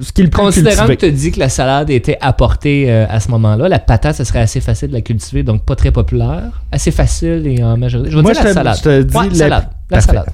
Ce 0.00 0.12
qui 0.12 0.28
considérant 0.30 0.86
que 0.86 0.92
tu 0.92 1.06
as 1.06 1.10
dit 1.10 1.32
que 1.32 1.40
la 1.40 1.48
salade 1.48 1.90
était 1.90 2.18
apportée 2.20 2.90
euh, 2.90 3.06
à 3.08 3.20
ce 3.20 3.30
moment-là, 3.32 3.68
la 3.68 3.78
patate, 3.78 4.16
ce 4.16 4.24
serait 4.24 4.40
assez 4.40 4.60
facile 4.60 4.88
de 4.88 4.94
la 4.94 5.00
cultiver, 5.00 5.42
donc 5.42 5.64
pas 5.64 5.76
très 5.76 5.90
populaire. 5.90 6.62
Assez 6.70 6.90
facile 6.90 7.46
et 7.46 7.62
en 7.62 7.76
majorité. 7.76 8.10
Je 8.10 8.16
vais 8.16 8.22
Moi, 8.22 8.32
dire 8.32 8.42
je 8.42 8.48
la 8.48 8.54
salade. 8.54 8.76
je 8.78 8.82
te 8.82 9.02
dis 9.02 9.16
Ouais, 9.16 9.28
la- 9.28 9.34
salade. 9.34 9.68
La 9.90 10.00
salade. 10.00 10.26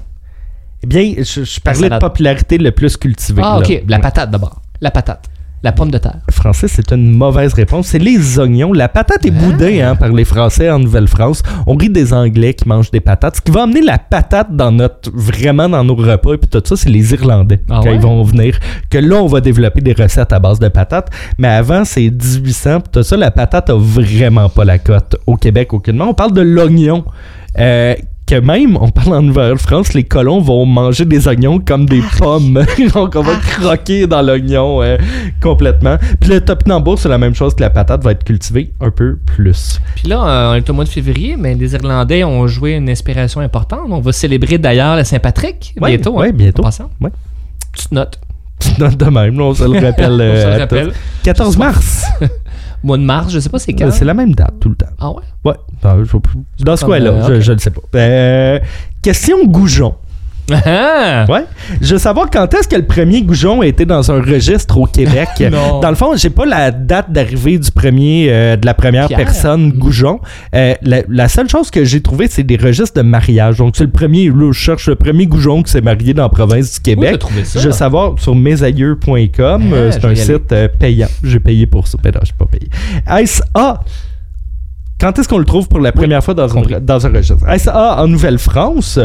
Eh 0.83 0.87
bien, 0.87 1.13
je, 1.17 1.43
je 1.43 1.59
parlais 1.59 1.89
de 1.89 1.97
popularité 1.97 2.57
le 2.57 2.71
plus 2.71 2.95
cultivé. 2.95 3.41
Ah, 3.43 3.59
là. 3.59 3.67
ok. 3.67 3.83
La 3.87 3.99
patate 3.99 4.31
d'abord. 4.31 4.61
La 4.81 4.91
patate. 4.91 5.25
La 5.61 5.73
pomme 5.73 5.91
de 5.91 5.97
terre. 5.97 6.19
Français, 6.31 6.67
c'est 6.69 6.91
une 6.93 7.11
mauvaise 7.11 7.53
réponse. 7.53 7.87
C'est 7.87 7.99
les 7.99 8.39
oignons. 8.39 8.71
La 8.71 8.87
patate 8.87 9.25
est 9.25 9.31
boudée 9.31 9.81
hein, 9.81 9.95
par 9.95 10.09
les 10.09 10.23
Français 10.23 10.69
en 10.69 10.79
Nouvelle-France. 10.79 11.43
On 11.67 11.75
rit 11.75 11.89
des 11.89 12.13
Anglais 12.13 12.53
qui 12.53 12.65
mangent 12.65 12.91
des 12.91 13.01
patates. 13.01 13.35
Ce 13.37 13.41
qui 13.41 13.51
va 13.51 13.63
amener 13.63 13.81
la 13.81 13.97
patate 13.97 14.55
dans 14.55 14.71
notre 14.71 15.11
vraiment 15.13 15.67
dans 15.67 15.83
nos 15.83 15.95
repas 15.95 16.35
et 16.35 16.37
puis 16.37 16.47
tout 16.49 16.61
ça, 16.63 16.77
c'est 16.77 16.89
les 16.89 17.13
Irlandais 17.13 17.59
Ah 17.69 17.81
quand 17.83 17.89
ouais? 17.89 17.95
ils 17.95 18.01
vont 18.01 18.23
venir. 18.23 18.57
Que 18.89 18.99
là, 18.99 19.17
on 19.17 19.27
va 19.27 19.41
développer 19.41 19.81
des 19.81 19.93
recettes 19.93 20.31
à 20.31 20.39
base 20.39 20.59
de 20.59 20.69
patates. 20.69 21.09
Mais 21.37 21.49
avant, 21.49 21.83
c'est 21.83 22.09
1800 22.09 22.79
puis 22.79 22.89
tout 22.93 23.03
ça. 23.03 23.17
La 23.17 23.31
patate 23.31 23.69
a 23.69 23.75
vraiment 23.75 24.47
pas 24.47 24.63
la 24.63 24.79
cote 24.79 25.17
au 25.27 25.35
Québec 25.35 25.73
aucunement. 25.73 26.05
On 26.09 26.13
parle 26.13 26.33
de 26.33 26.41
l'oignon. 26.41 27.03
Euh, 27.57 27.95
que 28.29 28.39
même, 28.39 28.77
on 28.79 28.89
parle 28.89 29.15
en 29.15 29.21
Nouvelle-France, 29.23 29.93
les 29.93 30.03
colons 30.03 30.39
vont 30.39 30.63
manger 30.65 31.03
des 31.05 31.27
oignons 31.27 31.59
comme 31.59 31.87
des 31.87 32.01
pommes. 32.19 32.63
Donc, 32.93 33.15
on 33.15 33.21
va 33.21 33.35
croquer 33.37 34.05
dans 34.05 34.21
l'oignon 34.21 34.83
euh, 34.83 34.97
complètement. 35.41 35.97
Puis 36.19 36.29
le 36.29 36.41
topinambour, 36.41 36.99
c'est 36.99 37.09
la 37.09 37.17
même 37.17 37.33
chose 37.33 37.55
que 37.55 37.61
la 37.61 37.71
patate, 37.71 38.03
va 38.03 38.11
être 38.11 38.23
cultivée 38.23 38.71
un 38.81 38.91
peu 38.91 39.17
plus. 39.25 39.79
Puis 39.95 40.07
là, 40.07 40.23
euh, 40.23 40.51
on 40.51 40.55
est 40.55 40.69
au 40.69 40.73
mois 40.73 40.83
de 40.83 40.89
février, 40.89 41.37
mais 41.37 41.55
les 41.55 41.73
Irlandais 41.73 42.23
ont 42.23 42.45
joué 42.47 42.73
une 42.73 42.89
inspiration 42.89 43.41
importante. 43.41 43.87
On 43.89 43.99
va 43.99 44.11
célébrer 44.11 44.59
d'ailleurs 44.59 44.95
la 44.95 45.03
Saint-Patrick 45.05 45.73
Ouais, 45.81 45.97
bientôt. 45.97 46.13
ouais, 46.19 46.29
hein, 46.29 46.33
bientôt. 46.33 46.61
en 46.61 46.65
passant. 46.65 46.89
Ouais. 47.01 47.09
Petite 47.71 47.91
note. 47.91 48.19
Tu 48.59 48.79
notes 48.79 48.97
de 48.97 49.05
même, 49.05 49.37
là, 49.39 49.43
on 49.45 49.53
se 49.53 49.63
le 49.63 49.79
rappelle. 49.85 50.11
On 50.13 50.17
se 50.17 50.21
euh, 50.21 50.45
le 50.49 50.53
à 50.55 50.57
rappelle. 50.59 50.87
tous. 50.89 50.95
14 51.23 51.57
mars. 51.57 52.05
Mois 52.83 52.97
de 52.97 53.03
mars, 53.03 53.31
je 53.31 53.39
sais 53.39 53.49
pas 53.49 53.59
c'est 53.59 53.73
quand. 53.73 53.91
C'est 53.91 54.05
la 54.05 54.13
même 54.13 54.33
date 54.33 54.53
tout 54.59 54.69
le 54.69 54.75
temps. 54.75 54.87
Ah 54.99 55.11
ouais? 55.11 55.23
Ouais. 55.43 55.55
Dans, 55.81 56.75
ce 56.77 56.85
coin-là, 56.85 57.11
euh, 57.11 57.41
je, 57.41 57.51
le 57.53 57.57
sais 57.59 57.71
pas. 57.71 57.81
Euh, 57.95 58.59
question 59.01 59.45
goujon. 59.45 59.95
Ah! 60.65 61.25
Ouais. 61.29 61.45
Je 61.81 61.93
veux 61.93 61.99
savoir 61.99 62.29
quand 62.31 62.53
est-ce 62.53 62.67
que 62.67 62.75
le 62.75 62.85
premier 62.85 63.21
goujon 63.21 63.61
a 63.61 63.65
été 63.67 63.85
dans 63.85 64.11
un 64.11 64.21
registre 64.21 64.77
au 64.77 64.85
Québec? 64.85 65.29
Dans 65.81 65.89
le 65.89 65.95
fond, 65.95 66.15
j'ai 66.15 66.29
pas 66.29 66.45
la 66.45 66.71
date 66.71 67.11
d'arrivée 67.11 67.57
du 67.57 67.71
premier 67.71 68.27
euh, 68.29 68.55
de 68.55 68.65
la 68.65 68.73
première 68.73 69.07
Pierre. 69.07 69.19
personne 69.19 69.71
goujon. 69.71 70.19
Euh, 70.55 70.73
la, 70.81 71.01
la 71.07 71.27
seule 71.27 71.49
chose 71.49 71.71
que 71.71 71.83
j'ai 71.85 72.01
trouvé, 72.01 72.27
c'est 72.29 72.43
des 72.43 72.57
registres 72.57 72.97
de 72.97 73.01
mariage. 73.07 73.57
Donc 73.57 73.75
c'est 73.75 73.83
le 73.83 73.89
premier. 73.91 74.27
Là, 74.29 74.51
je 74.51 74.57
cherche 74.59 74.87
le 74.87 74.95
premier 74.95 75.27
goujon 75.27 75.63
qui 75.63 75.71
s'est 75.71 75.81
marié 75.81 76.13
dans 76.13 76.23
la 76.23 76.29
province 76.29 76.73
du 76.75 76.79
Québec. 76.81 77.21
ça? 77.43 77.59
Je 77.59 77.65
veux 77.67 77.73
savoir 77.73 78.13
sur 78.19 78.35
mesailleurs.com. 78.35 79.29
Ah, 79.71 79.75
euh, 79.75 79.91
c'est 79.91 80.05
un 80.05 80.15
site 80.15 80.53
payant. 80.79 81.07
J'ai 81.23 81.39
payé 81.39 81.67
pour 81.67 81.87
ça. 81.87 81.97
Ben 82.03 82.11
non, 82.13 82.21
j'ai 82.23 82.33
pas 82.37 82.45
payé. 82.45 82.69
Est-ce 83.21 83.41
A? 83.53 83.81
Quand 84.99 85.17
est-ce 85.17 85.29
qu'on 85.29 85.37
le 85.37 85.45
trouve 85.45 85.67
pour 85.69 85.79
la 85.79 85.93
première 85.93 86.21
fois 86.21 86.33
dans, 86.33 86.57
un, 86.57 86.61
dans 86.81 87.05
un 87.07 87.09
registre? 87.09 87.47
Est-ce 87.47 87.69
A 87.69 88.01
en 88.03 88.07
Nouvelle-France? 88.07 88.99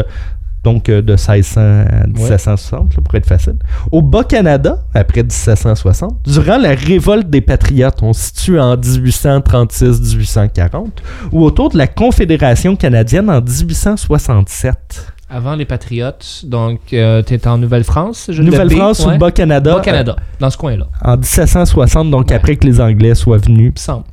Donc 0.65 0.89
euh, 0.89 1.01
de 1.01 1.13
1600 1.13 1.61
à 1.61 2.07
1760, 2.07 2.95
là, 2.95 3.01
pour 3.03 3.15
être 3.15 3.25
facile. 3.27 3.55
Au 3.91 4.01
Bas-Canada, 4.01 4.79
après 4.93 5.23
1760, 5.23 6.17
durant 6.25 6.57
la 6.57 6.71
révolte 6.75 7.29
des 7.29 7.41
Patriotes, 7.41 7.99
on 8.01 8.11
se 8.13 8.27
situe 8.33 8.59
en 8.59 8.75
1836-1840, 8.75 10.87
ou 11.31 11.43
autour 11.43 11.69
de 11.69 11.77
la 11.77 11.87
Confédération 11.87 12.75
canadienne 12.75 13.29
en 13.29 13.41
1867. 13.41 15.11
Avant 15.29 15.55
les 15.55 15.65
Patriotes, 15.65 16.41
donc 16.45 16.79
euh, 16.93 17.21
t'es 17.23 17.47
en 17.47 17.57
Nouvelle-France. 17.57 18.27
je- 18.31 18.41
le 18.41 18.45
Nouvelle-France 18.49 19.05
ou 19.05 19.09
ouais. 19.09 19.17
Bas-Canada? 19.17 19.75
Bas-Canada, 19.75 20.15
dans 20.39 20.49
ce 20.49 20.57
coin-là. 20.57 20.87
en 21.03 21.17
1760, 21.17 22.11
donc 22.11 22.29
Ouais. 22.29 22.35
après 22.35 22.55
que 22.55 22.65
les 22.65 22.79
Anglais 22.79 23.15
soient 23.15 23.37
venus. 23.37 23.67
Il 23.67 23.71
me 23.73 23.77
semble. 23.79 24.05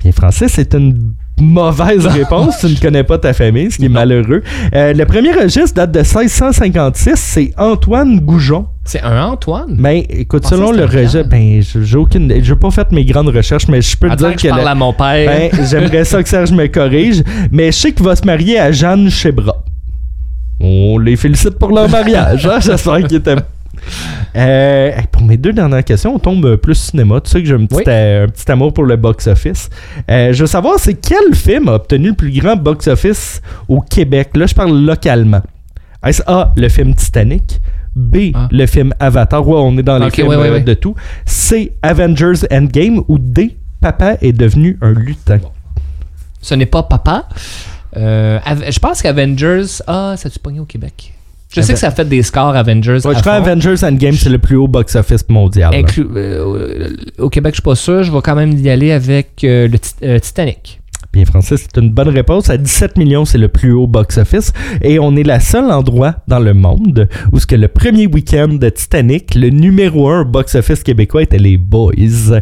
Bien, 0.00 0.12
Francis, 0.12 0.52
c'est 0.52 0.74
une 0.74 1.14
mauvaise 1.40 2.06
réponse. 2.06 2.58
tu 2.60 2.66
ne 2.66 2.76
connais 2.80 3.04
pas 3.04 3.18
ta 3.18 3.32
famille, 3.32 3.70
ce 3.70 3.78
qui 3.78 3.86
est 3.86 3.88
malheureux. 3.88 4.42
Euh, 4.74 4.92
le 4.92 5.04
premier 5.04 5.32
registre 5.32 5.74
date 5.74 5.92
de 5.92 5.98
1656. 6.00 7.12
C'est 7.16 7.52
Antoine 7.58 8.20
Goujon. 8.20 8.66
C'est 8.84 9.02
un 9.02 9.22
Antoine? 9.24 9.74
Ben, 9.78 10.02
écoute, 10.08 10.44
Je 10.44 10.48
selon 10.48 10.72
le 10.72 10.84
registre, 10.86 11.22
ben, 11.28 11.60
j'ai 11.62 11.96
aucune. 11.96 12.32
J'ai 12.42 12.56
pas 12.56 12.70
fait 12.70 12.90
mes 12.92 13.04
grandes 13.04 13.28
recherches, 13.28 13.68
mais 13.68 13.82
je 13.82 13.96
peux 13.96 14.08
te 14.08 14.16
dire 14.16 14.34
que 14.34 14.40
je 14.40 14.48
parle 14.48 14.62
le- 14.62 14.66
à 14.68 14.74
mon 14.74 14.92
père. 14.94 15.50
ben, 15.52 15.66
j'aimerais 15.68 16.04
ça 16.04 16.22
que 16.22 16.28
Serge 16.28 16.52
me 16.52 16.66
corrige, 16.68 17.22
mais 17.52 17.66
je 17.70 17.76
sais 17.76 17.92
qu'il 17.92 18.04
va 18.04 18.16
se 18.16 18.24
marier 18.24 18.58
à 18.58 18.72
Jeanne 18.72 19.10
Chebra. 19.10 19.56
On 20.60 20.98
les 20.98 21.16
félicite 21.16 21.50
pour 21.58 21.70
leur 21.70 21.88
mariage. 21.88 22.44
Hein? 22.46 22.58
J'espère 22.60 22.98
qu'ils 23.06 23.18
étaient. 23.18 23.36
Euh, 24.36 24.92
pour 25.12 25.22
mes 25.22 25.36
deux 25.36 25.52
dernières 25.52 25.84
questions, 25.84 26.14
on 26.14 26.18
tombe 26.18 26.56
plus 26.56 26.74
cinéma. 26.74 27.20
Tu 27.20 27.30
sais 27.30 27.40
que 27.40 27.46
j'ai 27.48 27.54
un 27.54 27.66
petit, 27.66 27.76
Oui. 27.76 27.84
euh, 27.88 28.24
un 28.24 28.28
petit 28.28 28.50
amour 28.50 28.72
pour 28.72 28.84
le 28.84 28.96
box-office. 28.96 29.70
Euh, 30.10 30.32
je 30.32 30.40
veux 30.40 30.46
savoir, 30.46 30.74
c'est 30.78 30.94
quel 30.94 31.34
film 31.34 31.68
a 31.68 31.74
obtenu 31.74 32.08
le 32.08 32.14
plus 32.14 32.30
grand 32.40 32.56
box-office 32.56 33.42
au 33.68 33.80
Québec? 33.80 34.30
Là, 34.34 34.46
je 34.46 34.54
parle 34.54 34.78
localement. 34.78 35.42
Est-ce 36.04 36.22
A, 36.26 36.52
le 36.56 36.68
film 36.68 36.94
Titanic? 36.94 37.60
B, 37.96 38.30
Ah. 38.34 38.48
le 38.52 38.66
film 38.66 38.94
Avatar? 39.00 39.46
Ouais, 39.46 39.56
on 39.58 39.76
est 39.76 39.82
dans 39.82 39.98
les 39.98 40.06
Ok, 40.06 40.14
films 40.14 40.28
ouais, 40.28 40.36
ouais, 40.36 40.50
ouais. 40.50 40.60
de 40.60 40.74
tout. 40.74 40.94
C, 41.26 41.72
Avengers 41.82 42.46
Endgame? 42.52 43.02
Ou 43.08 43.18
D, 43.18 43.56
Papa 43.80 44.14
est 44.20 44.32
devenu 44.32 44.78
un 44.82 44.92
lutin? 44.92 45.38
Ce 46.40 46.54
n'est 46.54 46.66
pas 46.66 46.84
papa. 46.84 47.28
Je 47.96 48.78
pense 48.78 49.02
qu'Avengers. 49.02 49.82
Ah, 49.88 50.14
ça 50.16 50.30
tu 50.30 50.38
pogné 50.38 50.60
au 50.60 50.64
Québec? 50.64 51.12
Je 51.54 51.60
sais 51.62 51.72
que 51.72 51.78
ça 51.78 51.88
a 51.88 51.90
fait 51.90 52.04
des 52.04 52.22
scores 52.22 52.54
Avengers. 52.54 52.92
Ouais, 53.04 53.14
je 53.14 53.20
crois 53.20 53.22
fond. 53.22 53.30
Avengers 53.30 53.82
Endgame, 53.82 54.14
c'est 54.14 54.28
le 54.28 54.38
plus 54.38 54.56
haut 54.56 54.68
box-office 54.68 55.28
mondial. 55.28 55.74
euh, 55.98 56.90
au 57.18 57.30
Québec, 57.30 57.54
je 57.54 57.56
suis 57.56 57.62
pas 57.62 57.74
sûr. 57.74 58.02
Je 58.02 58.12
vais 58.12 58.20
quand 58.22 58.34
même 58.34 58.52
y 58.52 58.68
aller 58.68 58.92
avec 58.92 59.42
euh, 59.44 59.68
le 59.68 59.78
euh, 60.06 60.18
Titanic. 60.18 60.77
Bien, 61.10 61.24
Francis, 61.24 61.62
c'est 61.62 61.80
une 61.80 61.90
bonne 61.90 62.10
réponse. 62.10 62.50
À 62.50 62.58
17 62.58 62.98
millions, 62.98 63.24
c'est 63.24 63.38
le 63.38 63.48
plus 63.48 63.72
haut 63.72 63.86
box-office. 63.86 64.52
Et 64.82 64.98
on 64.98 65.16
est 65.16 65.22
la 65.22 65.40
seule 65.40 65.70
endroit 65.70 66.16
dans 66.28 66.38
le 66.38 66.52
monde 66.52 67.08
où 67.32 67.40
ce 67.40 67.46
que 67.46 67.56
le 67.56 67.66
premier 67.68 68.06
week-end 68.06 68.48
de 68.48 68.68
Titanic, 68.68 69.34
le 69.34 69.48
numéro 69.48 70.10
un 70.10 70.24
box-office 70.24 70.82
québécois 70.82 71.22
était 71.22 71.38
les 71.38 71.56
Boys. 71.56 71.92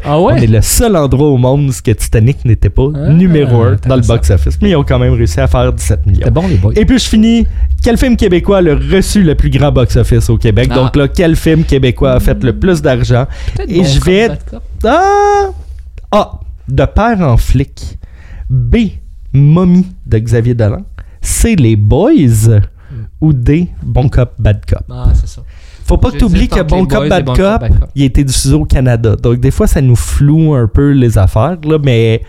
Ah 0.05 0.21
ouais? 0.21 0.35
On 0.35 0.37
est 0.37 0.49
le 0.49 0.61
seul 0.63 0.97
endroit 0.97 1.29
au 1.29 1.37
monde 1.37 1.69
où 1.69 1.73
ce 1.73 1.81
que 1.81 1.93
Titanic 1.93 2.45
n'était 2.45 2.69
pas 2.69 2.89
Ah, 2.93 3.09
numéro 3.11 3.63
un 3.63 3.77
dans 3.87 3.97
le 3.97 4.03
box-office. 4.03 4.59
Mais 4.61 4.71
ils 4.71 4.77
ont 4.77 4.83
quand 4.85 4.99
même 4.99 5.13
réussi 5.15 5.39
à 5.41 5.47
faire 5.47 5.73
17 5.73 6.05
millions. 6.07 6.19
C'était 6.19 6.31
bon, 6.33 6.49
les 6.49 6.57
boys. 6.57 6.73
Et 6.75 6.85
puis 6.85 6.99
je 6.99 7.09
finis. 7.09 7.47
Quel 7.85 7.97
film 7.97 8.17
québécois 8.17 8.59
a 8.59 8.75
reçu 8.75 9.23
le 9.23 9.37
plus 9.37 9.51
grand 9.51 9.71
box-office 9.71 10.29
au 10.29 10.39
Québec? 10.39 10.71
Ah. 10.73 10.75
Donc 10.75 10.97
là, 10.97 11.07
quel 11.07 11.37
film 11.37 11.63
québécois 11.63 12.13
a 12.15 12.21
fait 12.21 12.43
le 12.43 12.59
plus 12.59 12.83
d'argent? 12.83 13.27
Et 13.69 13.79
bon 13.79 13.85
je 13.85 14.01
vais-. 14.01 14.29
Ah! 14.85 15.51
A. 16.11 16.41
De 16.69 16.85
père 16.85 17.21
en 17.21 17.37
flic. 17.37 17.97
B. 18.49 18.77
Mommy 19.33 19.87
de 20.07 20.19
Xavier 20.19 20.55
Dolan. 20.55 20.83
C. 21.21 21.57
Les 21.57 21.77
Boys. 21.77 22.61
Ou 23.21 23.33
D. 23.33 23.69
Bon 23.83 24.09
Cop, 24.09 24.33
Bad 24.39 24.61
Cop. 24.67 24.83
Ah, 24.91 25.09
c'est 25.15 25.27
ça. 25.29 25.43
Faut 25.85 25.99
pas 25.99 26.11
que 26.11 26.17
tu 26.19 26.25
oublies 26.25 26.49
que 26.49 26.63
Bon 26.63 26.85
Cop, 26.87 27.09
Bad 27.09 27.25
Bon 27.25 27.33
Cop, 27.35 27.43
Cop, 27.45 27.61
Bad 27.61 27.79
Cop. 27.81 27.89
il 27.95 28.03
a 28.03 28.07
été 28.07 28.25
diffusé 28.25 28.55
au 28.55 28.65
Canada. 28.65 29.17
Donc 29.17 29.39
des 29.41 29.51
fois, 29.51 29.67
ça 29.67 29.81
nous 29.81 29.97
floue 29.97 30.55
un 30.55 30.67
peu 30.69 30.91
les 30.91 31.17
affaires. 31.19 31.57
Là, 31.65 31.79
mais 31.83 32.23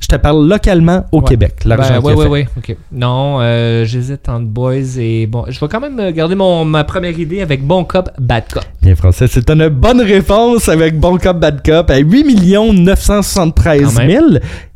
je 0.00 0.06
te 0.08 0.16
parle 0.16 0.48
localement 0.48 1.04
au 1.12 1.18
Ouais. 1.20 1.24
Québec. 1.28 1.64
L'argent 1.64 1.94
Ben, 1.94 2.00
qu'il 2.00 2.06
ouais, 2.06 2.12
a 2.12 2.16
ouais, 2.16 2.24
fait. 2.24 2.30
ouais. 2.30 2.48
Ok. 2.72 2.76
Non, 2.90 3.38
euh, 3.40 3.84
j'hésite 3.84 4.28
entre 4.28 4.46
Boys 4.46 4.98
et 4.98 5.26
bon. 5.26 5.44
Je 5.48 5.60
vais 5.60 5.68
quand 5.68 5.80
même 5.80 5.98
euh, 6.00 6.10
garder 6.12 6.34
mon, 6.34 6.64
ma 6.64 6.84
première 6.84 7.18
idée 7.18 7.40
avec 7.42 7.64
Bon 7.64 7.84
Cop, 7.84 8.10
Bad 8.18 8.44
Cop. 8.52 8.64
Bien 8.82 8.96
français, 8.96 9.26
c'est 9.28 9.48
une 9.50 9.68
bonne 9.68 10.00
réponse 10.00 10.68
avec 10.68 10.98
Bon 10.98 11.18
Cop, 11.18 11.38
Bad 11.38 11.62
Cop 11.64 11.90
à 11.90 11.98
8 11.98 12.24
973 12.72 13.94
Quand 13.94 13.98
même. 14.00 14.10
000. 14.10 14.26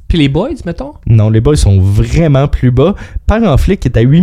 Puis 0.08 0.18
les 0.18 0.28
Boys, 0.28 0.50
mettons? 0.64 0.92
Non, 1.08 1.30
les 1.30 1.40
boys 1.40 1.56
sont 1.56 1.80
vraiment 1.80 2.46
plus 2.46 2.70
bas. 2.70 2.94
Père 3.26 3.42
en 3.42 3.56
flic 3.56 3.84
est 3.86 3.96
à 3.96 4.00
8 4.02 4.22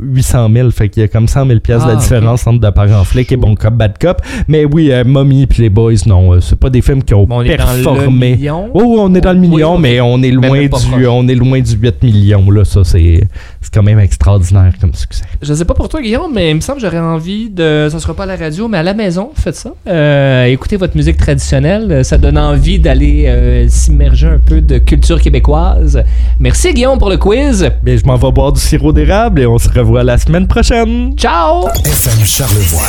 800 0.00 0.48
000. 0.54 0.70
Fait 0.70 0.88
qu'il 0.88 1.00
y 1.02 1.04
a 1.04 1.08
comme 1.08 1.26
100 1.26 1.46
000 1.46 1.58
pièces 1.60 1.82
Ah, 1.84 1.88
de 1.90 1.94
ok. 1.94 2.00
différence 2.00 2.46
entre 2.46 2.60
de 2.60 2.70
Père 2.70 2.92
en 2.96 3.02
flic 3.04 3.32
et 3.32 3.36
Bon 3.36 3.54
Cop, 3.56 3.74
Bad 3.74 3.98
Cop. 3.98 4.20
Mais 4.46 4.64
oui, 4.64 4.92
euh, 4.92 5.02
Mommy 5.04 5.46
puis 5.46 5.62
les 5.62 5.70
boys, 5.70 5.92
non. 6.06 6.34
euh, 6.34 6.40
c'est 6.40 6.58
pas 6.58 6.70
des 6.70 6.82
films 6.82 7.02
qui 7.02 7.14
ont 7.14 7.26
on 7.28 7.42
est 7.42 7.56
dans 7.56 7.72
le 7.76 7.82
performé. 7.82 8.36
million. 8.36 8.70
Oh, 8.74 8.96
on 9.00 9.12
est 9.14 9.20
dans 9.20 9.32
le 9.32 9.40
million, 9.40 9.76
mais 9.76 10.00
on 10.00 10.22
est 10.22 10.30
loin 10.30 10.60
du, 10.60 10.68
proche. 10.68 10.82
on 11.08 11.26
est 11.26 11.34
loin 11.34 11.60
du 11.60 11.72
8 11.72 12.02
millions. 12.04 12.48
Là, 12.50 12.64
ça, 12.64 12.84
c'est, 12.84 13.20
c'est 13.60 13.74
quand 13.74 13.82
même 13.82 13.98
extraordinaire 13.98 14.72
comme 14.80 14.94
succès. 14.94 15.24
Je 15.42 15.52
sais 15.52 15.64
pas 15.64 15.74
pour 15.74 15.88
toi, 15.88 16.00
Guillaume, 16.00 16.32
mais 16.32 16.50
il 16.50 16.54
me 16.54 16.60
semble 16.60 16.80
que 16.80 16.84
j'aurais 16.86 16.98
envie 16.98 17.50
de. 17.50 17.88
Ça 17.90 17.98
sera 17.98 18.14
pas 18.14 18.22
à 18.22 18.26
la 18.26 18.36
radio, 18.36 18.68
mais 18.68 18.78
à 18.78 18.82
la 18.84 18.94
maison, 18.94 19.30
faites 19.34 19.56
ça. 19.56 19.72
Euh, 19.88 20.44
écoutez 20.44 20.76
votre 20.76 20.96
musique 20.96 21.16
traditionnelle. 21.16 22.04
Ça 22.04 22.18
donne 22.18 22.38
envie 22.38 22.78
d'aller 22.78 23.24
euh, 23.26 23.66
s'immerger 23.68 24.28
un 24.28 24.38
peu 24.38 24.60
de 24.60 24.78
culture 25.08 25.22
québécoise. 25.22 26.02
Merci, 26.38 26.74
Guillaume, 26.74 26.98
pour 26.98 27.08
le 27.08 27.16
quiz. 27.16 27.70
Bien, 27.82 27.96
je 27.96 28.04
m'en 28.04 28.16
vais 28.16 28.30
boire 28.30 28.52
du 28.52 28.60
sirop 28.60 28.92
d'érable 28.92 29.40
et 29.40 29.46
on 29.46 29.58
se 29.58 29.68
revoit 29.70 30.04
la 30.04 30.18
semaine 30.18 30.46
prochaine. 30.46 31.14
Ciao! 31.16 31.66
FM 31.84 32.24
Charlevoix. 32.24 32.82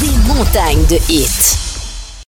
Des 0.00 0.34
montagnes 0.34 0.86
de 0.88 0.96
hits. 1.12 1.69